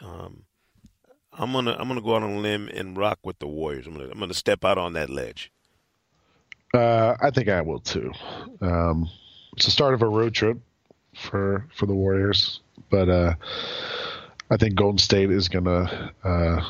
Um, 0.00 0.44
I'm 1.32 1.52
gonna 1.52 1.76
I'm 1.78 1.86
gonna 1.86 2.00
go 2.00 2.16
out 2.16 2.22
on 2.22 2.30
a 2.30 2.38
limb 2.38 2.68
and 2.72 2.96
rock 2.96 3.20
with 3.22 3.38
the 3.38 3.46
Warriors. 3.46 3.86
I'm 3.86 3.94
gonna 3.94 4.10
I'm 4.10 4.18
gonna 4.18 4.34
step 4.34 4.64
out 4.64 4.78
on 4.78 4.94
that 4.94 5.10
ledge. 5.10 5.52
Uh, 6.74 7.16
I 7.20 7.30
think 7.30 7.48
I 7.48 7.60
will 7.60 7.80
too. 7.80 8.12
Um, 8.60 9.08
it's 9.56 9.64
the 9.64 9.70
start 9.70 9.94
of 9.94 10.02
a 10.02 10.08
road 10.08 10.34
trip 10.34 10.58
for 11.14 11.66
for 11.74 11.86
the 11.86 11.94
Warriors, 11.94 12.60
but 12.90 13.08
uh, 13.08 13.34
I 14.50 14.56
think 14.56 14.74
Golden 14.74 14.98
State 14.98 15.30
is 15.30 15.48
going 15.48 15.64
to 15.64 16.12
uh, 16.24 16.64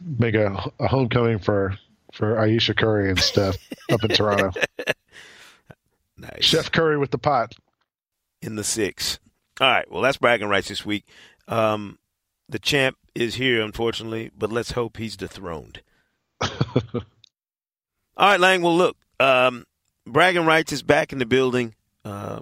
make 0.00 0.34
a, 0.34 0.70
a, 0.78 0.88
homecoming 0.88 1.38
for 1.38 1.78
for 2.12 2.38
Ayesha 2.38 2.74
Curry 2.74 3.10
and 3.10 3.18
Steph 3.18 3.56
up 3.90 4.04
in 4.04 4.10
Toronto. 4.10 4.52
Nice. 6.16 6.44
Chef 6.44 6.70
Curry 6.70 6.96
with 6.96 7.10
the 7.10 7.18
pot 7.18 7.54
in 8.40 8.56
the 8.56 8.64
six. 8.64 9.18
All 9.60 9.70
right. 9.70 9.90
Well, 9.90 10.02
that's 10.02 10.16
bragging 10.16 10.48
rights 10.48 10.68
this 10.68 10.86
week. 10.86 11.04
Um, 11.48 11.98
the 12.48 12.58
champ 12.58 12.96
is 13.14 13.34
here, 13.34 13.62
unfortunately, 13.62 14.30
but 14.36 14.52
let's 14.52 14.72
hope 14.72 14.96
he's 14.96 15.16
dethroned. 15.16 15.82
All 16.40 17.02
right, 18.16 18.40
Lang. 18.40 18.62
Well, 18.62 18.76
look, 18.76 18.96
um, 19.20 19.66
bragging 20.06 20.46
rights 20.46 20.72
is 20.72 20.82
back 20.82 21.12
in 21.12 21.18
the 21.18 21.26
building. 21.26 21.74
Uh, 22.04 22.40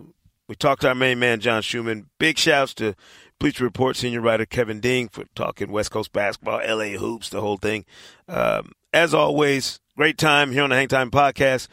we 0.52 0.56
talked 0.56 0.82
to 0.82 0.88
our 0.88 0.94
main 0.94 1.18
man, 1.18 1.40
John 1.40 1.62
Schuhmann. 1.62 2.10
Big 2.18 2.36
shouts 2.36 2.74
to 2.74 2.94
Bleacher 3.38 3.64
Report 3.64 3.96
senior 3.96 4.20
writer 4.20 4.44
Kevin 4.44 4.80
Ding 4.80 5.08
for 5.08 5.24
talking 5.34 5.72
West 5.72 5.90
Coast 5.90 6.12
basketball, 6.12 6.58
LA 6.58 6.98
hoops, 6.98 7.30
the 7.30 7.40
whole 7.40 7.56
thing. 7.56 7.86
Um, 8.28 8.72
as 8.92 9.14
always, 9.14 9.80
great 9.96 10.18
time 10.18 10.52
here 10.52 10.62
on 10.62 10.68
the 10.68 10.76
Hang 10.76 10.88
Time 10.88 11.10
Podcast, 11.10 11.68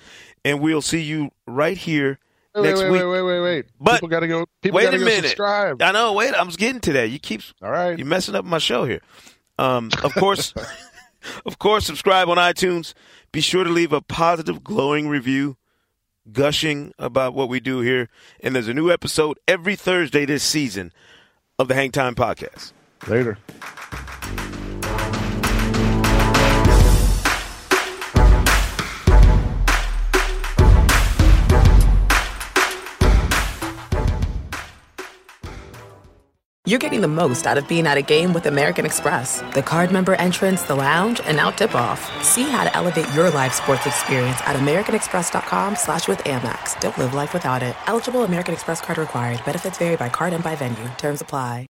and 0.45 0.61
we'll 0.61 0.81
see 0.81 1.01
you 1.01 1.31
right 1.45 1.75
here 1.75 2.19
wait, 2.55 2.63
next 2.63 2.79
wait, 2.79 2.89
week. 2.89 3.01
Wait, 3.01 3.07
wait, 3.07 3.21
wait, 3.21 3.41
wait. 3.41 3.65
But 3.81 3.95
people 3.95 4.07
got 4.07 4.21
to 4.21 4.29
go. 4.29 4.45
People 4.61 4.77
wait 4.77 4.93
a 4.93 4.97
go 4.97 5.03
minute. 5.03 5.25
Subscribe. 5.25 5.81
I 5.81 5.91
know. 5.91 6.13
Wait, 6.13 6.33
I'm 6.33 6.47
getting 6.47 6.79
to 6.79 6.93
that. 6.93 7.09
You 7.09 7.19
keep. 7.19 7.41
All 7.61 7.71
right. 7.71 7.97
You're 7.97 8.07
messing 8.07 8.35
up 8.35 8.45
my 8.45 8.59
show 8.59 8.85
here. 8.85 9.01
Um, 9.57 9.89
of 10.03 10.15
course, 10.15 10.53
of 11.45 11.59
course, 11.59 11.85
subscribe 11.85 12.29
on 12.29 12.37
iTunes. 12.37 12.93
Be 13.33 13.41
sure 13.41 13.65
to 13.65 13.69
leave 13.69 13.91
a 13.91 13.99
positive, 13.99 14.63
glowing 14.63 15.09
review 15.09 15.57
gushing 16.33 16.93
about 16.99 17.33
what 17.33 17.49
we 17.49 17.59
do 17.59 17.81
here. 17.81 18.09
And 18.41 18.55
there's 18.55 18.67
a 18.67 18.73
new 18.73 18.91
episode 18.91 19.39
every 19.47 19.75
Thursday 19.75 20.25
this 20.25 20.43
season 20.43 20.91
of 21.57 21.67
the 21.67 21.75
Hang 21.75 21.91
Time 21.91 22.15
Podcast. 22.15 22.73
Later. 23.07 23.37
You're 36.69 36.77
getting 36.77 37.01
the 37.01 37.08
most 37.08 37.47
out 37.47 37.58
of 37.58 37.67
being 37.67 37.88
at 37.88 37.97
a 37.97 38.01
game 38.03 38.32
with 38.32 38.45
American 38.45 38.86
Express. 38.86 39.41
The 39.55 39.63
card 39.63 39.91
member 39.91 40.13
entrance, 40.13 40.62
the 40.62 40.75
lounge, 40.75 41.19
and 41.25 41.35
now 41.35 41.50
tip-off. 41.50 42.00
See 42.23 42.43
how 42.43 42.63
to 42.63 42.75
elevate 42.77 43.12
your 43.15 43.31
live 43.31 43.56
sports 43.56 43.87
experience 43.87 44.39
at 44.41 44.56
americanexpress.com 44.56 45.75
slash 45.77 46.08
with 46.08 46.19
Amex. 46.25 46.79
Don't 46.79 46.96
live 47.00 47.15
life 47.15 47.33
without 47.33 47.63
it. 47.63 47.75
Eligible 47.87 48.23
American 48.23 48.54
Express 48.54 48.81
card 48.81 49.00
required. 49.00 49.43
Benefits 49.46 49.79
vary 49.79 49.96
by 49.96 50.10
card 50.10 50.31
and 50.33 50.43
by 50.43 50.56
venue. 50.56 50.87
Terms 50.98 51.21
apply. 51.21 51.67